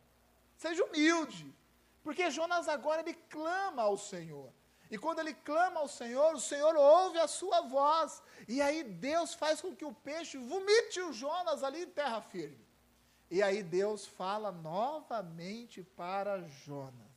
Seja 0.56 0.84
humilde. 0.84 1.54
Porque 2.02 2.28
Jonas 2.28 2.66
agora 2.68 3.02
ele 3.02 3.14
clama 3.14 3.82
ao 3.82 3.96
Senhor. 3.96 4.52
E 4.90 4.96
quando 4.96 5.18
ele 5.18 5.34
clama 5.34 5.80
ao 5.80 5.88
Senhor, 5.88 6.34
o 6.34 6.40
Senhor 6.40 6.74
ouve 6.76 7.18
a 7.18 7.28
sua 7.28 7.60
voz. 7.62 8.22
E 8.46 8.62
aí 8.62 8.82
Deus 8.82 9.34
faz 9.34 9.60
com 9.60 9.74
que 9.74 9.84
o 9.84 9.92
peixe 9.92 10.38
vomite 10.38 11.00
o 11.00 11.12
Jonas 11.12 11.62
ali 11.62 11.82
em 11.82 11.90
terra 11.90 12.20
firme. 12.22 12.66
E 13.30 13.42
aí 13.42 13.62
Deus 13.62 14.06
fala 14.06 14.50
novamente 14.50 15.82
para 15.82 16.40
Jonas. 16.64 17.08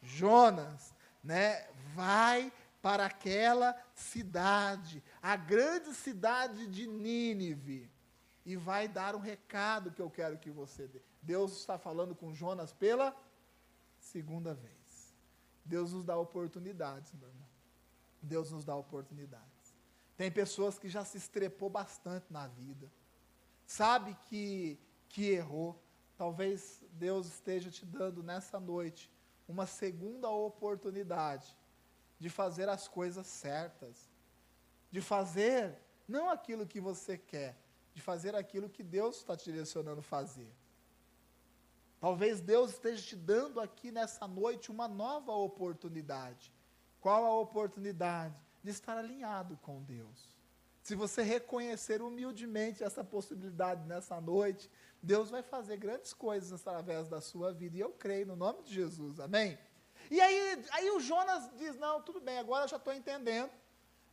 Jonas, 0.00 0.94
né, 1.22 1.68
vai 1.94 2.52
para 2.80 3.06
aquela 3.06 3.76
cidade, 3.92 5.02
a 5.20 5.34
grande 5.34 5.92
cidade 5.94 6.66
de 6.68 6.86
Nínive, 6.86 7.90
e 8.46 8.56
vai 8.56 8.86
dar 8.86 9.16
um 9.16 9.18
recado 9.18 9.90
que 9.90 10.00
eu 10.00 10.08
quero 10.08 10.38
que 10.38 10.50
você 10.50 10.86
dê. 10.86 11.02
Deus 11.20 11.58
está 11.58 11.76
falando 11.76 12.14
com 12.14 12.32
Jonas 12.32 12.72
pela 12.72 13.14
segunda 13.98 14.54
vez. 14.54 14.77
Deus 15.68 15.92
nos 15.92 16.04
dá 16.04 16.16
oportunidades, 16.16 17.12
meu 17.12 17.28
irmão. 17.28 17.48
Deus 18.22 18.50
nos 18.50 18.64
dá 18.64 18.74
oportunidades. 18.74 19.76
Tem 20.16 20.30
pessoas 20.32 20.78
que 20.78 20.88
já 20.88 21.04
se 21.04 21.18
estrepou 21.18 21.68
bastante 21.68 22.32
na 22.32 22.48
vida. 22.48 22.90
Sabe 23.66 24.16
que, 24.26 24.78
que 25.08 25.26
errou. 25.30 25.80
Talvez 26.16 26.82
Deus 26.92 27.26
esteja 27.26 27.70
te 27.70 27.84
dando 27.84 28.22
nessa 28.22 28.58
noite 28.58 29.10
uma 29.46 29.66
segunda 29.66 30.28
oportunidade 30.30 31.56
de 32.18 32.28
fazer 32.28 32.68
as 32.68 32.88
coisas 32.88 33.26
certas, 33.26 34.10
de 34.90 35.00
fazer 35.00 35.78
não 36.08 36.28
aquilo 36.30 36.66
que 36.66 36.80
você 36.80 37.16
quer, 37.16 37.56
de 37.94 38.00
fazer 38.00 38.34
aquilo 38.34 38.68
que 38.68 38.82
Deus 38.82 39.18
está 39.18 39.36
te 39.36 39.44
direcionando 39.52 40.02
fazer. 40.02 40.50
Talvez 42.00 42.40
Deus 42.40 42.72
esteja 42.72 43.02
te 43.02 43.16
dando 43.16 43.60
aqui 43.60 43.90
nessa 43.90 44.26
noite 44.26 44.70
uma 44.70 44.86
nova 44.86 45.32
oportunidade. 45.32 46.52
Qual 47.00 47.24
a 47.24 47.34
oportunidade? 47.40 48.34
De 48.62 48.70
estar 48.70 48.96
alinhado 48.96 49.56
com 49.62 49.82
Deus. 49.82 50.36
Se 50.82 50.94
você 50.94 51.22
reconhecer 51.22 52.00
humildemente 52.00 52.82
essa 52.82 53.04
possibilidade 53.04 53.86
nessa 53.86 54.20
noite, 54.20 54.70
Deus 55.02 55.30
vai 55.30 55.42
fazer 55.42 55.76
grandes 55.76 56.12
coisas 56.12 56.52
através 56.52 57.08
da 57.08 57.20
sua 57.20 57.52
vida. 57.52 57.76
E 57.76 57.80
eu 57.80 57.90
creio 57.90 58.26
no 58.26 58.36
nome 58.36 58.62
de 58.62 58.74
Jesus. 58.74 59.20
Amém? 59.20 59.58
E 60.10 60.20
aí, 60.20 60.64
aí 60.70 60.90
o 60.90 61.00
Jonas 61.00 61.50
diz: 61.56 61.76
Não, 61.76 62.00
tudo 62.00 62.20
bem, 62.20 62.38
agora 62.38 62.64
eu 62.64 62.68
já 62.68 62.76
estou 62.76 62.92
entendendo. 62.92 63.50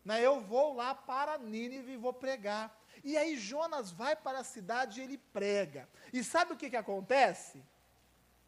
Né, 0.04 0.22
eu 0.22 0.40
vou 0.42 0.74
lá 0.76 0.94
para 0.94 1.38
Nínive 1.38 1.94
e 1.94 1.98
vou 1.98 2.14
pregar. 2.14 2.78
E 3.04 3.18
aí 3.18 3.38
Jonas 3.38 3.92
vai 3.92 4.16
para 4.16 4.40
a 4.40 4.44
cidade 4.44 5.00
e 5.00 5.04
ele 5.04 5.18
prega. 5.18 5.90
E 6.14 6.24
sabe 6.24 6.54
o 6.54 6.58
que, 6.58 6.70
que 6.70 6.76
acontece? 6.76 7.64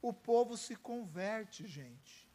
O 0.02 0.14
povo 0.14 0.56
se 0.56 0.76
converte, 0.76 1.66
gente. 1.66 2.30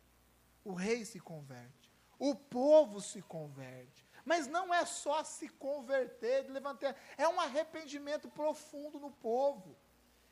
O 0.64 0.72
rei 0.72 1.04
se 1.04 1.20
converte. 1.20 1.90
O 2.18 2.34
povo 2.34 3.00
se 3.00 3.20
converte. 3.22 4.06
Mas 4.24 4.46
não 4.46 4.72
é 4.72 4.84
só 4.84 5.24
se 5.24 5.48
converter, 5.48 6.48
levantar, 6.48 6.96
é 7.16 7.26
um 7.26 7.40
arrependimento 7.40 8.28
profundo 8.28 9.00
no 9.00 9.10
povo. 9.10 9.76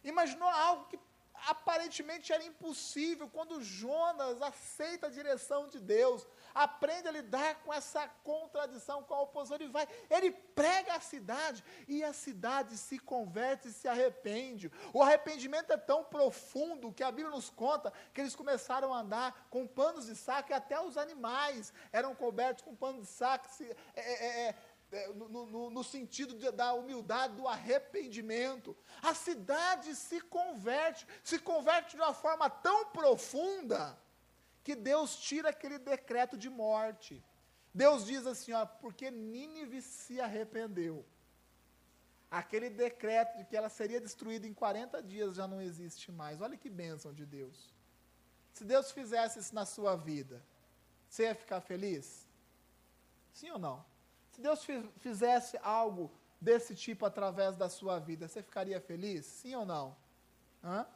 Imaginou 0.05 0.49
algo 0.49 0.87
que 0.87 0.99
aparentemente 1.47 2.33
era 2.33 2.45
impossível 2.45 3.29
quando 3.29 3.63
Jonas 3.63 4.41
aceita 4.43 5.07
a 5.07 5.11
direção 5.11 5.69
de 5.69 5.79
Deus, 5.79 6.27
aprende 6.55 7.09
a 7.09 7.13
lidar 7.13 7.57
com 7.63 7.73
essa 7.73 8.09
contradição, 8.23 9.03
com 9.03 9.15
a 9.15 9.23
oposição, 9.23 9.57
ele 9.57 9.69
vai, 9.69 9.87
ele 10.09 10.31
prega 10.31 10.95
a 10.95 11.01
cidade 11.01 11.65
e 11.89 12.03
a 12.03 12.13
cidade 12.13 12.77
se 12.77 12.99
converte 12.99 13.69
e 13.69 13.73
se 13.73 13.89
arrepende. 13.89 14.71
O 14.93 15.03
arrependimento 15.03 15.73
é 15.73 15.77
tão 15.77 16.05
profundo 16.05 16.93
que 16.93 17.03
a 17.03 17.11
Bíblia 17.11 17.35
nos 17.35 17.51
conta 17.51 17.93
que 18.13 18.21
eles 18.21 18.35
começaram 18.35 18.93
a 18.93 19.01
andar 19.01 19.47
com 19.51 19.67
panos 19.67 20.07
de 20.07 20.17
saco 20.17 20.51
e 20.51 20.55
até 20.55 20.81
os 20.81 20.97
animais 20.97 21.73
eram 21.93 22.15
cobertos 22.15 22.65
com 22.65 22.75
panos 22.75 23.03
de 23.03 23.13
saco. 23.13 23.49
Se, 23.49 23.65
é, 23.95 24.01
é, 24.01 24.49
é, 24.49 24.55
no, 25.15 25.47
no, 25.47 25.71
no, 25.71 25.85
sentido 25.85 26.35
de, 26.35 26.51
da 26.51 26.73
humildade, 26.75 27.37
do 27.37 27.47
arrependimento. 27.47 28.77
A 29.03 29.15
cidade 29.15 29.95
se 29.95 30.21
converte, 30.21 31.07
se 31.23 31.39
converte 31.39 31.97
de 31.97 32.03
uma 32.03 32.13
forma 32.13 32.51
tão 32.51 32.87
profunda 32.87 33.97
que 34.65 34.75
Deus 34.75 35.17
tira 35.17 35.51
aquele 35.51 35.79
decreto 35.79 36.37
de 36.37 36.51
morte. 36.51 37.23
Deus 37.73 38.07
diz 38.07 38.27
assim, 38.27 38.53
ó, 38.53 38.67
porque 38.67 39.11
Nínive 39.11 39.81
se 39.81 40.21
arrependeu. 40.21 41.07
Aquele 42.31 42.69
decreto 42.69 43.39
de 43.39 43.45
que 43.45 43.57
ela 43.57 43.69
seria 43.69 44.01
destruída 44.01 44.47
em 44.47 44.55
40 44.55 45.03
dias 45.03 45.37
já 45.37 45.47
não 45.47 45.61
existe 45.61 46.11
mais. 46.11 46.41
Olha 46.41 46.57
que 46.57 46.69
bênção 46.69 47.13
de 47.13 47.25
Deus. 47.25 47.73
Se 48.53 48.65
Deus 48.65 48.91
fizesse 48.91 49.39
isso 49.39 49.55
na 49.55 49.65
sua 49.65 49.97
vida, 49.97 50.45
você 51.09 51.25
ia 51.25 51.35
ficar 51.35 51.61
feliz? 51.61 52.27
Sim 53.33 53.51
ou 53.51 53.59
não? 53.59 53.90
Deus 54.41 54.67
fizesse 54.99 55.59
algo 55.63 56.11
desse 56.41 56.75
tipo 56.75 57.05
através 57.05 57.57
da 57.57 57.69
sua 57.69 57.99
vida, 57.99 58.27
você 58.27 58.43
ficaria 58.43 58.81
feliz? 58.81 59.27
Sim 59.27 59.55
ou 59.55 59.67
não? 59.67 59.97
Hã? 60.65 60.87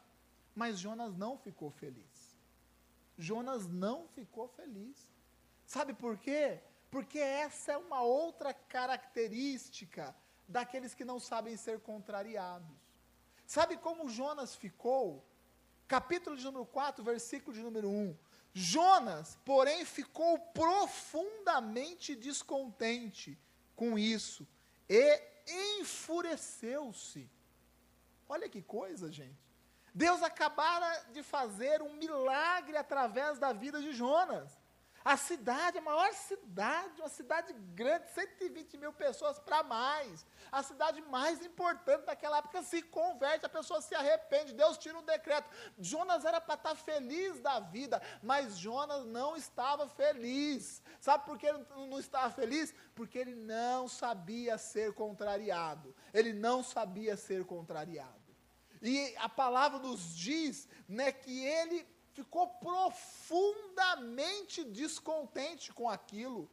Mas 0.55 0.79
Jonas 0.79 1.15
não 1.17 1.37
ficou 1.37 1.71
feliz. 1.71 2.37
Jonas 3.17 3.67
não 3.67 4.09
ficou 4.09 4.49
feliz. 4.49 5.09
Sabe 5.65 5.93
por 5.93 6.17
quê? 6.19 6.61
Porque 6.91 7.19
essa 7.19 7.73
é 7.73 7.77
uma 7.77 8.03
outra 8.03 8.55
característica 8.55 10.15
daqueles 10.49 10.95
que 10.95 11.05
não 11.05 11.19
sabem 11.19 11.57
ser 11.57 11.81
contrariados. 11.81 12.77
Sabe 13.47 13.77
como 13.77 14.09
Jonas 14.09 14.55
ficou? 14.55 15.25
Capítulo 15.87 16.37
de 16.37 16.45
número 16.45 16.67
4, 16.67 17.05
versículo 17.05 17.55
de 17.55 17.63
número 17.63 17.89
1. 17.89 18.17
Jonas, 18.55 19.37
porém, 19.45 19.85
ficou 19.85 20.39
profundamente 20.39 22.15
descontente 22.15 23.37
com 23.75 23.99
isso 23.99 24.47
e 24.89 25.21
enfureceu-se. 25.81 27.29
Olha 28.29 28.49
que 28.49 28.63
coisa, 28.63 29.11
gente. 29.11 29.43
Deus 29.93 30.23
acabara 30.23 31.05
de 31.13 31.23
fazer 31.23 31.83
um 31.83 31.95
milagre 31.95 32.77
através 32.77 33.39
da 33.41 33.53
vida 33.53 33.83
de 33.83 33.93
Jonas. 33.93 34.57
A 35.05 35.19
cidade, 35.19 35.77
a 35.77 35.83
maior 35.83 36.11
cidade, 36.15 36.99
uma 36.99 37.11
cidade 37.11 37.53
grande, 37.75 38.09
120 38.15 38.79
mil 38.79 38.91
pessoas 38.91 39.39
para 39.39 39.63
mais. 39.63 40.25
A 40.51 40.63
cidade 40.63 41.03
mais 41.03 41.45
importante 41.45 42.07
daquela 42.07 42.39
época 42.39 42.63
se 42.63 42.81
converte, 42.81 43.45
a 43.45 43.51
pessoa 43.51 43.83
se 43.83 43.95
arrepende, 43.95 44.55
Deus 44.55 44.79
tira 44.79 44.99
um 44.99 45.05
decreto. 45.05 45.47
Jonas 45.79 46.25
era 46.25 46.41
para 46.41 46.55
estar 46.55 46.71
tá 46.71 46.75
feliz 46.75 47.39
da 47.41 47.61
vida, 47.61 48.01
mas 48.23 48.57
Jonas 48.57 49.05
não 49.05 49.37
estava 49.37 49.87
feliz. 49.91 50.83
Sabe 50.99 51.27
por 51.27 51.37
que 51.37 51.49
ele 51.49 51.67
não 51.71 52.01
estava 52.01 52.33
feliz? 52.33 52.75
Porque 52.95 53.19
ele 53.19 53.35
não 53.35 53.87
sabia 53.87 54.57
ser 54.57 54.95
contrariado. 54.95 55.95
Ele 56.15 56.33
não 56.33 56.65
sabia 56.65 57.15
ser 57.15 57.45
contrariado. 57.45 58.25
E 58.81 59.15
a 59.19 59.29
palavra 59.29 59.79
nos 59.79 60.17
diz 60.17 60.67
né, 60.89 61.13
que 61.13 61.45
ele 61.45 61.94
ficou 62.15 62.49
profundamente 62.49 64.65
descontente 64.65 65.73
com 65.73 65.89
aquilo. 65.89 66.51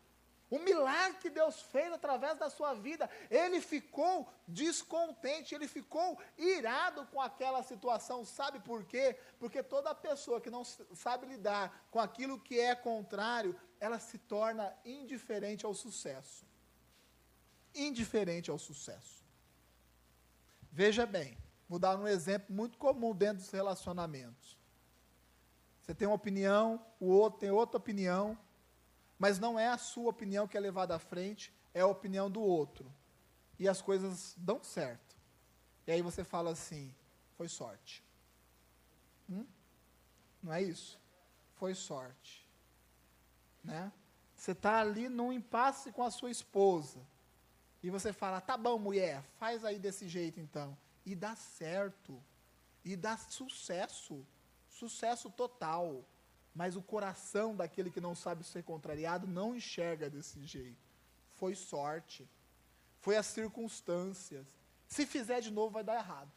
O 0.49 0.59
milagre 0.59 1.19
que 1.19 1.29
Deus 1.29 1.61
fez 1.61 1.93
através 1.93 2.37
da 2.37 2.49
sua 2.49 2.73
vida, 2.73 3.09
ele 3.29 3.61
ficou 3.61 4.27
descontente, 4.45 5.55
ele 5.55 5.67
ficou 5.67 6.19
irado 6.37 7.05
com 7.05 7.21
aquela 7.21 7.63
situação. 7.63 8.25
Sabe 8.25 8.59
por 8.59 8.83
quê? 8.83 9.17
Porque 9.39 9.63
toda 9.63 9.95
pessoa 9.95 10.41
que 10.41 10.49
não 10.49 10.65
sabe 10.65 11.27
lidar 11.27 11.87
com 11.89 11.99
aquilo 11.99 12.37
que 12.37 12.59
é 12.59 12.75
contrário, 12.75 13.57
ela 13.79 13.99
se 13.99 14.17
torna 14.17 14.75
indiferente 14.83 15.65
ao 15.65 15.73
sucesso. 15.73 16.45
Indiferente 17.73 18.51
ao 18.51 18.59
sucesso. 18.59 19.23
Veja 20.69 21.05
bem, 21.05 21.37
Vou 21.71 21.79
dar 21.79 21.97
um 21.97 22.05
exemplo 22.05 22.53
muito 22.53 22.77
comum 22.77 23.15
dentro 23.15 23.37
dos 23.37 23.49
relacionamentos. 23.49 24.57
Você 25.91 25.95
tem 25.95 26.07
uma 26.07 26.15
opinião, 26.15 26.81
o 27.01 27.07
outro 27.07 27.41
tem 27.41 27.51
outra 27.51 27.75
opinião, 27.75 28.39
mas 29.19 29.39
não 29.39 29.59
é 29.59 29.67
a 29.67 29.77
sua 29.77 30.09
opinião 30.09 30.47
que 30.47 30.55
é 30.55 30.59
levada 30.61 30.95
à 30.95 30.99
frente, 30.99 31.53
é 31.73 31.81
a 31.81 31.85
opinião 31.85 32.31
do 32.31 32.39
outro. 32.41 32.89
E 33.59 33.67
as 33.67 33.81
coisas 33.81 34.33
dão 34.37 34.63
certo. 34.63 35.17
E 35.85 35.91
aí 35.91 36.01
você 36.01 36.23
fala 36.23 36.51
assim: 36.51 36.95
foi 37.35 37.49
sorte. 37.49 38.01
Hum? 39.29 39.45
Não 40.41 40.53
é 40.53 40.61
isso? 40.61 40.97
Foi 41.55 41.75
sorte. 41.75 42.47
Né? 43.61 43.91
Você 44.33 44.53
está 44.53 44.79
ali 44.79 45.09
num 45.09 45.33
impasse 45.33 45.91
com 45.91 46.03
a 46.03 46.09
sua 46.09 46.31
esposa. 46.31 47.01
E 47.83 47.89
você 47.89 48.13
fala: 48.13 48.39
tá 48.39 48.55
bom, 48.55 48.79
mulher, 48.79 49.21
faz 49.37 49.65
aí 49.65 49.77
desse 49.77 50.07
jeito 50.07 50.39
então 50.39 50.77
e 51.05 51.15
dá 51.15 51.35
certo, 51.35 52.23
e 52.81 52.95
dá 52.95 53.17
sucesso, 53.17 54.25
sucesso 54.81 55.29
total. 55.29 56.03
Mas 56.53 56.75
o 56.75 56.81
coração 56.81 57.55
daquele 57.55 57.89
que 57.89 58.01
não 58.01 58.15
sabe 58.15 58.43
ser 58.43 58.63
contrariado 58.63 59.25
não 59.27 59.55
enxerga 59.55 60.09
desse 60.09 60.43
jeito. 60.45 60.89
Foi 61.37 61.55
sorte, 61.55 62.27
foi 62.99 63.15
as 63.15 63.27
circunstâncias. 63.27 64.47
Se 64.87 65.05
fizer 65.05 65.39
de 65.41 65.51
novo, 65.51 65.71
vai 65.71 65.83
dar 65.83 65.95
errado. 65.95 66.31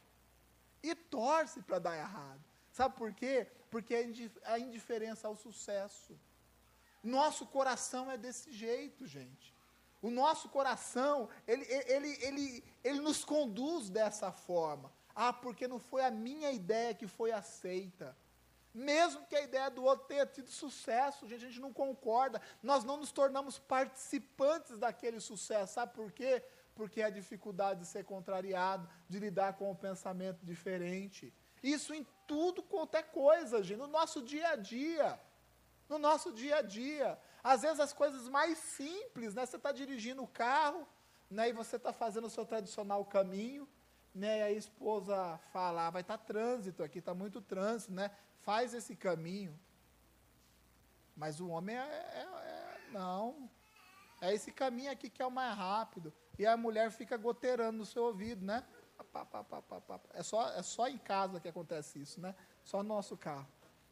E 0.82 0.94
torce 0.94 1.62
para 1.62 1.78
dar 1.78 1.96
errado. 1.96 2.40
Sabe 2.70 2.96
por 2.96 3.12
quê? 3.12 3.46
Porque 3.70 3.94
a 4.44 4.58
indiferença 4.58 5.26
ao 5.26 5.36
sucesso. 5.36 6.16
Nosso 7.02 7.46
coração 7.46 8.10
é 8.10 8.16
desse 8.16 8.52
jeito, 8.52 9.06
gente. 9.06 9.52
O 10.00 10.10
nosso 10.10 10.48
coração, 10.48 11.28
ele, 11.46 11.64
ele, 11.96 12.18
ele, 12.22 12.64
ele 12.84 13.00
nos 13.00 13.24
conduz 13.24 13.90
dessa 13.90 14.30
forma. 14.30 14.92
Ah, 15.14 15.32
porque 15.32 15.66
não 15.66 15.78
foi 15.78 16.04
a 16.04 16.10
minha 16.10 16.50
ideia 16.52 16.94
que 16.94 17.06
foi 17.06 17.32
aceita. 17.32 18.16
Mesmo 18.74 19.24
que 19.26 19.36
a 19.36 19.42
ideia 19.42 19.70
do 19.70 19.84
outro 19.84 20.08
tenha 20.08 20.26
tido 20.26 20.50
sucesso, 20.50 21.28
gente, 21.28 21.44
a 21.44 21.48
gente 21.48 21.60
não 21.60 21.72
concorda, 21.72 22.42
nós 22.60 22.82
não 22.82 22.96
nos 22.96 23.12
tornamos 23.12 23.56
participantes 23.56 24.76
daquele 24.78 25.20
sucesso. 25.20 25.74
Sabe 25.74 25.94
por 25.94 26.10
quê? 26.10 26.42
Porque 26.74 27.00
é 27.00 27.04
a 27.04 27.10
dificuldade 27.10 27.80
de 27.80 27.86
ser 27.86 28.04
contrariado, 28.04 28.88
de 29.08 29.20
lidar 29.20 29.52
com 29.52 29.70
um 29.70 29.76
pensamento 29.76 30.44
diferente. 30.44 31.32
Isso 31.62 31.94
em 31.94 32.04
tudo 32.26 32.64
quanto 32.64 32.96
é 32.96 33.02
coisa, 33.02 33.62
gente, 33.62 33.78
no 33.78 33.86
nosso 33.86 34.20
dia 34.20 34.48
a 34.48 34.56
dia. 34.56 35.20
No 35.88 35.96
nosso 35.96 36.32
dia 36.32 36.56
a 36.56 36.62
dia. 36.62 37.16
Às 37.44 37.62
vezes 37.62 37.78
as 37.78 37.92
coisas 37.92 38.28
mais 38.28 38.58
simples, 38.58 39.34
né? 39.34 39.46
Você 39.46 39.54
está 39.54 39.70
dirigindo 39.70 40.20
o 40.20 40.26
carro, 40.26 40.88
né? 41.30 41.48
E 41.50 41.52
você 41.52 41.76
está 41.76 41.92
fazendo 41.92 42.26
o 42.26 42.30
seu 42.30 42.44
tradicional 42.44 43.04
caminho, 43.04 43.68
né? 44.14 44.40
E 44.40 44.42
a 44.42 44.50
esposa 44.52 45.38
fala, 45.52 45.86
ah, 45.86 45.90
vai 45.90 46.02
estar 46.02 46.18
tá 46.18 46.24
trânsito 46.24 46.82
aqui, 46.82 46.98
está 46.98 47.14
muito 47.14 47.40
trânsito, 47.40 47.92
né? 47.92 48.10
faz 48.44 48.74
esse 48.74 48.94
caminho. 48.94 49.58
Mas 51.16 51.40
o 51.40 51.48
homem 51.48 51.76
é, 51.76 51.80
é, 51.80 52.22
é, 52.22 52.78
não. 52.92 53.50
É 54.20 54.32
esse 54.32 54.52
caminho 54.52 54.90
aqui 54.90 55.08
que 55.10 55.22
é 55.22 55.26
o 55.26 55.30
mais 55.30 55.56
rápido. 55.56 56.12
E 56.38 56.46
a 56.46 56.56
mulher 56.56 56.90
fica 56.90 57.16
goteirando 57.16 57.78
no 57.78 57.86
seu 57.86 58.04
ouvido, 58.04 58.44
né? 58.44 58.64
É 60.12 60.22
só, 60.22 60.48
é 60.50 60.62
só 60.62 60.88
em 60.88 60.98
casa 60.98 61.40
que 61.40 61.48
acontece 61.48 62.00
isso, 62.00 62.20
né? 62.20 62.34
Só 62.64 62.82
no 62.82 62.88
nosso 62.88 63.16
carro. 63.16 63.46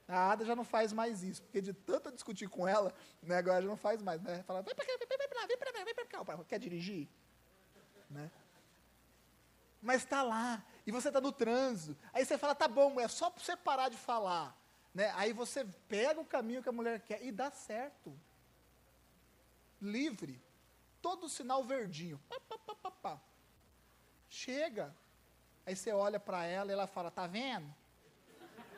A 0.06 0.32
Ada 0.32 0.44
já 0.44 0.54
não 0.54 0.64
faz 0.64 0.92
mais 0.92 1.22
isso, 1.22 1.42
porque 1.42 1.60
de 1.60 1.72
tanto 1.72 2.12
discutir 2.12 2.48
com 2.48 2.66
ela, 2.66 2.92
né, 3.22 3.36
agora 3.36 3.62
já 3.62 3.68
não 3.68 3.76
faz 3.76 4.02
mais. 4.02 4.20
Né? 4.20 4.42
Fala, 4.42 4.60
vem 4.60 4.74
pra 4.74 4.84
cá, 4.84 4.92
vem 4.98 5.06
pra 5.06 5.40
lá, 5.40 5.46
vem 5.46 5.56
pra 5.56 5.72
cá, 5.72 5.84
vem 5.84 5.94
pra 5.94 6.06
cá. 6.06 6.44
Quer 6.44 6.58
dirigir? 6.58 7.08
Né? 8.10 8.30
Mas 9.83 10.03
está 10.03 10.22
lá 10.22 10.64
e 10.87 10.93
você 10.93 11.09
está 11.09 11.20
no 11.20 11.33
trânsito. 11.33 12.01
Aí 12.12 12.24
você 12.24 12.39
fala, 12.39 12.55
tá 12.55 12.68
bom, 12.68 13.01
é 13.01 13.09
só 13.09 13.28
para 13.28 13.43
você 13.43 13.57
parar 13.57 13.89
de 13.89 13.97
falar. 13.97 14.57
Né? 14.95 15.12
Aí 15.16 15.33
você 15.33 15.64
pega 15.89 16.20
o 16.20 16.24
caminho 16.24 16.62
que 16.62 16.68
a 16.68 16.72
mulher 16.72 17.01
quer 17.01 17.22
e 17.24 17.33
dá 17.33 17.51
certo. 17.51 18.16
Livre. 19.80 20.41
Todo 21.01 21.28
sinal 21.28 21.64
verdinho. 21.64 22.20
Pá, 22.28 22.39
pá, 22.49 22.74
pá, 22.74 22.91
pá, 22.91 23.20
Chega. 24.30 24.95
Aí 25.66 25.74
você 25.74 25.93
olha 25.93 26.20
para 26.20 26.45
ela 26.45 26.70
e 26.70 26.74
ela 26.74 26.87
fala, 26.87 27.11
tá 27.11 27.26
vendo? 27.26 27.74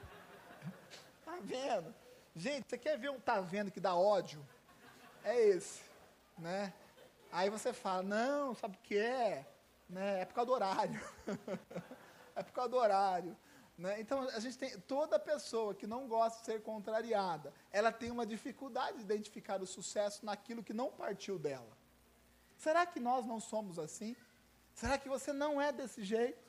tá 1.24 1.36
vendo? 1.42 1.94
Gente, 2.34 2.68
você 2.68 2.78
quer 2.78 2.98
ver 2.98 3.10
um 3.10 3.20
tá 3.20 3.40
vendo 3.40 3.70
que 3.70 3.78
dá 3.80 3.94
ódio? 3.94 4.46
É 5.22 5.38
esse. 5.38 5.82
Né? 6.38 6.72
Aí 7.30 7.50
você 7.50 7.72
fala, 7.72 8.02
não, 8.02 8.54
sabe 8.54 8.76
o 8.76 8.80
que 8.80 8.96
é? 8.96 9.46
Né? 9.88 10.22
É 10.22 10.24
por 10.24 10.34
causa 10.34 10.46
do 10.46 10.52
horário. 10.52 11.00
é 12.34 12.42
por 12.42 12.52
causa 12.52 12.70
do 12.70 12.76
horário. 12.76 13.36
Né? 13.76 14.00
Então, 14.00 14.20
a 14.28 14.38
gente 14.38 14.56
tem 14.56 14.78
toda 14.80 15.18
pessoa 15.18 15.74
que 15.74 15.86
não 15.86 16.06
gosta 16.06 16.38
de 16.40 16.44
ser 16.46 16.62
contrariada, 16.62 17.52
ela 17.72 17.90
tem 17.90 18.10
uma 18.10 18.24
dificuldade 18.24 18.98
de 18.98 19.02
identificar 19.02 19.60
o 19.60 19.66
sucesso 19.66 20.24
naquilo 20.24 20.62
que 20.62 20.72
não 20.72 20.90
partiu 20.90 21.38
dela. 21.38 21.76
Será 22.56 22.86
que 22.86 23.00
nós 23.00 23.26
não 23.26 23.40
somos 23.40 23.78
assim? 23.78 24.16
Será 24.74 24.96
que 24.96 25.08
você 25.08 25.32
não 25.32 25.60
é 25.60 25.72
desse 25.72 26.02
jeito? 26.04 26.42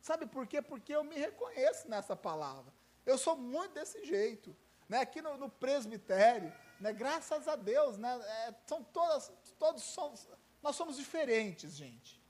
Sabe 0.00 0.26
por 0.26 0.46
quê? 0.46 0.60
Porque 0.60 0.94
eu 0.94 1.02
me 1.02 1.16
reconheço 1.16 1.88
nessa 1.88 2.14
palavra. 2.14 2.72
Eu 3.04 3.16
sou 3.16 3.36
muito 3.36 3.74
desse 3.74 4.04
jeito. 4.04 4.54
Né? 4.88 5.00
Aqui 5.00 5.20
no, 5.20 5.36
no 5.36 5.48
presbitério, 5.48 6.52
né? 6.80 6.92
graças 6.92 7.48
a 7.48 7.56
Deus, 7.56 7.96
né? 7.98 8.20
É, 8.46 8.54
são 8.66 8.84
todas, 8.84 9.32
todos 9.58 9.82
somos, 9.82 10.28
nós 10.62 10.76
somos 10.76 10.96
diferentes, 10.96 11.74
gente. 11.74 12.20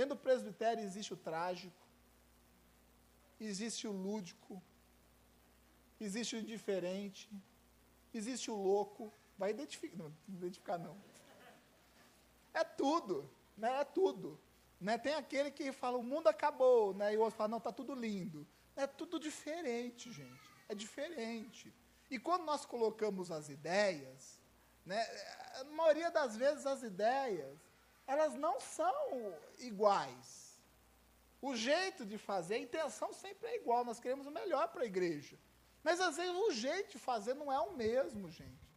Dentro 0.00 0.16
do 0.16 0.22
presbitério 0.22 0.82
existe 0.82 1.12
o 1.12 1.16
trágico, 1.16 1.76
existe 3.38 3.86
o 3.86 3.92
lúdico, 3.92 4.62
existe 6.00 6.36
o 6.36 6.38
indiferente, 6.38 7.28
existe 8.14 8.50
o 8.50 8.54
louco. 8.54 9.12
Vai 9.36 9.50
identificar, 9.50 9.98
não, 9.98 10.16
identificar 10.26 10.78
não. 10.78 10.96
É 12.54 12.64
tudo, 12.64 13.30
né? 13.58 13.78
É 13.82 13.84
tudo. 13.84 14.40
Né? 14.80 14.96
Tem 14.96 15.12
aquele 15.12 15.50
que 15.50 15.70
fala, 15.70 15.98
o 15.98 16.02
mundo 16.02 16.28
acabou, 16.28 16.94
né? 16.94 17.12
e 17.12 17.18
o 17.18 17.20
outro 17.20 17.36
fala, 17.36 17.48
não, 17.48 17.58
está 17.58 17.70
tudo 17.70 17.94
lindo. 17.94 18.46
É 18.74 18.86
tudo 18.86 19.20
diferente, 19.20 20.10
gente. 20.10 20.50
É 20.66 20.74
diferente. 20.74 21.70
E 22.10 22.18
quando 22.18 22.46
nós 22.46 22.64
colocamos 22.64 23.30
as 23.30 23.50
ideias, 23.50 24.40
né, 24.86 25.06
a 25.60 25.64
maioria 25.64 26.10
das 26.10 26.38
vezes 26.38 26.64
as 26.64 26.82
ideias, 26.82 27.69
elas 28.10 28.34
não 28.34 28.58
são 28.58 28.98
iguais. 29.60 30.58
O 31.40 31.54
jeito 31.54 32.04
de 32.04 32.18
fazer, 32.18 32.54
a 32.56 32.58
intenção 32.58 33.12
sempre 33.12 33.46
é 33.48 33.56
igual, 33.56 33.84
nós 33.84 34.00
queremos 34.00 34.26
o 34.26 34.32
melhor 34.32 34.66
para 34.68 34.82
a 34.82 34.86
igreja. 34.86 35.38
Mas 35.82 36.00
às 36.00 36.16
vezes 36.16 36.34
o 36.34 36.50
jeito 36.50 36.90
de 36.90 36.98
fazer 36.98 37.34
não 37.34 37.52
é 37.52 37.60
o 37.60 37.72
mesmo, 37.72 38.28
gente. 38.28 38.68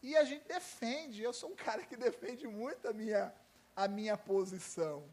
E 0.00 0.16
a 0.16 0.22
gente 0.22 0.46
defende, 0.46 1.20
eu 1.20 1.32
sou 1.32 1.50
um 1.50 1.56
cara 1.56 1.84
que 1.84 1.96
defende 1.96 2.46
muito 2.46 2.86
a 2.86 2.92
minha, 2.92 3.34
a 3.74 3.88
minha 3.88 4.16
posição. 4.16 5.04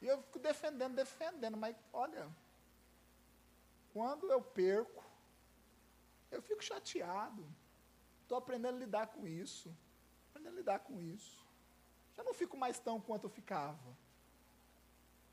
E 0.00 0.06
eu 0.06 0.22
fico 0.22 0.38
defendendo, 0.38 0.94
defendendo, 0.94 1.56
mas 1.56 1.74
olha, 1.92 2.30
quando 3.92 4.30
eu 4.30 4.40
perco, 4.40 5.04
eu 6.30 6.40
fico 6.40 6.62
chateado. 6.62 7.44
Estou 8.22 8.38
aprendendo 8.38 8.76
a 8.76 8.78
lidar 8.78 9.08
com 9.08 9.26
isso. 9.26 9.76
Aprendendo 10.30 10.54
a 10.54 10.58
lidar 10.58 10.78
com 10.78 11.02
isso. 11.02 11.45
Já 12.16 12.24
não 12.24 12.32
fico 12.32 12.56
mais 12.56 12.78
tão 12.78 13.00
quanto 13.00 13.24
eu 13.24 13.30
ficava. 13.30 13.96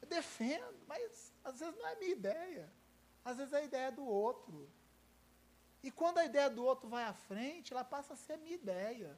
Eu 0.01 0.07
defendo, 0.07 0.77
mas 0.85 1.33
às 1.43 1.59
vezes 1.59 1.75
não 1.77 1.87
é 1.87 1.93
a 1.93 1.95
minha 1.95 2.11
ideia. 2.11 2.69
Às 3.23 3.37
vezes 3.37 3.53
é 3.53 3.57
a 3.57 3.63
ideia 3.63 3.91
do 3.91 4.05
outro. 4.05 4.69
E 5.81 5.89
quando 5.89 6.17
a 6.17 6.25
ideia 6.25 6.49
do 6.49 6.63
outro 6.63 6.89
vai 6.89 7.05
à 7.05 7.13
frente, 7.13 7.73
ela 7.73 7.85
passa 7.85 8.13
a 8.13 8.17
ser 8.17 8.33
a 8.33 8.37
minha 8.37 8.55
ideia. 8.55 9.17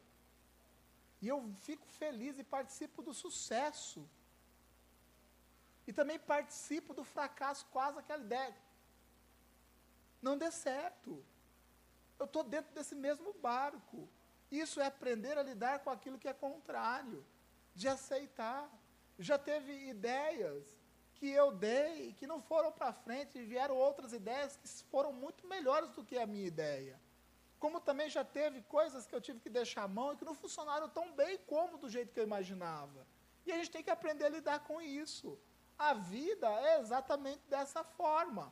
E 1.22 1.28
eu 1.28 1.52
fico 1.62 1.88
feliz 1.88 2.38
e 2.38 2.44
participo 2.44 3.02
do 3.02 3.14
sucesso. 3.14 4.08
E 5.88 5.94
também 5.94 6.20
participo 6.20 6.94
do 6.94 7.04
fracasso 7.04 7.66
quase 7.72 7.98
aquela 7.98 8.24
ideia. 8.24 8.56
Não 10.22 10.38
dê 10.38 10.52
certo. 10.52 11.24
Eu 12.20 12.26
estou 12.26 12.44
dentro 12.44 12.74
desse 12.76 12.94
mesmo 12.94 13.34
barco. 13.34 14.08
Isso 14.52 14.80
é 14.80 14.86
aprender 14.86 15.36
a 15.38 15.44
lidar 15.44 15.80
com 15.80 15.90
aquilo 15.90 16.20
que 16.20 16.28
é 16.28 16.34
contrário 16.34 17.26
de 17.76 17.88
aceitar. 17.88 18.70
Já 19.20 19.38
teve 19.38 19.72
ideias 19.90 20.64
que 21.16 21.30
eu 21.30 21.52
dei 21.52 22.14
que 22.14 22.28
não 22.28 22.42
foram 22.42 22.72
para 22.72 22.94
frente 22.94 23.38
e 23.38 23.44
vieram 23.44 23.76
outras 23.76 24.14
ideias 24.14 24.58
que 24.58 24.68
foram 24.90 25.12
muito 25.14 25.48
melhores 25.48 25.90
do 25.92 26.04
que 26.04 26.18
a 26.18 26.26
minha 26.26 26.46
ideia. 26.46 27.00
Como 27.60 27.80
também 27.80 28.10
já 28.10 28.24
teve 28.24 28.62
coisas 28.64 29.06
que 29.06 29.16
eu 29.16 29.22
tive 29.22 29.40
que 29.40 29.50
deixar 29.50 29.84
a 29.84 29.88
mão 29.88 30.14
e 30.14 30.18
que 30.18 30.26
não 30.26 30.36
funcionaram 30.36 30.90
tão 30.90 31.12
bem 31.14 31.38
como 31.48 31.78
do 31.78 31.90
jeito 31.90 32.14
que 32.14 32.20
eu 32.20 32.26
imaginava. 32.26 33.06
E 33.46 33.52
a 33.52 33.58
gente 33.58 33.72
tem 33.72 33.84
que 33.84 33.90
aprender 33.90 34.26
a 34.26 34.30
lidar 34.30 34.60
com 34.60 34.82
isso. 34.82 35.38
A 35.78 35.94
vida 35.94 36.50
é 36.50 36.80
exatamente 36.80 37.42
dessa 37.50 37.84
forma. 37.84 38.52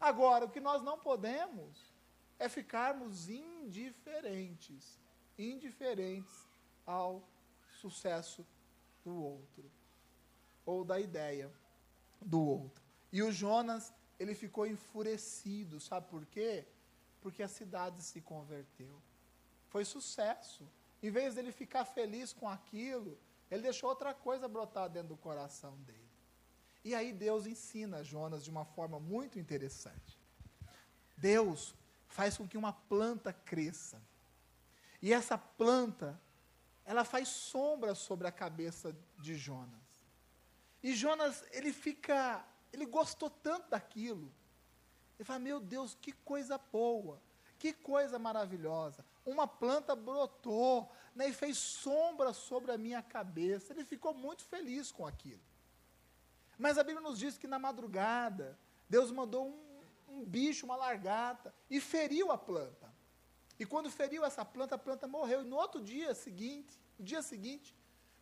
Agora, 0.00 0.44
o 0.44 0.50
que 0.50 0.60
nós 0.60 0.82
não 0.82 0.98
podemos 0.98 1.92
é 2.38 2.48
ficarmos 2.48 3.28
indiferentes, 3.28 4.98
indiferentes 5.36 6.46
ao 6.86 7.22
sucesso 7.80 8.46
do 9.04 9.14
outro, 9.14 9.70
ou 10.66 10.84
da 10.84 11.00
ideia 11.00 11.50
do 12.20 12.40
outro. 12.40 12.82
E 13.12 13.22
o 13.22 13.32
Jonas, 13.32 13.92
ele 14.18 14.34
ficou 14.34 14.66
enfurecido, 14.66 15.80
sabe 15.80 16.08
por 16.08 16.26
quê? 16.26 16.66
Porque 17.20 17.42
a 17.42 17.48
cidade 17.48 18.02
se 18.02 18.20
converteu. 18.20 19.00
Foi 19.68 19.84
sucesso. 19.84 20.68
Em 21.02 21.10
vez 21.10 21.34
dele 21.34 21.52
ficar 21.52 21.84
feliz 21.84 22.32
com 22.32 22.48
aquilo, 22.48 23.18
ele 23.50 23.62
deixou 23.62 23.88
outra 23.88 24.12
coisa 24.12 24.48
brotar 24.48 24.88
dentro 24.88 25.10
do 25.10 25.16
coração 25.16 25.76
dele. 25.82 25.98
E 26.84 26.94
aí 26.94 27.12
Deus 27.12 27.46
ensina 27.46 28.04
Jonas 28.04 28.44
de 28.44 28.50
uma 28.50 28.64
forma 28.64 28.98
muito 28.98 29.38
interessante. 29.38 30.18
Deus 31.16 31.74
faz 32.08 32.36
com 32.36 32.46
que 32.46 32.56
uma 32.56 32.72
planta 32.72 33.32
cresça. 33.32 34.00
E 35.00 35.12
essa 35.12 35.38
planta 35.38 36.20
ela 36.88 37.04
faz 37.04 37.28
sombra 37.28 37.94
sobre 37.94 38.26
a 38.26 38.32
cabeça 38.32 38.96
de 39.18 39.34
Jonas. 39.34 40.06
E 40.82 40.94
Jonas, 40.94 41.44
ele 41.50 41.70
fica, 41.70 42.42
ele 42.72 42.86
gostou 42.86 43.28
tanto 43.28 43.68
daquilo. 43.68 44.32
Ele 45.18 45.24
fala: 45.26 45.38
Meu 45.38 45.60
Deus, 45.60 45.94
que 46.00 46.12
coisa 46.12 46.56
boa, 46.56 47.20
que 47.58 47.74
coisa 47.74 48.18
maravilhosa. 48.18 49.04
Uma 49.26 49.46
planta 49.46 49.94
brotou 49.94 50.90
né, 51.14 51.28
e 51.28 51.32
fez 51.34 51.58
sombra 51.58 52.32
sobre 52.32 52.72
a 52.72 52.78
minha 52.78 53.02
cabeça. 53.02 53.74
Ele 53.74 53.84
ficou 53.84 54.14
muito 54.14 54.42
feliz 54.44 54.90
com 54.90 55.06
aquilo. 55.06 55.42
Mas 56.58 56.78
a 56.78 56.82
Bíblia 56.82 57.06
nos 57.06 57.18
diz 57.18 57.36
que 57.36 57.46
na 57.46 57.58
madrugada, 57.58 58.58
Deus 58.88 59.10
mandou 59.10 59.46
um, 59.46 60.20
um 60.20 60.24
bicho, 60.24 60.64
uma 60.64 60.74
largata, 60.74 61.54
e 61.68 61.82
feriu 61.82 62.32
a 62.32 62.38
planta. 62.38 62.87
E 63.58 63.66
quando 63.66 63.90
feriu 63.90 64.24
essa 64.24 64.44
planta, 64.44 64.76
a 64.76 64.78
planta 64.78 65.08
morreu. 65.08 65.42
E 65.42 65.44
no 65.44 65.56
outro 65.56 65.80
dia 65.80 66.14
seguinte, 66.14 66.78
no 66.98 67.04
dia 67.04 67.22
seguinte, 67.22 67.74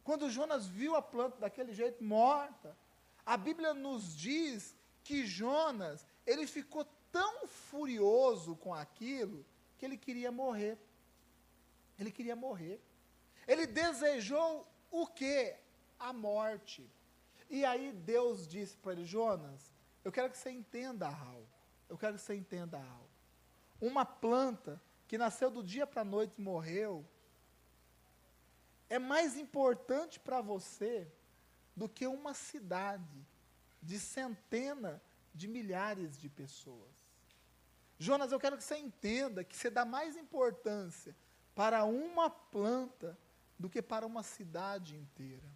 quando 0.03 0.30
Jonas 0.30 0.66
viu 0.66 0.95
a 0.95 1.03
planta 1.03 1.39
daquele 1.39 1.72
jeito 1.74 2.03
morta, 2.03 2.76
a 3.24 3.37
Bíblia 3.37 3.74
nos 3.74 4.16
diz 4.16 4.74
que 5.03 5.26
Jonas, 5.26 6.07
ele 6.24 6.47
ficou 6.47 6.84
tão 7.12 7.47
furioso 7.47 8.57
com 8.57 8.72
aquilo 8.72 9.45
que 9.76 9.84
ele 9.84 9.97
queria 9.97 10.32
morrer. 10.32 10.78
Ele 11.99 12.11
queria 12.11 12.37
morrer. 12.37 12.80
Ele 13.47 13.66
desejou 13.66 14.66
o 14.91 15.07
quê? 15.07 15.57
A 15.99 16.12
morte. 16.12 16.89
E 17.49 17.64
aí 17.64 17.93
Deus 17.93 18.47
disse 18.47 18.76
para 18.76 18.93
ele, 18.93 19.05
Jonas, 19.05 19.72
eu 20.05 20.11
quero 20.11 20.30
que 20.30 20.39
você 20.39 20.51
entenda 20.51 21.07
algo. 21.07 21.47
Eu 21.89 21.97
quero 21.97 22.14
que 22.14 22.20
você 22.20 22.34
entenda 22.34 22.78
algo. 22.78 23.11
Uma 23.80 24.05
planta 24.05 24.80
que 25.07 25.18
nasceu 25.18 25.50
do 25.50 25.62
dia 25.62 25.86
para 25.86 26.02
a 26.02 26.04
noite 26.04 26.34
e 26.38 26.42
morreu, 26.42 27.04
é 28.88 28.98
mais 28.98 29.36
importante 29.36 30.18
para 30.18 30.40
você 30.40 31.11
do 31.74 31.88
que 31.88 32.07
uma 32.07 32.34
cidade 32.34 33.26
de 33.82 33.98
centena 33.98 35.02
de 35.34 35.46
milhares 35.46 36.18
de 36.18 36.28
pessoas. 36.28 36.94
Jonas, 37.98 38.32
eu 38.32 38.40
quero 38.40 38.57
que 38.57 38.64
você 38.64 38.76
entenda 38.76 39.44
que 39.44 39.57
você 39.57 39.70
dá 39.70 39.84
mais 39.84 40.16
importância 40.16 41.16
para 41.54 41.84
uma 41.84 42.28
planta 42.28 43.18
do 43.59 43.70
que 43.70 43.80
para 43.80 44.07
uma 44.07 44.22
cidade 44.22 44.96
inteira. 44.96 45.48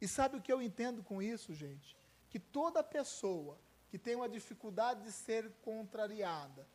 E 0.00 0.06
sabe 0.06 0.36
o 0.36 0.42
que 0.42 0.52
eu 0.52 0.62
entendo 0.62 1.02
com 1.02 1.20
isso, 1.20 1.52
gente? 1.52 1.96
Que 2.30 2.38
toda 2.38 2.82
pessoa 2.84 3.58
que 3.88 3.98
tem 3.98 4.14
uma 4.14 4.28
dificuldade 4.28 5.02
de 5.02 5.10
ser 5.10 5.50
contrariada, 5.62 6.66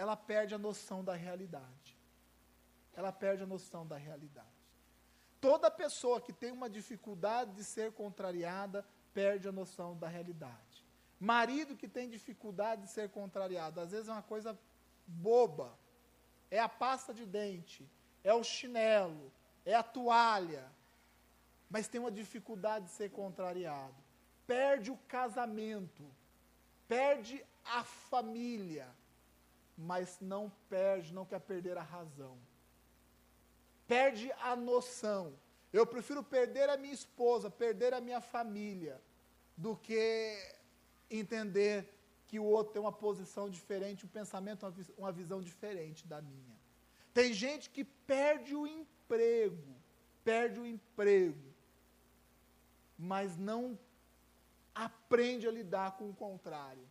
ela 0.00 0.16
perde 0.16 0.54
a 0.54 0.58
noção 0.58 1.04
da 1.04 1.14
realidade. 1.14 1.94
Ela 2.94 3.12
perde 3.12 3.42
a 3.42 3.46
noção 3.46 3.86
da 3.86 3.98
realidade. 3.98 4.48
Toda 5.38 5.70
pessoa 5.70 6.22
que 6.22 6.32
tem 6.32 6.50
uma 6.50 6.70
dificuldade 6.70 7.50
de 7.52 7.62
ser 7.62 7.92
contrariada 7.92 8.82
perde 9.12 9.46
a 9.46 9.52
noção 9.52 9.94
da 9.98 10.08
realidade. 10.08 10.86
Marido 11.20 11.76
que 11.76 11.86
tem 11.86 12.08
dificuldade 12.08 12.80
de 12.84 12.88
ser 12.88 13.10
contrariado, 13.10 13.78
às 13.78 13.90
vezes 13.90 14.08
é 14.08 14.12
uma 14.12 14.22
coisa 14.22 14.58
boba. 15.06 15.78
É 16.50 16.58
a 16.58 16.68
pasta 16.68 17.12
de 17.12 17.26
dente, 17.26 17.86
é 18.24 18.32
o 18.32 18.42
chinelo, 18.42 19.30
é 19.66 19.74
a 19.74 19.82
toalha. 19.82 20.64
Mas 21.68 21.88
tem 21.88 22.00
uma 22.00 22.10
dificuldade 22.10 22.86
de 22.86 22.92
ser 22.92 23.10
contrariado. 23.10 24.02
Perde 24.46 24.90
o 24.90 24.96
casamento, 24.96 26.10
perde 26.88 27.44
a 27.66 27.84
família, 27.84 28.88
mas 29.80 30.18
não 30.20 30.52
perde, 30.68 31.12
não 31.12 31.24
quer 31.24 31.40
perder 31.40 31.76
a 31.76 31.82
razão 31.82 32.38
perde 33.90 34.30
a 34.40 34.54
noção. 34.54 35.34
Eu 35.72 35.84
prefiro 35.84 36.22
perder 36.22 36.68
a 36.68 36.76
minha 36.76 36.94
esposa, 36.94 37.50
perder 37.50 37.92
a 37.92 38.00
minha 38.00 38.20
família, 38.20 39.02
do 39.56 39.74
que 39.76 39.98
entender 41.10 41.92
que 42.28 42.38
o 42.38 42.44
outro 42.44 42.72
tem 42.72 42.80
uma 42.80 42.92
posição 42.92 43.50
diferente, 43.50 44.06
um 44.06 44.08
pensamento, 44.08 44.64
uma 44.96 45.10
visão 45.10 45.40
diferente 45.42 46.06
da 46.06 46.22
minha. 46.22 46.56
Tem 47.12 47.32
gente 47.32 47.68
que 47.68 47.82
perde 47.82 48.54
o 48.54 48.64
emprego, 48.64 49.74
perde 50.22 50.60
o 50.60 50.66
emprego, 50.74 51.52
mas 52.96 53.36
não 53.36 53.76
aprende 54.72 55.48
a 55.48 55.50
lidar 55.50 55.96
com 55.96 56.08
o 56.08 56.14
contrário, 56.14 56.86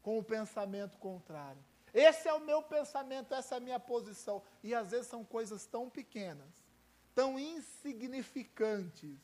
com 0.00 0.16
o 0.16 0.22
pensamento 0.22 0.96
contrário. 0.98 1.64
Esse 1.96 2.28
é 2.28 2.34
o 2.34 2.44
meu 2.44 2.62
pensamento, 2.62 3.32
essa 3.32 3.54
é 3.54 3.56
a 3.56 3.60
minha 3.60 3.80
posição. 3.80 4.42
E 4.62 4.74
às 4.74 4.90
vezes 4.90 5.06
são 5.06 5.24
coisas 5.24 5.64
tão 5.64 5.88
pequenas, 5.88 6.62
tão 7.14 7.38
insignificantes. 7.38 9.18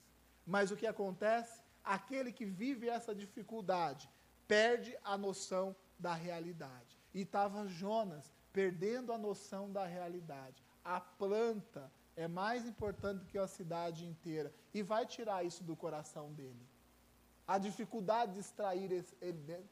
Mas 0.47 0.71
o 0.71 0.77
que 0.77 0.87
acontece? 0.87 1.61
Aquele 1.85 2.33
que 2.33 2.47
vive 2.47 2.89
essa 2.89 3.15
dificuldade 3.15 4.09
perde 4.49 4.97
a 5.05 5.19
noção 5.19 5.77
da 5.99 6.15
realidade. 6.15 6.99
E 7.13 7.21
estava 7.21 7.67
Jonas 7.67 8.33
perdendo 8.55 9.13
a 9.13 9.19
noção 9.19 9.71
da 9.71 9.85
realidade. 9.85 10.65
A 10.83 10.99
planta 10.99 11.93
é 12.17 12.27
mais 12.27 12.65
importante 12.65 13.27
que 13.27 13.37
a 13.37 13.47
cidade 13.47 14.07
inteira. 14.07 14.51
E 14.73 14.83
vai 14.83 15.05
tirar 15.05 15.45
isso 15.45 15.63
do 15.63 15.77
coração 15.77 16.33
dele. 16.33 16.67
A 17.47 17.59
dificuldade 17.59 18.33
de 18.33 18.41
extrair 18.41 18.91
esse, 18.93 19.15
ele, 19.21 19.63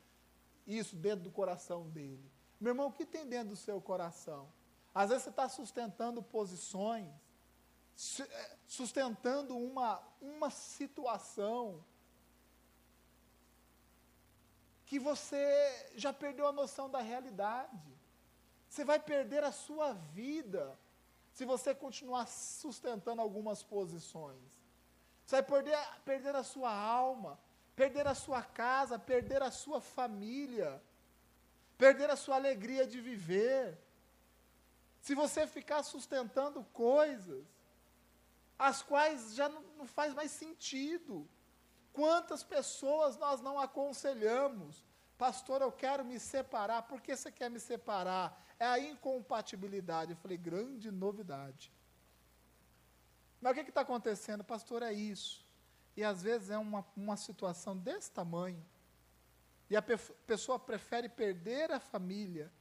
isso 0.67 0.95
dentro 0.97 1.25
do 1.25 1.31
coração 1.31 1.89
dele. 1.89 2.31
Meu 2.61 2.73
irmão, 2.73 2.89
o 2.89 2.93
que 2.93 3.07
tem 3.07 3.27
dentro 3.27 3.51
do 3.51 3.57
seu 3.57 3.81
coração? 3.81 4.53
Às 4.95 5.09
vezes 5.09 5.25
você 5.25 5.31
está 5.31 5.49
sustentando 5.49 6.23
posições, 6.23 7.09
eh, 8.21 8.57
sustentando 8.67 9.57
uma, 9.57 10.03
uma 10.21 10.51
situação 10.51 11.83
que 14.85 14.99
você 14.99 15.93
já 15.95 16.13
perdeu 16.13 16.47
a 16.47 16.53
noção 16.53 16.91
da 16.91 17.01
realidade. 17.01 17.97
Você 18.69 18.85
vai 18.85 18.99
perder 18.99 19.43
a 19.43 19.53
sua 19.53 19.93
vida 19.93 20.79
se 21.33 21.45
você 21.45 21.75
continuar 21.75 22.27
sustentando 22.27 23.23
algumas 23.23 23.63
posições. 23.63 24.61
Você 25.25 25.37
vai 25.37 25.43
perder, 25.45 25.79
perder 26.05 26.35
a 26.35 26.43
sua 26.43 26.73
alma, 26.73 27.39
perder 27.75 28.07
a 28.07 28.15
sua 28.15 28.43
casa, 28.43 28.99
perder 28.99 29.41
a 29.43 29.51
sua 29.51 29.81
família 29.81 30.83
perder 31.83 32.11
a 32.11 32.17
sua 32.25 32.37
alegria 32.37 32.87
de 32.87 33.01
viver. 33.01 33.79
Se 35.01 35.15
você 35.15 35.47
ficar 35.47 35.83
sustentando 35.83 36.63
coisas, 36.87 37.45
as 38.59 38.83
quais 38.83 39.35
já 39.35 39.49
não, 39.49 39.63
não 39.79 39.87
faz 39.87 40.13
mais 40.13 40.31
sentido. 40.31 41.27
Quantas 41.91 42.43
pessoas 42.45 43.17
nós 43.17 43.41
não 43.41 43.59
aconselhamos? 43.59 44.85
Pastor, 45.17 45.63
eu 45.63 45.73
quero 45.73 46.05
me 46.05 46.19
separar. 46.21 46.83
Por 46.83 47.01
que 47.01 47.17
você 47.17 47.33
quer 47.33 47.51
me 47.51 47.59
separar? 47.59 48.27
É 48.59 48.67
a 48.67 48.79
incompatibilidade. 48.79 50.13
Eu 50.13 50.19
falei, 50.19 50.37
grande 50.37 50.91
novidade. 50.91 51.73
Mas 53.41 53.53
o 53.53 53.55
que 53.55 53.71
está 53.71 53.81
acontecendo? 53.81 54.45
Pastor, 54.45 54.83
é 54.83 54.93
isso. 54.93 55.47
E 55.97 56.05
às 56.05 56.23
vezes 56.23 56.51
é 56.51 56.59
uma, 56.59 56.85
uma 56.95 57.17
situação 57.17 57.75
desse 57.75 58.11
tamanho. 58.11 58.63
E 59.71 59.77
a 59.77 59.83
pessoa 59.83 60.59
prefere 60.59 61.09
perder 61.09 61.71
a 61.71 61.79
família 61.79 62.53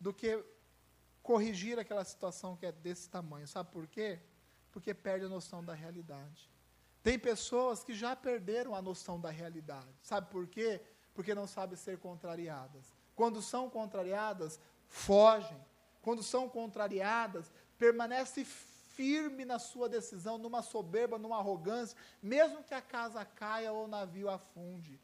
do 0.00 0.12
que 0.12 0.42
corrigir 1.22 1.78
aquela 1.78 2.02
situação 2.02 2.56
que 2.56 2.64
é 2.64 2.72
desse 2.72 3.10
tamanho. 3.10 3.46
Sabe 3.46 3.70
por 3.70 3.86
quê? 3.86 4.18
Porque 4.72 4.94
perde 4.94 5.26
a 5.26 5.28
noção 5.28 5.62
da 5.62 5.74
realidade. 5.74 6.50
Tem 7.02 7.18
pessoas 7.18 7.84
que 7.84 7.92
já 7.92 8.16
perderam 8.16 8.74
a 8.74 8.80
noção 8.80 9.20
da 9.20 9.30
realidade. 9.30 9.94
Sabe 10.02 10.30
por 10.30 10.46
quê? 10.46 10.80
Porque 11.12 11.34
não 11.34 11.46
sabem 11.46 11.76
ser 11.76 11.98
contrariadas. 11.98 12.94
Quando 13.14 13.42
são 13.42 13.68
contrariadas, 13.68 14.58
fogem. 14.86 15.62
Quando 16.00 16.22
são 16.22 16.48
contrariadas, 16.48 17.52
permanece 17.76 18.44
firme 18.44 19.44
na 19.44 19.58
sua 19.58 19.88
decisão, 19.88 20.38
numa 20.38 20.62
soberba, 20.62 21.18
numa 21.18 21.38
arrogância, 21.38 21.96
mesmo 22.22 22.62
que 22.64 22.74
a 22.74 22.80
casa 22.80 23.24
caia 23.24 23.72
ou 23.72 23.84
o 23.84 23.88
navio 23.88 24.30
afunde. 24.30 24.98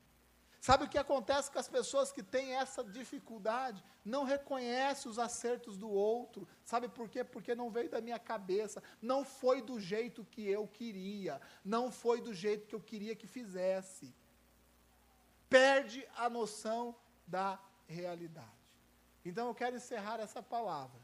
Sabe 0.66 0.82
o 0.82 0.88
que 0.88 0.98
acontece 0.98 1.48
com 1.48 1.60
as 1.60 1.68
pessoas 1.68 2.10
que 2.10 2.24
têm 2.24 2.56
essa 2.56 2.82
dificuldade? 2.82 3.80
Não 4.04 4.24
reconhece 4.24 5.08
os 5.08 5.16
acertos 5.16 5.78
do 5.78 5.88
outro. 5.88 6.48
Sabe 6.64 6.88
por 6.88 7.08
quê? 7.08 7.22
Porque 7.22 7.54
não 7.54 7.70
veio 7.70 7.88
da 7.88 8.00
minha 8.00 8.18
cabeça. 8.18 8.82
Não 9.00 9.24
foi 9.24 9.62
do 9.62 9.78
jeito 9.78 10.24
que 10.24 10.44
eu 10.44 10.66
queria. 10.66 11.40
Não 11.64 11.92
foi 11.92 12.20
do 12.20 12.34
jeito 12.34 12.66
que 12.66 12.74
eu 12.74 12.80
queria 12.80 13.14
que 13.14 13.28
fizesse. 13.28 14.12
Perde 15.48 16.04
a 16.16 16.28
noção 16.28 16.96
da 17.28 17.60
realidade. 17.86 18.66
Então 19.24 19.46
eu 19.46 19.54
quero 19.54 19.76
encerrar 19.76 20.18
essa 20.18 20.42
palavra, 20.42 21.00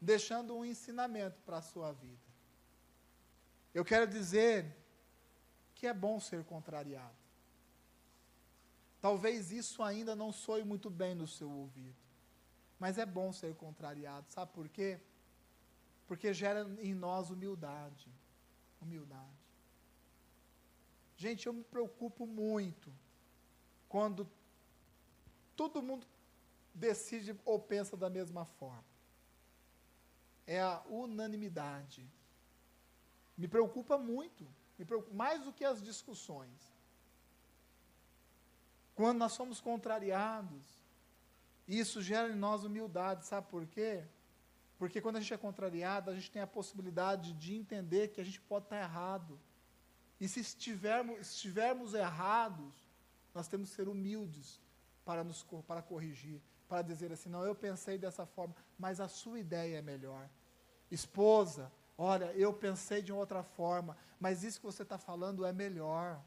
deixando 0.00 0.56
um 0.56 0.64
ensinamento 0.64 1.42
para 1.42 1.56
a 1.56 1.68
sua 1.72 1.90
vida. 1.90 2.28
Eu 3.74 3.84
quero 3.84 4.06
dizer 4.06 4.76
que 5.74 5.88
é 5.88 5.92
bom 5.92 6.20
ser 6.20 6.44
contrariado. 6.44 7.25
Talvez 9.06 9.52
isso 9.52 9.84
ainda 9.84 10.16
não 10.16 10.32
soe 10.32 10.64
muito 10.64 10.90
bem 10.90 11.14
no 11.14 11.28
seu 11.28 11.48
ouvido. 11.48 11.94
Mas 12.76 12.98
é 12.98 13.06
bom 13.06 13.32
ser 13.32 13.54
contrariado. 13.54 14.26
Sabe 14.30 14.50
por 14.52 14.68
quê? 14.68 14.98
Porque 16.08 16.34
gera 16.34 16.68
em 16.80 16.92
nós 16.92 17.30
humildade. 17.30 18.10
Humildade. 18.82 19.46
Gente, 21.16 21.46
eu 21.46 21.52
me 21.52 21.62
preocupo 21.62 22.26
muito 22.26 22.92
quando 23.88 24.28
todo 25.54 25.80
mundo 25.80 26.04
decide 26.74 27.38
ou 27.44 27.60
pensa 27.60 27.96
da 27.96 28.10
mesma 28.10 28.44
forma. 28.44 28.90
É 30.48 30.60
a 30.60 30.82
unanimidade. 30.90 32.04
Me 33.38 33.46
preocupa 33.46 33.96
muito. 33.96 34.44
Me 34.76 34.84
preocupa, 34.84 35.14
mais 35.14 35.44
do 35.44 35.52
que 35.52 35.64
as 35.64 35.80
discussões. 35.80 36.75
Quando 38.96 39.18
nós 39.18 39.32
somos 39.32 39.60
contrariados, 39.60 40.64
isso 41.68 42.02
gera 42.02 42.30
em 42.30 42.34
nós 42.34 42.64
humildade, 42.64 43.26
sabe 43.26 43.46
por 43.48 43.66
quê? 43.66 44.02
Porque 44.78 45.00
quando 45.00 45.16
a 45.16 45.20
gente 45.20 45.34
é 45.34 45.36
contrariado, 45.36 46.10
a 46.10 46.14
gente 46.14 46.30
tem 46.30 46.40
a 46.40 46.46
possibilidade 46.46 47.34
de 47.34 47.54
entender 47.54 48.08
que 48.08 48.20
a 48.20 48.24
gente 48.24 48.40
pode 48.40 48.64
estar 48.64 48.80
errado. 48.80 49.38
E 50.18 50.26
se 50.26 50.40
estivermos, 50.40 51.20
estivermos 51.20 51.92
errados, 51.92 52.74
nós 53.34 53.46
temos 53.46 53.68
que 53.68 53.76
ser 53.76 53.86
humildes 53.86 54.60
para, 55.04 55.22
nos, 55.22 55.44
para 55.66 55.82
corrigir. 55.82 56.40
para 56.66 56.80
dizer 56.80 57.12
assim: 57.12 57.28
não, 57.28 57.44
eu 57.44 57.54
pensei 57.54 57.98
dessa 57.98 58.24
forma, 58.24 58.54
mas 58.78 58.98
a 58.98 59.08
sua 59.08 59.38
ideia 59.38 59.78
é 59.78 59.82
melhor. 59.82 60.26
Esposa, 60.90 61.70
olha, 61.98 62.32
eu 62.32 62.52
pensei 62.52 63.02
de 63.02 63.12
outra 63.12 63.42
forma, 63.42 63.94
mas 64.18 64.42
isso 64.42 64.58
que 64.58 64.66
você 64.66 64.84
está 64.84 64.96
falando 64.96 65.44
é 65.44 65.52
melhor. 65.52 66.18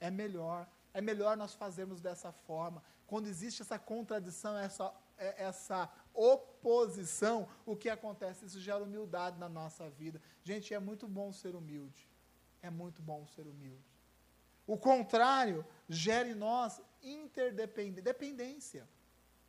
É 0.00 0.10
melhor. 0.10 0.68
É 0.96 1.00
melhor 1.02 1.36
nós 1.36 1.52
fazermos 1.52 2.00
dessa 2.00 2.32
forma. 2.32 2.82
Quando 3.06 3.26
existe 3.26 3.60
essa 3.60 3.78
contradição, 3.78 4.56
essa, 4.56 4.90
é, 5.18 5.44
essa 5.44 5.92
oposição, 6.14 7.46
o 7.66 7.76
que 7.76 7.90
acontece? 7.90 8.46
Isso 8.46 8.58
gera 8.58 8.82
humildade 8.82 9.38
na 9.38 9.46
nossa 9.46 9.90
vida. 9.90 10.22
Gente, 10.42 10.72
é 10.72 10.78
muito 10.78 11.06
bom 11.06 11.30
ser 11.34 11.54
humilde. 11.54 12.08
É 12.62 12.70
muito 12.70 13.02
bom 13.02 13.26
ser 13.26 13.46
humilde. 13.46 13.84
O 14.66 14.78
contrário 14.78 15.66
gera 15.86 16.30
em 16.30 16.34
nós 16.34 16.80
interdependência. 17.02 18.02
Dependência. 18.02 18.88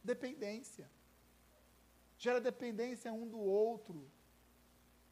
Dependência. 0.03 0.91
Gera 2.17 2.41
dependência 2.41 3.13
um 3.13 3.25
do 3.25 3.39
outro. 3.39 4.05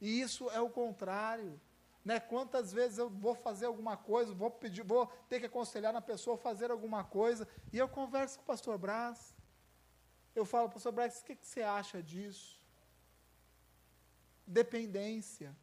E 0.01 0.19
isso 0.19 0.49
é 0.49 0.59
o 0.59 0.69
contrário. 0.69 1.57
Né? 2.05 2.19
Quantas 2.19 2.71
vezes 2.71 2.99
eu 2.99 3.09
vou 3.09 3.33
fazer 3.33 3.65
alguma 3.65 3.97
coisa, 3.97 4.31
vou 4.31 4.51
pedir, 4.51 4.83
vou 4.83 5.07
ter 5.27 5.39
que 5.39 5.47
aconselhar 5.47 5.91
na 5.91 6.01
pessoa 6.01 6.37
fazer 6.37 6.69
alguma 6.69 7.03
coisa, 7.03 7.47
e 7.73 7.79
eu 7.79 7.89
converso 7.89 8.37
com 8.37 8.43
o 8.43 8.45
pastor 8.45 8.77
Brás. 8.77 9.33
Eu 10.35 10.45
falo, 10.45 10.69
pastor 10.69 10.91
Brás, 10.91 11.19
o 11.19 11.25
que, 11.25 11.35
que 11.35 11.47
você 11.47 11.63
acha 11.63 12.03
disso? 12.03 12.61
Dependência. 14.45 15.57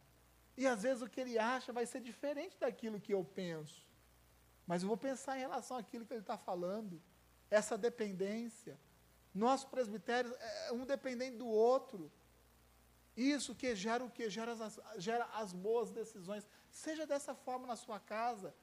E 0.56 0.66
às 0.66 0.82
vezes 0.82 1.00
o 1.00 1.08
que 1.08 1.20
ele 1.20 1.38
acha 1.38 1.72
vai 1.72 1.86
ser 1.86 2.00
diferente 2.00 2.58
daquilo 2.58 3.00
que 3.00 3.14
eu 3.14 3.24
penso. 3.24 3.86
Mas 4.66 4.82
eu 4.82 4.88
vou 4.88 4.96
pensar 4.96 5.36
em 5.36 5.40
relação 5.40 5.76
àquilo 5.76 6.04
que 6.04 6.12
ele 6.12 6.20
está 6.20 6.36
falando. 6.36 7.00
Essa 7.50 7.78
dependência. 7.78 8.76
Nosso 9.32 9.68
presbitério 9.68 10.34
é 10.66 10.72
um 10.72 10.84
dependente 10.84 11.36
do 11.36 11.46
outro. 11.46 12.10
Isso 13.16 13.54
que 13.54 13.74
gera 13.74 14.02
o 14.04 14.10
que? 14.10 14.28
Gera 14.30 14.52
as, 14.52 14.80
gera 14.96 15.24
as 15.34 15.52
boas 15.52 15.90
decisões. 15.90 16.46
Seja 16.70 17.06
dessa 17.06 17.34
forma 17.34 17.66
na 17.66 17.76
sua 17.76 18.00
casa. 18.00 18.54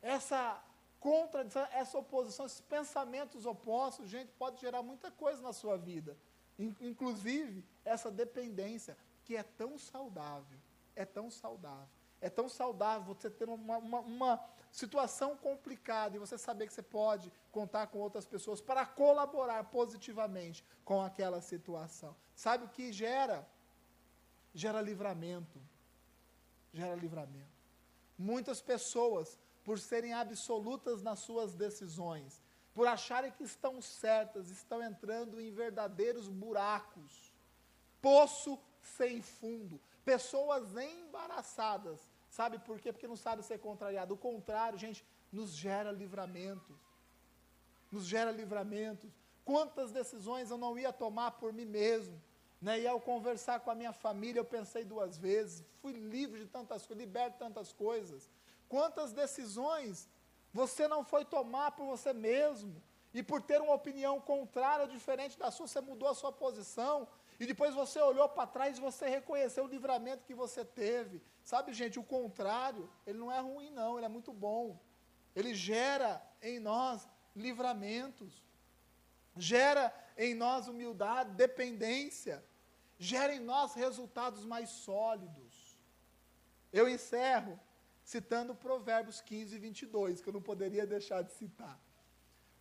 Essa 0.00 0.62
contradição, 1.00 1.66
essa 1.72 1.98
oposição, 1.98 2.46
esses 2.46 2.60
pensamentos 2.60 3.46
opostos, 3.46 4.08
gente, 4.08 4.32
pode 4.32 4.60
gerar 4.60 4.82
muita 4.82 5.10
coisa 5.10 5.42
na 5.42 5.52
sua 5.52 5.76
vida. 5.76 6.16
Inclusive, 6.58 7.64
essa 7.84 8.10
dependência, 8.10 8.96
que 9.24 9.36
é 9.36 9.42
tão 9.42 9.78
saudável. 9.78 10.58
É 10.94 11.04
tão 11.04 11.30
saudável. 11.30 11.88
É 12.20 12.28
tão 12.28 12.48
saudável 12.48 13.14
você 13.14 13.30
ter 13.30 13.48
uma, 13.48 13.78
uma, 13.78 14.00
uma 14.00 14.44
situação 14.72 15.36
complicada 15.36 16.16
e 16.16 16.18
você 16.18 16.36
saber 16.36 16.66
que 16.66 16.72
você 16.72 16.82
pode 16.82 17.32
contar 17.52 17.86
com 17.88 17.98
outras 17.98 18.26
pessoas 18.26 18.60
para 18.60 18.84
colaborar 18.84 19.64
positivamente 19.64 20.64
com 20.84 21.00
aquela 21.00 21.40
situação. 21.40 22.16
Sabe 22.34 22.64
o 22.64 22.68
que 22.68 22.92
gera? 22.92 23.46
Gera 24.58 24.80
livramento. 24.80 25.58
Gera 26.72 26.94
livramento. 26.94 27.58
Muitas 28.18 28.60
pessoas, 28.60 29.38
por 29.64 29.78
serem 29.78 30.12
absolutas 30.12 31.02
nas 31.02 31.20
suas 31.20 31.54
decisões, 31.54 32.42
por 32.74 32.86
acharem 32.86 33.32
que 33.32 33.44
estão 33.44 33.80
certas, 33.80 34.50
estão 34.50 34.82
entrando 34.82 35.40
em 35.40 35.50
verdadeiros 35.52 36.28
buracos, 36.28 37.32
poço 38.00 38.58
sem 38.80 39.20
fundo, 39.22 39.80
pessoas 40.04 40.76
embaraçadas 40.76 42.08
Sabe 42.30 42.58
por 42.58 42.80
quê? 42.80 42.92
Porque 42.92 43.08
não 43.08 43.16
sabe 43.16 43.42
ser 43.42 43.58
contrariado. 43.58 44.14
O 44.14 44.18
contrário, 44.18 44.78
gente, 44.78 45.04
nos 45.32 45.54
gera 45.54 45.90
livramento. 45.90 46.78
Nos 47.90 48.06
gera 48.06 48.30
livramento. 48.30 49.10
Quantas 49.44 49.90
decisões 49.90 50.50
eu 50.50 50.58
não 50.58 50.78
ia 50.78 50.92
tomar 50.92 51.32
por 51.32 51.52
mim 51.52 51.64
mesmo. 51.64 52.20
Né? 52.60 52.80
E 52.80 52.86
ao 52.86 53.00
conversar 53.00 53.60
com 53.60 53.70
a 53.70 53.74
minha 53.74 53.92
família, 53.92 54.40
eu 54.40 54.44
pensei 54.44 54.84
duas 54.84 55.16
vezes. 55.16 55.64
Fui 55.80 55.92
livre 55.92 56.40
de 56.40 56.46
tantas 56.46 56.86
coisas, 56.86 57.04
liberto 57.04 57.32
de 57.32 57.38
tantas 57.38 57.72
coisas. 57.72 58.30
Quantas 58.68 59.12
decisões 59.12 60.08
você 60.52 60.88
não 60.88 61.04
foi 61.04 61.24
tomar 61.24 61.72
por 61.72 61.86
você 61.86 62.12
mesmo. 62.12 62.82
E 63.14 63.22
por 63.22 63.40
ter 63.40 63.60
uma 63.60 63.74
opinião 63.74 64.20
contrária 64.20 64.84
ou 64.84 64.90
diferente 64.90 65.38
da 65.38 65.50
sua, 65.50 65.66
você 65.66 65.80
mudou 65.80 66.08
a 66.08 66.14
sua 66.14 66.32
posição. 66.32 67.08
E 67.40 67.46
depois 67.46 67.74
você 67.74 68.00
olhou 68.00 68.28
para 68.28 68.46
trás 68.46 68.76
e 68.76 68.80
você 68.80 69.08
reconheceu 69.08 69.64
o 69.64 69.68
livramento 69.68 70.24
que 70.24 70.34
você 70.34 70.64
teve. 70.64 71.22
Sabe, 71.42 71.72
gente, 71.72 71.98
o 71.98 72.02
contrário, 72.02 72.90
ele 73.06 73.18
não 73.18 73.32
é 73.32 73.40
ruim, 73.40 73.70
não, 73.70 73.96
ele 73.96 74.06
é 74.06 74.08
muito 74.08 74.32
bom. 74.32 74.78
Ele 75.34 75.54
gera 75.54 76.20
em 76.42 76.58
nós 76.58 77.08
livramentos, 77.34 78.42
gera 79.36 79.94
em 80.16 80.34
nós 80.34 80.66
humildade, 80.66 81.30
dependência, 81.30 82.44
gera 82.98 83.34
em 83.34 83.40
nós 83.40 83.74
resultados 83.74 84.44
mais 84.44 84.68
sólidos. 84.70 85.76
Eu 86.72 86.88
encerro 86.88 87.58
citando 88.02 88.54
Provérbios 88.54 89.20
15, 89.20 89.58
22, 89.58 90.20
que 90.20 90.28
eu 90.28 90.32
não 90.32 90.42
poderia 90.42 90.86
deixar 90.86 91.22
de 91.22 91.32
citar. 91.32 91.80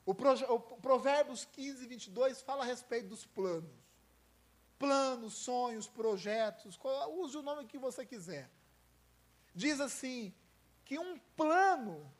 O, 0.05 0.11
o 0.11 0.59
Provérbios 0.59 1.45
15, 1.45 1.85
22 1.85 2.41
fala 2.41 2.63
a 2.63 2.67
respeito 2.67 3.09
dos 3.09 3.25
planos 3.25 3.87
planos, 4.77 5.33
sonhos, 5.33 5.87
projetos, 5.87 6.79
use 7.09 7.37
o 7.37 7.41
nome 7.41 7.65
que 7.65 7.77
você 7.77 8.05
quiser. 8.05 8.49
Diz 9.53 9.79
assim: 9.79 10.33
que 10.85 10.97
um 10.99 11.19
plano, 11.35 12.11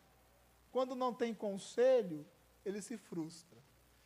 quando 0.71 0.95
não 0.95 1.13
tem 1.13 1.33
conselho, 1.33 2.25
ele 2.65 2.81
se 2.81 2.97
frustra. 2.97 3.57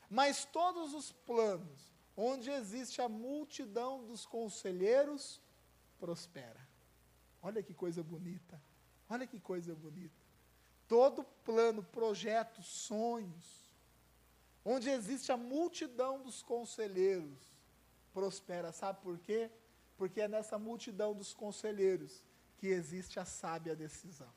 Mas 0.09 0.45
todos 0.45 0.93
os 0.93 1.11
planos, 1.11 1.90
onde 2.21 2.51
existe 2.51 3.01
a 3.01 3.09
multidão 3.09 4.05
dos 4.05 4.27
conselheiros, 4.27 5.41
prospera. 5.99 6.61
Olha 7.41 7.63
que 7.63 7.73
coisa 7.73 8.03
bonita. 8.03 8.61
Olha 9.09 9.25
que 9.25 9.39
coisa 9.39 9.73
bonita. 9.73 10.21
Todo 10.87 11.23
plano, 11.43 11.81
projeto, 11.83 12.61
sonhos, 12.61 13.73
onde 14.63 14.89
existe 14.89 15.31
a 15.31 15.37
multidão 15.37 16.21
dos 16.21 16.43
conselheiros, 16.43 17.39
prospera. 18.13 18.71
Sabe 18.71 19.01
por 19.01 19.17
quê? 19.17 19.49
Porque 19.97 20.21
é 20.21 20.27
nessa 20.27 20.59
multidão 20.59 21.15
dos 21.15 21.33
conselheiros 21.33 22.23
que 22.57 22.67
existe 22.67 23.19
a 23.19 23.25
sábia 23.25 23.75
decisão. 23.75 24.31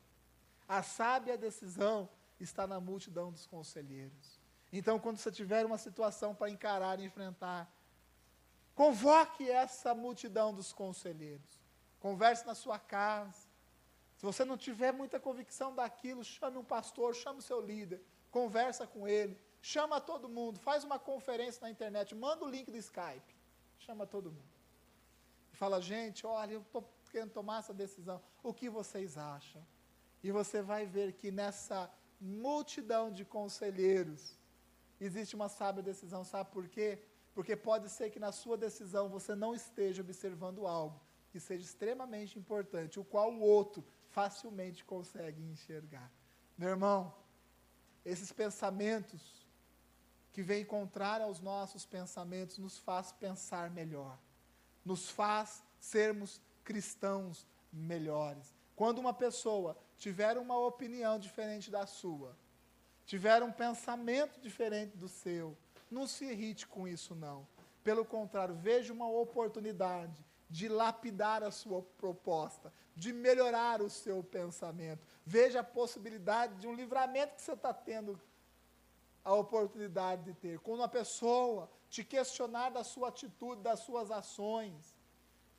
A 0.67 0.81
sábia 0.81 1.37
decisão 1.37 2.09
está 2.39 2.65
na 2.65 2.79
multidão 2.79 3.31
dos 3.31 3.45
conselheiros. 3.45 4.39
Então, 4.73 4.99
quando 4.99 5.17
você 5.17 5.31
tiver 5.31 5.65
uma 5.65 5.77
situação 5.77 6.33
para 6.33 6.49
encarar 6.49 6.99
e 6.99 7.05
enfrentar, 7.05 7.71
convoque 8.75 9.49
essa 9.49 9.95
multidão 9.95 10.53
dos 10.53 10.71
conselheiros. 10.71 11.59
Converse 11.99 12.45
na 12.45 12.53
sua 12.53 12.77
casa. 12.77 13.47
Se 14.17 14.25
você 14.25 14.45
não 14.45 14.57
tiver 14.57 14.91
muita 14.91 15.19
convicção 15.19 15.73
daquilo, 15.73 16.23
chame 16.23 16.57
um 16.57 16.63
pastor, 16.63 17.15
chame 17.15 17.39
o 17.39 17.41
seu 17.41 17.59
líder, 17.59 18.01
conversa 18.29 18.85
com 18.85 19.07
ele, 19.07 19.37
chama 19.61 19.99
todo 19.99 20.29
mundo, 20.29 20.59
faz 20.59 20.83
uma 20.83 20.99
conferência 20.99 21.61
na 21.61 21.69
internet, 21.69 22.13
manda 22.13 22.45
o 22.45 22.49
link 22.49 22.69
do 22.69 22.77
Skype. 22.77 23.35
Chama 23.79 24.05
todo 24.05 24.31
mundo. 24.31 24.55
E 25.53 25.57
fala, 25.57 25.81
gente, 25.81 26.25
olha, 26.25 26.53
eu 26.53 26.61
estou 26.61 26.87
querendo 27.11 27.31
tomar 27.31 27.59
essa 27.59 27.73
decisão. 27.73 28.21
O 28.43 28.53
que 28.53 28.69
vocês 28.69 29.17
acham? 29.17 29.65
E 30.23 30.31
você 30.31 30.61
vai 30.61 30.85
ver 30.85 31.13
que 31.13 31.31
nessa 31.31 31.91
multidão 32.19 33.11
de 33.11 33.23
conselheiros 33.23 34.37
existe 34.99 35.35
uma 35.35 35.49
sábia 35.49 35.83
decisão. 35.83 36.23
Sabe 36.23 36.49
por 36.51 36.67
quê? 36.67 36.99
Porque 37.35 37.55
pode 37.55 37.89
ser 37.89 38.09
que 38.09 38.19
na 38.19 38.31
sua 38.31 38.57
decisão 38.57 39.09
você 39.09 39.35
não 39.35 39.53
esteja 39.53 40.01
observando 40.01 40.65
algo 40.65 40.99
que 41.29 41.39
seja 41.39 41.65
extremamente 41.65 42.39
importante, 42.39 42.99
o 42.99 43.03
qual 43.03 43.31
o 43.31 43.41
outro 43.41 43.85
facilmente 44.09 44.85
consegue 44.85 45.43
enxergar. 45.43 46.09
Meu 46.57 46.69
irmão, 46.69 47.13
esses 48.05 48.31
pensamentos 48.31 49.45
que 50.31 50.41
vem 50.41 50.65
contrária 50.65 51.25
aos 51.25 51.39
nossos 51.39 51.85
pensamentos, 51.85 52.57
nos 52.57 52.77
faz 52.77 53.11
pensar 53.11 53.69
melhor, 53.69 54.19
nos 54.83 55.09
faz 55.09 55.63
sermos 55.79 56.41
cristãos 56.63 57.47
melhores. 57.71 58.53
Quando 58.75 58.99
uma 58.99 59.13
pessoa 59.13 59.77
tiver 59.97 60.37
uma 60.37 60.57
opinião 60.57 61.17
diferente 61.17 61.71
da 61.71 61.85
sua, 61.85 62.37
tiver 63.05 63.41
um 63.43 63.51
pensamento 63.51 64.39
diferente 64.41 64.97
do 64.97 65.07
seu, 65.07 65.57
não 65.95 66.05
se 66.05 66.25
irrite 66.25 66.67
com 66.67 66.87
isso, 66.87 67.15
não. 67.15 67.47
Pelo 67.83 68.03
contrário, 68.03 68.53
veja 68.55 68.91
uma 68.91 69.09
oportunidade 69.09 70.23
de 70.49 70.67
lapidar 70.67 71.41
a 71.41 71.51
sua 71.51 71.81
proposta, 71.97 72.71
de 72.95 73.13
melhorar 73.13 73.81
o 73.81 73.89
seu 73.89 74.23
pensamento. 74.23 75.05
Veja 75.25 75.61
a 75.61 75.63
possibilidade 75.63 76.55
de 76.55 76.67
um 76.67 76.73
livramento 76.73 77.35
que 77.35 77.41
você 77.41 77.53
está 77.53 77.73
tendo 77.73 78.19
a 79.23 79.33
oportunidade 79.33 80.23
de 80.23 80.33
ter. 80.33 80.59
Quando 80.59 80.81
uma 80.81 80.87
pessoa 80.87 81.69
te 81.89 82.03
questionar 82.03 82.69
da 82.69 82.83
sua 82.83 83.07
atitude, 83.07 83.61
das 83.61 83.79
suas 83.79 84.11
ações, 84.11 84.95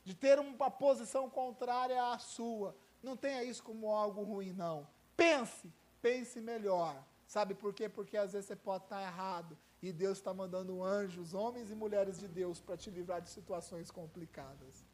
de 0.04 0.14
ter 0.14 0.38
uma 0.38 0.70
posição 0.70 1.28
contrária 1.28 2.12
à 2.12 2.18
sua, 2.18 2.76
não 3.02 3.16
tenha 3.16 3.42
isso 3.42 3.62
como 3.62 3.90
algo 3.90 4.22
ruim, 4.22 4.52
não. 4.52 4.86
Pense, 5.16 5.72
pense 6.00 6.40
melhor. 6.40 7.02
Sabe 7.26 7.54
por 7.54 7.74
quê? 7.74 7.88
Porque 7.88 8.16
às 8.16 8.32
vezes 8.32 8.46
você 8.46 8.56
pode 8.56 8.84
estar 8.84 9.02
errado. 9.02 9.58
E 9.86 9.92
Deus 9.92 10.18
está 10.18 10.34
mandando 10.34 10.82
anjos, 10.82 11.32
homens 11.32 11.70
e 11.70 11.74
mulheres 11.82 12.18
de 12.18 12.26
Deus, 12.26 12.60
para 12.60 12.76
te 12.76 12.90
livrar 12.90 13.20
de 13.20 13.28
situações 13.28 13.88
complicadas. 13.88 14.84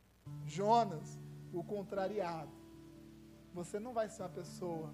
Jonas, 0.44 1.18
o 1.50 1.64
contrariado. 1.64 2.52
Você 3.54 3.80
não 3.80 3.94
vai 3.94 4.10
ser 4.10 4.20
uma 4.22 4.28
pessoa 4.28 4.90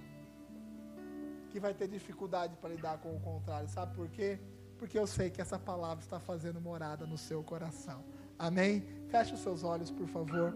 que 1.50 1.58
vai 1.58 1.74
ter 1.74 1.88
dificuldade 1.88 2.56
para 2.58 2.70
lidar 2.76 2.98
com 2.98 3.16
o 3.16 3.20
contrário. 3.20 3.68
Sabe 3.68 3.92
por 3.96 4.08
quê? 4.08 4.38
Porque 4.78 4.96
eu 4.96 5.04
sei 5.04 5.30
que 5.30 5.40
essa 5.40 5.58
palavra 5.58 6.04
está 6.04 6.20
fazendo 6.20 6.60
morada 6.60 7.04
no 7.04 7.18
seu 7.18 7.42
coração. 7.42 8.04
Amém? 8.38 8.86
Feche 9.08 9.34
os 9.34 9.40
seus 9.40 9.64
olhos, 9.64 9.90
por 9.90 10.06
favor. 10.06 10.54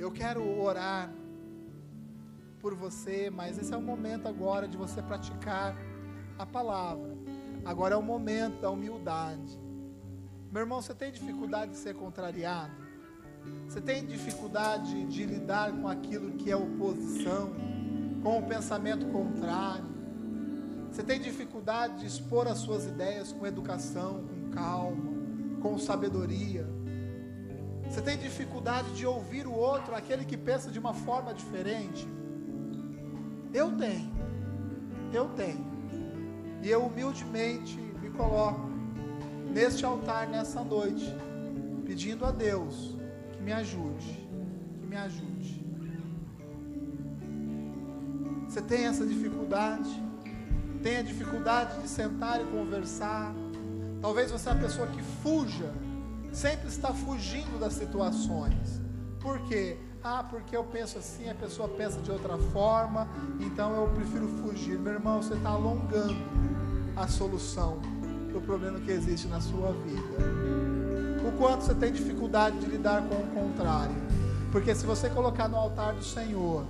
Eu 0.00 0.10
quero 0.10 0.42
orar 0.60 1.12
por 2.58 2.74
você, 2.74 3.30
mas 3.30 3.56
esse 3.56 3.72
é 3.72 3.76
o 3.76 3.82
momento 3.92 4.26
agora 4.26 4.66
de 4.66 4.76
você 4.76 5.00
praticar 5.00 5.76
a 6.38 6.46
palavra. 6.46 7.16
Agora 7.64 7.94
é 7.94 7.96
o 7.96 8.02
momento 8.02 8.60
da 8.60 8.70
humildade. 8.70 9.60
Meu 10.52 10.62
irmão, 10.62 10.80
você 10.80 10.94
tem 10.94 11.10
dificuldade 11.10 11.72
de 11.72 11.78
ser 11.78 11.94
contrariado? 11.94 12.72
Você 13.68 13.80
tem 13.80 14.06
dificuldade 14.06 15.04
de 15.06 15.24
lidar 15.24 15.72
com 15.72 15.88
aquilo 15.88 16.32
que 16.32 16.50
é 16.50 16.56
oposição, 16.56 17.52
com 18.22 18.38
o 18.38 18.42
pensamento 18.42 19.06
contrário? 19.06 19.96
Você 20.90 21.02
tem 21.02 21.20
dificuldade 21.20 22.00
de 22.00 22.06
expor 22.06 22.46
as 22.46 22.58
suas 22.58 22.86
ideias 22.86 23.32
com 23.32 23.46
educação, 23.46 24.24
com 24.24 24.50
calma, 24.50 25.12
com 25.60 25.78
sabedoria? 25.78 26.66
Você 27.88 28.00
tem 28.00 28.16
dificuldade 28.16 28.94
de 28.94 29.06
ouvir 29.06 29.46
o 29.46 29.52
outro, 29.52 29.94
aquele 29.94 30.24
que 30.24 30.36
pensa 30.36 30.70
de 30.70 30.78
uma 30.78 30.94
forma 30.94 31.34
diferente? 31.34 32.08
Eu 33.52 33.76
tenho. 33.76 34.12
Eu 35.12 35.28
tenho. 35.30 35.75
E 36.66 36.68
eu 36.68 36.84
humildemente 36.84 37.78
me 38.02 38.10
coloco 38.10 38.68
neste 39.54 39.86
altar 39.86 40.26
nessa 40.26 40.64
noite, 40.64 41.16
pedindo 41.84 42.26
a 42.26 42.32
Deus 42.32 42.96
que 43.32 43.40
me 43.40 43.52
ajude, 43.52 44.28
que 44.80 44.84
me 44.84 44.96
ajude. 44.96 45.64
Você 48.48 48.60
tem 48.62 48.86
essa 48.86 49.06
dificuldade? 49.06 49.88
Tem 50.82 50.96
a 50.96 51.02
dificuldade 51.02 51.80
de 51.82 51.86
sentar 51.86 52.40
e 52.40 52.44
conversar? 52.46 53.32
Talvez 54.02 54.32
você 54.32 54.48
é 54.48 54.52
a 54.52 54.56
pessoa 54.56 54.88
que 54.88 55.02
fuja, 55.22 55.72
sempre 56.32 56.66
está 56.66 56.92
fugindo 56.92 57.60
das 57.60 57.74
situações. 57.74 58.82
Por 59.20 59.38
quê? 59.46 59.78
Ah, 60.02 60.24
porque 60.28 60.56
eu 60.56 60.64
penso 60.64 60.98
assim, 60.98 61.30
a 61.30 61.34
pessoa 61.34 61.68
pensa 61.68 62.00
de 62.00 62.10
outra 62.10 62.36
forma, 62.36 63.08
então 63.38 63.72
eu 63.76 63.88
prefiro 63.94 64.26
fugir. 64.42 64.76
Meu 64.80 64.94
irmão, 64.94 65.22
você 65.22 65.34
está 65.34 65.50
alongando 65.50 66.55
a 66.96 67.06
solução 67.06 67.78
do 68.32 68.40
problema 68.40 68.80
que 68.80 68.90
existe 68.90 69.28
na 69.28 69.40
sua 69.40 69.72
vida. 69.72 71.26
O 71.28 71.32
quanto 71.38 71.64
você 71.64 71.74
tem 71.74 71.92
dificuldade 71.92 72.58
de 72.58 72.66
lidar 72.66 73.02
com 73.02 73.14
o 73.14 73.26
contrário. 73.28 73.94
Porque 74.50 74.74
se 74.74 74.86
você 74.86 75.10
colocar 75.10 75.48
no 75.48 75.56
altar 75.56 75.94
do 75.94 76.04
Senhor, 76.04 76.64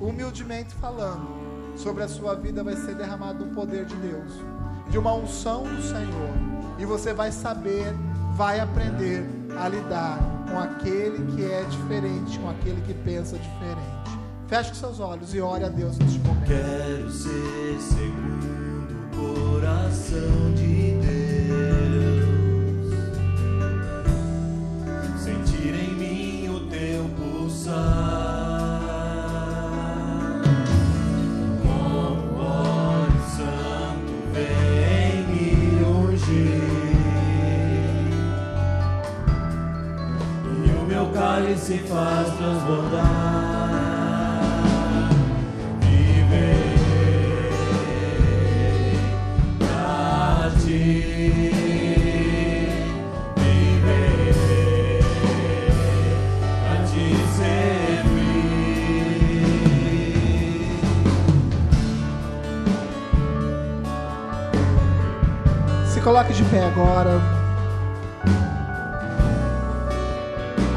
humildemente 0.00 0.74
falando, 0.74 1.28
sobre 1.76 2.02
a 2.02 2.08
sua 2.08 2.34
vida 2.34 2.64
vai 2.64 2.76
ser 2.76 2.94
derramado 2.94 3.44
o 3.44 3.48
poder 3.48 3.84
de 3.84 3.94
Deus, 3.96 4.32
de 4.88 4.98
uma 4.98 5.14
unção 5.14 5.62
do 5.62 5.82
Senhor. 5.82 6.30
E 6.78 6.84
você 6.84 7.12
vai 7.12 7.30
saber, 7.30 7.94
vai 8.34 8.58
aprender 8.58 9.24
a 9.56 9.68
lidar 9.68 10.18
com 10.50 10.58
aquele 10.58 11.32
que 11.32 11.44
é 11.44 11.62
diferente, 11.64 12.38
com 12.38 12.50
aquele 12.50 12.80
que 12.80 12.94
pensa 12.94 13.38
diferente. 13.38 14.20
Feche 14.48 14.74
seus 14.74 14.98
olhos 14.98 15.32
e 15.34 15.40
ore 15.40 15.64
a 15.64 15.68
Deus 15.68 15.96
neste 15.98 16.18
momento. 16.18 16.46
Quero 16.46 17.10
ser 17.10 17.78
segundo 17.80 18.59
E 19.90 20.30
cálice 41.12 41.78
faz 41.88 42.28
transbordar. 42.36 43.49
Se 66.00 66.04
coloque 66.04 66.32
de 66.32 66.42
pé 66.44 66.64
agora. 66.64 67.20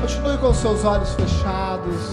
Continue 0.01 0.37
com 0.37 0.53
seus 0.53 0.83
olhos 0.83 1.13
fechados. 1.13 2.11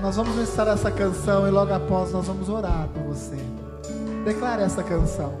Nós 0.00 0.16
vamos 0.16 0.34
ministrar 0.34 0.68
essa 0.68 0.90
canção 0.90 1.46
e 1.46 1.50
logo 1.50 1.74
após 1.74 2.10
nós 2.10 2.26
vamos 2.26 2.48
orar 2.48 2.88
por 2.94 3.02
você. 3.02 3.36
Declare 4.24 4.62
essa 4.62 4.82
canção. 4.82 5.34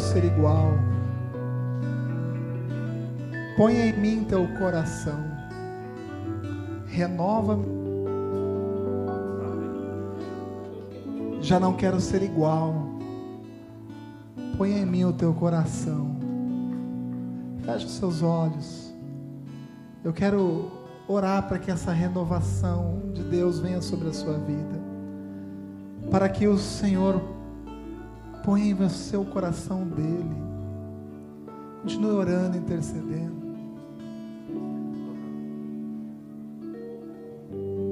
Quero 0.00 0.12
ser 0.12 0.24
igual. 0.24 0.72
Ponha 3.56 3.86
em 3.86 3.92
mim 3.92 4.24
teu 4.24 4.48
coração, 4.58 5.20
renova-me. 6.86 7.80
Já 11.42 11.60
não 11.60 11.74
quero 11.74 12.00
ser 12.00 12.22
igual. 12.22 12.74
Ponha 14.56 14.78
em 14.78 14.86
mim 14.86 15.04
o 15.04 15.12
teu 15.12 15.34
coração. 15.34 16.16
Feche 17.64 17.86
os 17.86 17.92
seus 17.92 18.22
olhos. 18.22 18.94
Eu 20.02 20.12
quero 20.12 20.70
orar 21.06 21.46
para 21.46 21.58
que 21.58 21.70
essa 21.70 21.92
renovação 21.92 23.02
de 23.12 23.22
Deus 23.22 23.58
venha 23.58 23.82
sobre 23.82 24.08
a 24.08 24.12
sua 24.12 24.38
vida. 24.38 24.80
Para 26.10 26.28
que 26.28 26.46
o 26.46 26.56
Senhor 26.56 27.39
ponha 28.42 28.66
em 28.66 28.74
você 28.74 29.16
o 29.16 29.24
coração 29.24 29.86
dele. 29.86 30.36
Continue 31.82 32.10
orando, 32.10 32.56
intercedendo. 32.56 33.40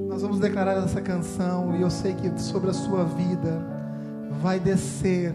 Nós 0.07 0.21
vamos 0.21 0.39
declarar 0.39 0.77
essa 0.83 1.01
canção 1.01 1.75
e 1.75 1.81
eu 1.81 1.89
sei 1.89 2.13
que 2.13 2.39
sobre 2.39 2.69
a 2.69 2.73
sua 2.73 3.05
vida 3.05 3.61
vai 4.41 4.59
descer 4.59 5.33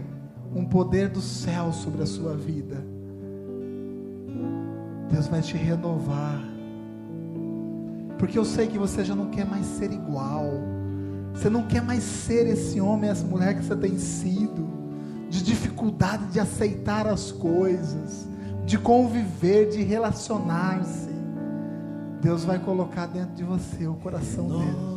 um 0.53 0.63
poder 0.63 1.09
do 1.09 1.21
céu 1.21 1.73
sobre 1.73 2.03
a 2.03 2.05
sua 2.05 2.35
vida. 2.35 2.85
Deus 5.11 5.27
vai 5.27 5.41
te 5.41 5.57
renovar. 5.57 6.41
Porque 8.17 8.37
eu 8.37 8.45
sei 8.45 8.67
que 8.67 8.77
você 8.77 9.03
já 9.03 9.15
não 9.15 9.29
quer 9.29 9.45
mais 9.45 9.65
ser 9.65 9.91
igual. 9.91 10.45
Você 11.33 11.49
não 11.49 11.63
quer 11.63 11.81
mais 11.81 12.03
ser 12.03 12.47
esse 12.47 12.79
homem, 12.79 13.09
essa 13.09 13.25
mulher 13.25 13.55
que 13.55 13.63
você 13.63 13.75
tem 13.75 13.97
sido. 13.97 14.64
De 15.35 15.43
dificuldade 15.43 16.27
de 16.27 16.39
aceitar 16.39 17.05
as 17.05 17.29
coisas. 17.29 18.25
De 18.65 18.77
conviver, 18.77 19.69
de 19.69 19.83
relacionar-se. 19.83 21.09
Deus 22.21 22.45
vai 22.45 22.57
colocar 22.57 23.05
dentro 23.07 23.35
de 23.35 23.43
você 23.43 23.85
o 23.85 23.95
coração 23.95 24.47
dele. 24.47 24.94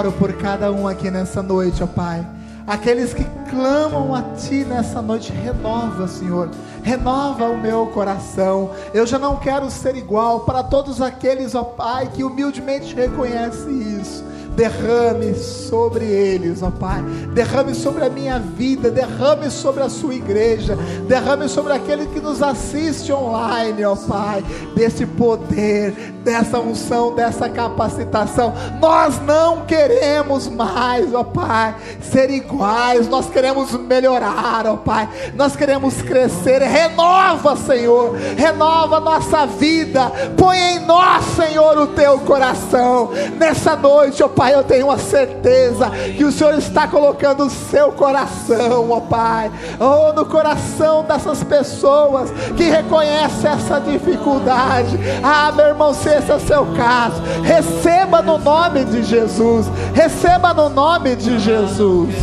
Oro 0.00 0.12
por 0.12 0.32
cada 0.32 0.72
um 0.72 0.88
aqui 0.88 1.10
nessa 1.10 1.42
noite, 1.42 1.82
ó 1.82 1.86
Pai. 1.86 2.26
Aqueles 2.66 3.12
que 3.12 3.24
clamam 3.50 4.14
a 4.14 4.22
Ti 4.34 4.64
nessa 4.64 5.02
noite, 5.02 5.30
renova, 5.30 6.08
Senhor. 6.08 6.48
Renova 6.82 7.44
o 7.44 7.60
meu 7.60 7.86
coração. 7.88 8.70
Eu 8.94 9.06
já 9.06 9.18
não 9.18 9.36
quero 9.36 9.70
ser 9.70 9.96
igual 9.96 10.40
para 10.40 10.62
todos 10.62 11.02
aqueles, 11.02 11.54
ó 11.54 11.62
Pai, 11.64 12.08
que 12.14 12.24
humildemente 12.24 12.94
reconhecem 12.94 14.00
isso. 14.00 14.24
Derrame 14.60 15.34
sobre 15.36 16.04
eles, 16.04 16.62
ó 16.62 16.70
Pai. 16.70 17.00
Derrame 17.32 17.74
sobre 17.74 18.04
a 18.04 18.10
minha 18.10 18.38
vida. 18.38 18.90
Derrame 18.90 19.50
sobre 19.50 19.82
a 19.82 19.88
sua 19.88 20.14
igreja. 20.14 20.76
Derrame 21.08 21.48
sobre 21.48 21.72
aquele 21.72 22.04
que 22.08 22.20
nos 22.20 22.42
assiste 22.42 23.10
online, 23.10 23.82
ó 23.86 23.96
Pai. 23.96 24.44
Desse 24.76 25.06
poder, 25.06 25.94
dessa 26.22 26.58
unção, 26.58 27.14
dessa 27.14 27.48
capacitação. 27.48 28.52
Nós 28.78 29.18
não 29.22 29.64
queremos 29.64 30.46
mais, 30.46 31.14
ó 31.14 31.24
Pai, 31.24 31.74
ser 32.02 32.28
iguais. 32.28 33.08
Nós 33.08 33.30
queremos 33.30 33.72
melhorar, 33.72 34.66
ó 34.66 34.76
Pai. 34.76 35.08
Nós 35.36 35.56
queremos 35.56 36.02
crescer. 36.02 36.60
Renova, 36.60 37.56
Senhor. 37.56 38.14
Renova 38.36 39.00
nossa 39.00 39.46
vida. 39.46 40.12
Põe 40.36 40.58
em 40.58 40.80
nós, 40.80 41.24
Senhor, 41.34 41.78
o 41.78 41.86
teu 41.86 42.18
coração. 42.18 43.10
Nessa 43.38 43.74
noite, 43.74 44.22
ó 44.22 44.28
Pai, 44.28 44.49
eu 44.50 44.64
tenho 44.64 44.90
a 44.90 44.98
certeza 44.98 45.90
que 46.16 46.24
o 46.24 46.32
Senhor 46.32 46.54
está 46.54 46.88
colocando 46.88 47.44
o 47.44 47.50
seu 47.50 47.92
coração, 47.92 48.90
ó 48.90 49.00
Pai. 49.00 49.50
Oh, 49.78 50.12
no 50.12 50.26
coração 50.26 51.04
dessas 51.04 51.42
pessoas 51.42 52.30
que 52.56 52.64
reconhecem 52.64 53.50
essa 53.50 53.80
dificuldade. 53.80 54.98
Ah, 55.22 55.52
meu 55.52 55.66
irmão, 55.66 55.94
se 55.94 56.08
esse 56.08 56.30
é 56.30 56.34
o 56.34 56.40
seu 56.40 56.66
caso, 56.74 57.22
receba 57.42 58.22
no 58.22 58.38
nome 58.38 58.84
de 58.84 59.02
Jesus. 59.02 59.66
Receba 59.94 60.52
no 60.52 60.68
nome 60.68 61.16
de 61.16 61.38
Jesus. 61.38 62.14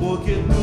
Porque 0.00 0.34
tudo 0.48 0.59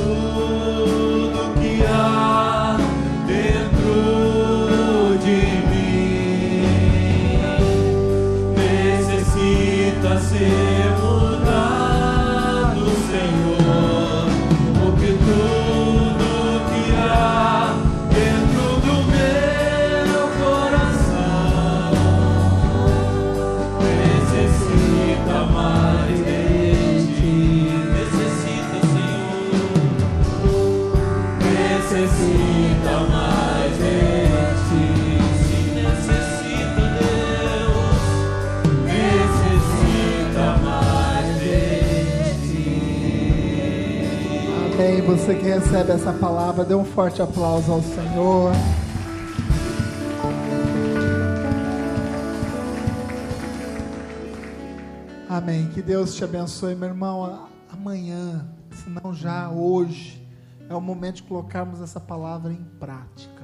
Você 45.08 45.36
que 45.36 45.46
recebe 45.46 45.92
essa 45.92 46.12
palavra, 46.12 46.66
dê 46.66 46.76
um 46.76 46.84
forte 46.84 47.22
aplauso 47.22 47.72
ao 47.72 47.82
Senhor. 47.82 48.52
Amém. 55.30 55.70
Que 55.70 55.82
Deus 55.82 56.14
te 56.14 56.26
abençoe, 56.26 56.76
meu 56.76 56.90
irmão. 56.90 57.48
Amanhã, 57.72 58.50
se 58.70 58.90
não 58.90 59.14
já 59.14 59.50
hoje, 59.50 60.22
é 60.70 60.76
o 60.76 60.82
momento 60.82 61.16
de 61.16 61.24
colocarmos 61.24 61.80
essa 61.80 62.02
palavra 62.02 62.52
em 62.52 62.66
prática. 62.78 63.44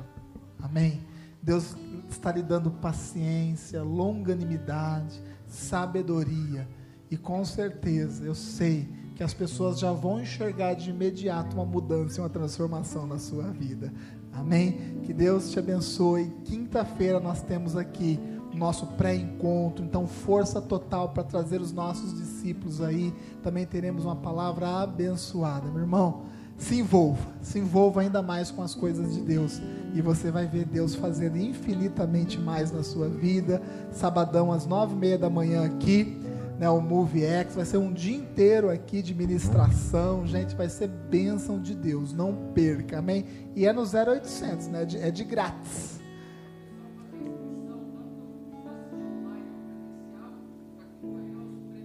Amém. 0.61 0.99
Deus 1.41 1.77
está 2.09 2.33
lhe 2.33 2.43
dando 2.43 2.71
paciência, 2.71 3.81
longanimidade, 3.81 5.17
sabedoria. 5.47 6.67
E 7.09 7.15
com 7.15 7.45
certeza, 7.45 8.25
eu 8.25 8.35
sei 8.35 9.01
que 9.15 9.23
as 9.23 9.33
pessoas 9.33 9.79
já 9.79 9.91
vão 9.91 10.19
enxergar 10.19 10.73
de 10.73 10.89
imediato 10.89 11.55
uma 11.55 11.65
mudança 11.65 12.19
e 12.19 12.23
uma 12.23 12.29
transformação 12.29 13.05
na 13.05 13.19
sua 13.19 13.43
vida. 13.43 13.93
Amém? 14.31 14.99
Que 15.03 15.13
Deus 15.13 15.51
te 15.51 15.59
abençoe. 15.59 16.33
Quinta-feira 16.45 17.19
nós 17.19 17.41
temos 17.41 17.75
aqui 17.75 18.19
o 18.51 18.57
nosso 18.57 18.87
pré-encontro, 18.87 19.83
então 19.83 20.07
força 20.07 20.61
total 20.61 21.09
para 21.09 21.23
trazer 21.23 21.61
os 21.61 21.71
nossos 21.71 22.13
discípulos 22.13 22.81
aí. 22.81 23.13
Também 23.41 23.65
teremos 23.65 24.05
uma 24.05 24.15
palavra 24.15 24.81
abençoada. 24.81 25.69
Meu 25.69 25.81
irmão, 25.81 26.23
se 26.57 26.79
envolva, 26.79 27.27
se 27.41 27.59
envolva 27.59 28.01
ainda 28.01 28.21
mais 28.21 28.49
com 28.49 28.61
as 28.61 28.73
coisas 28.73 29.13
de 29.13 29.21
Deus. 29.21 29.61
E 29.93 30.01
você 30.01 30.31
vai 30.31 30.47
ver 30.47 30.65
Deus 30.65 30.95
fazendo 30.95 31.37
infinitamente 31.37 32.39
mais 32.39 32.71
na 32.71 32.83
sua 32.83 33.09
vida. 33.09 33.61
Sabadão 33.91 34.51
às 34.51 34.65
nove 34.65 34.93
e 34.93 34.97
meia 34.97 35.17
da 35.17 35.29
manhã 35.29 35.65
aqui, 35.65 36.19
né, 36.63 36.69
o 36.69 36.79
Move 36.79 37.25
X. 37.25 37.55
Vai 37.55 37.65
ser 37.65 37.77
um 37.77 37.91
dia 37.91 38.15
inteiro 38.15 38.69
aqui 38.69 39.01
de 39.01 39.13
ministração. 39.13 40.25
Gente, 40.25 40.55
vai 40.55 40.69
ser 40.69 40.87
bênção 40.87 41.61
de 41.61 41.75
Deus. 41.75 42.13
Não 42.13 42.33
perca, 42.53 42.99
amém? 42.99 43.25
E 43.53 43.65
é 43.65 43.73
no 43.73 43.81
0800, 43.81 44.67
né? 44.67 44.87
É 45.01 45.11
de 45.11 45.25
grátis. 45.25 45.99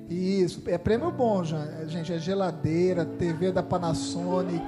Isso, 0.08 0.62
é 0.66 0.78
prêmio 0.78 1.10
bom, 1.10 1.42
já. 1.42 1.84
gente. 1.86 2.12
É 2.12 2.18
geladeira, 2.18 3.04
TV 3.04 3.50
da 3.50 3.64
Panasonic, 3.64 4.64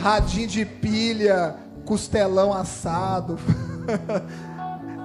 radinho 0.00 0.46
de 0.46 0.66
pilha, 0.66 1.56
costelão 1.86 2.52
assado. 2.52 3.38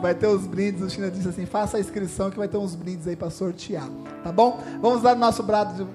vai 0.01 0.15
ter 0.15 0.27
os 0.27 0.45
brindes. 0.47 0.81
O 0.81 0.89
China 0.89 1.09
disse 1.09 1.27
assim: 1.27 1.45
faça 1.45 1.77
a 1.77 1.79
inscrição 1.79 2.29
que 2.29 2.37
vai 2.37 2.47
ter 2.47 2.57
uns 2.57 2.75
brindes 2.75 3.07
aí 3.07 3.15
para 3.15 3.29
sortear. 3.29 3.87
Tá 4.23 4.31
bom? 4.31 4.59
Vamos 4.81 5.01
dar 5.01 5.15
nosso 5.15 5.43
brado 5.43 5.87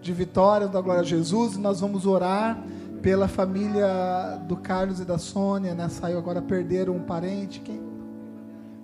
de, 0.00 0.12
vitória, 0.12 0.66
da 0.68 0.80
glória 0.80 1.02
a 1.02 1.04
Jesus. 1.04 1.54
E 1.54 1.58
nós 1.58 1.80
vamos 1.80 2.06
orar 2.06 2.58
pela 3.02 3.28
família 3.28 3.86
do 4.46 4.56
Carlos 4.56 5.00
e 5.00 5.04
da 5.04 5.18
Sônia, 5.18 5.74
né? 5.74 5.88
Saiu 5.88 6.18
agora, 6.18 6.42
perderam 6.42 6.96
um 6.96 7.02
parente. 7.02 7.60
Quem? 7.60 7.80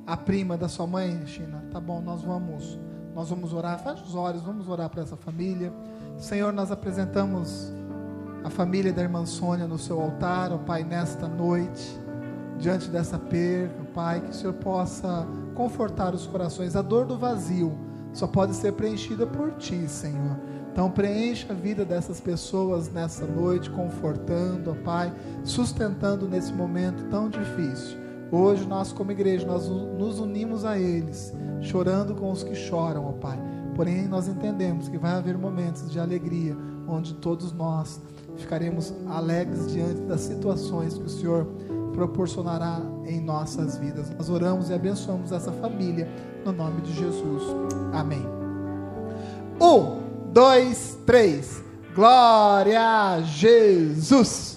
A 0.06 0.16
prima 0.16 0.56
da 0.56 0.68
sua 0.68 0.86
mãe, 0.86 1.26
China. 1.26 1.64
Tá 1.72 1.80
bom, 1.80 2.00
nós 2.00 2.22
vamos 2.22 2.78
nós 3.16 3.30
vamos 3.30 3.54
orar, 3.54 3.78
feche 3.78 4.02
os 4.02 4.14
olhos, 4.14 4.42
vamos 4.42 4.68
orar 4.68 4.90
para 4.90 5.02
essa 5.02 5.16
família. 5.16 5.72
Senhor, 6.18 6.52
nós 6.52 6.70
apresentamos 6.70 7.72
a 8.44 8.50
família 8.50 8.92
da 8.92 9.00
irmã 9.00 9.24
Sônia 9.24 9.66
no 9.66 9.78
seu 9.78 9.98
altar, 9.98 10.52
ó 10.52 10.58
Pai, 10.58 10.84
nesta 10.84 11.26
noite, 11.26 11.98
diante 12.58 12.88
dessa 12.88 13.18
perda, 13.18 13.84
Pai, 13.94 14.20
que 14.20 14.30
o 14.30 14.34
Senhor 14.34 14.54
possa 14.54 15.26
confortar 15.54 16.14
os 16.14 16.26
corações. 16.26 16.76
A 16.76 16.82
dor 16.82 17.06
do 17.06 17.16
vazio 17.16 17.72
só 18.12 18.26
pode 18.26 18.54
ser 18.54 18.72
preenchida 18.72 19.26
por 19.26 19.52
Ti, 19.52 19.88
Senhor. 19.88 20.36
Então 20.72 20.90
preencha 20.90 21.52
a 21.52 21.54
vida 21.54 21.84
dessas 21.84 22.20
pessoas 22.20 22.90
nessa 22.90 23.26
noite, 23.26 23.70
confortando, 23.70 24.70
ó 24.70 24.74
Pai, 24.84 25.12
sustentando 25.42 26.28
nesse 26.28 26.52
momento 26.52 27.04
tão 27.08 27.28
difícil. 27.30 27.98
Hoje 28.30 28.66
nós 28.66 28.92
como 28.92 29.12
igreja, 29.12 29.46
nós 29.46 29.68
nos 29.68 30.18
unimos 30.18 30.64
a 30.64 30.78
eles 30.78 31.32
chorando 31.62 32.14
com 32.14 32.30
os 32.30 32.42
que 32.42 32.54
choram, 32.54 33.06
ó 33.06 33.12
Pai. 33.12 33.38
Porém, 33.74 34.06
nós 34.08 34.28
entendemos 34.28 34.88
que 34.88 34.98
vai 34.98 35.12
haver 35.12 35.36
momentos 35.36 35.90
de 35.90 36.00
alegria, 36.00 36.56
onde 36.88 37.14
todos 37.14 37.52
nós 37.52 38.00
ficaremos 38.36 38.94
alegres 39.08 39.70
diante 39.70 40.00
das 40.02 40.20
situações 40.20 40.96
que 40.96 41.04
o 41.04 41.08
Senhor 41.08 41.46
proporcionará 41.96 42.80
em 43.06 43.20
nossas 43.20 43.78
vidas. 43.78 44.10
Nós 44.10 44.28
oramos 44.28 44.68
e 44.68 44.74
abençoamos 44.74 45.32
essa 45.32 45.50
família, 45.50 46.06
no 46.44 46.52
nome 46.52 46.82
de 46.82 46.92
Jesus. 46.92 47.42
Amém. 47.92 48.24
Um, 49.60 50.30
dois, 50.30 50.98
três. 51.06 51.64
Glória 51.94 52.80
a 52.80 53.22
Jesus. 53.22 54.55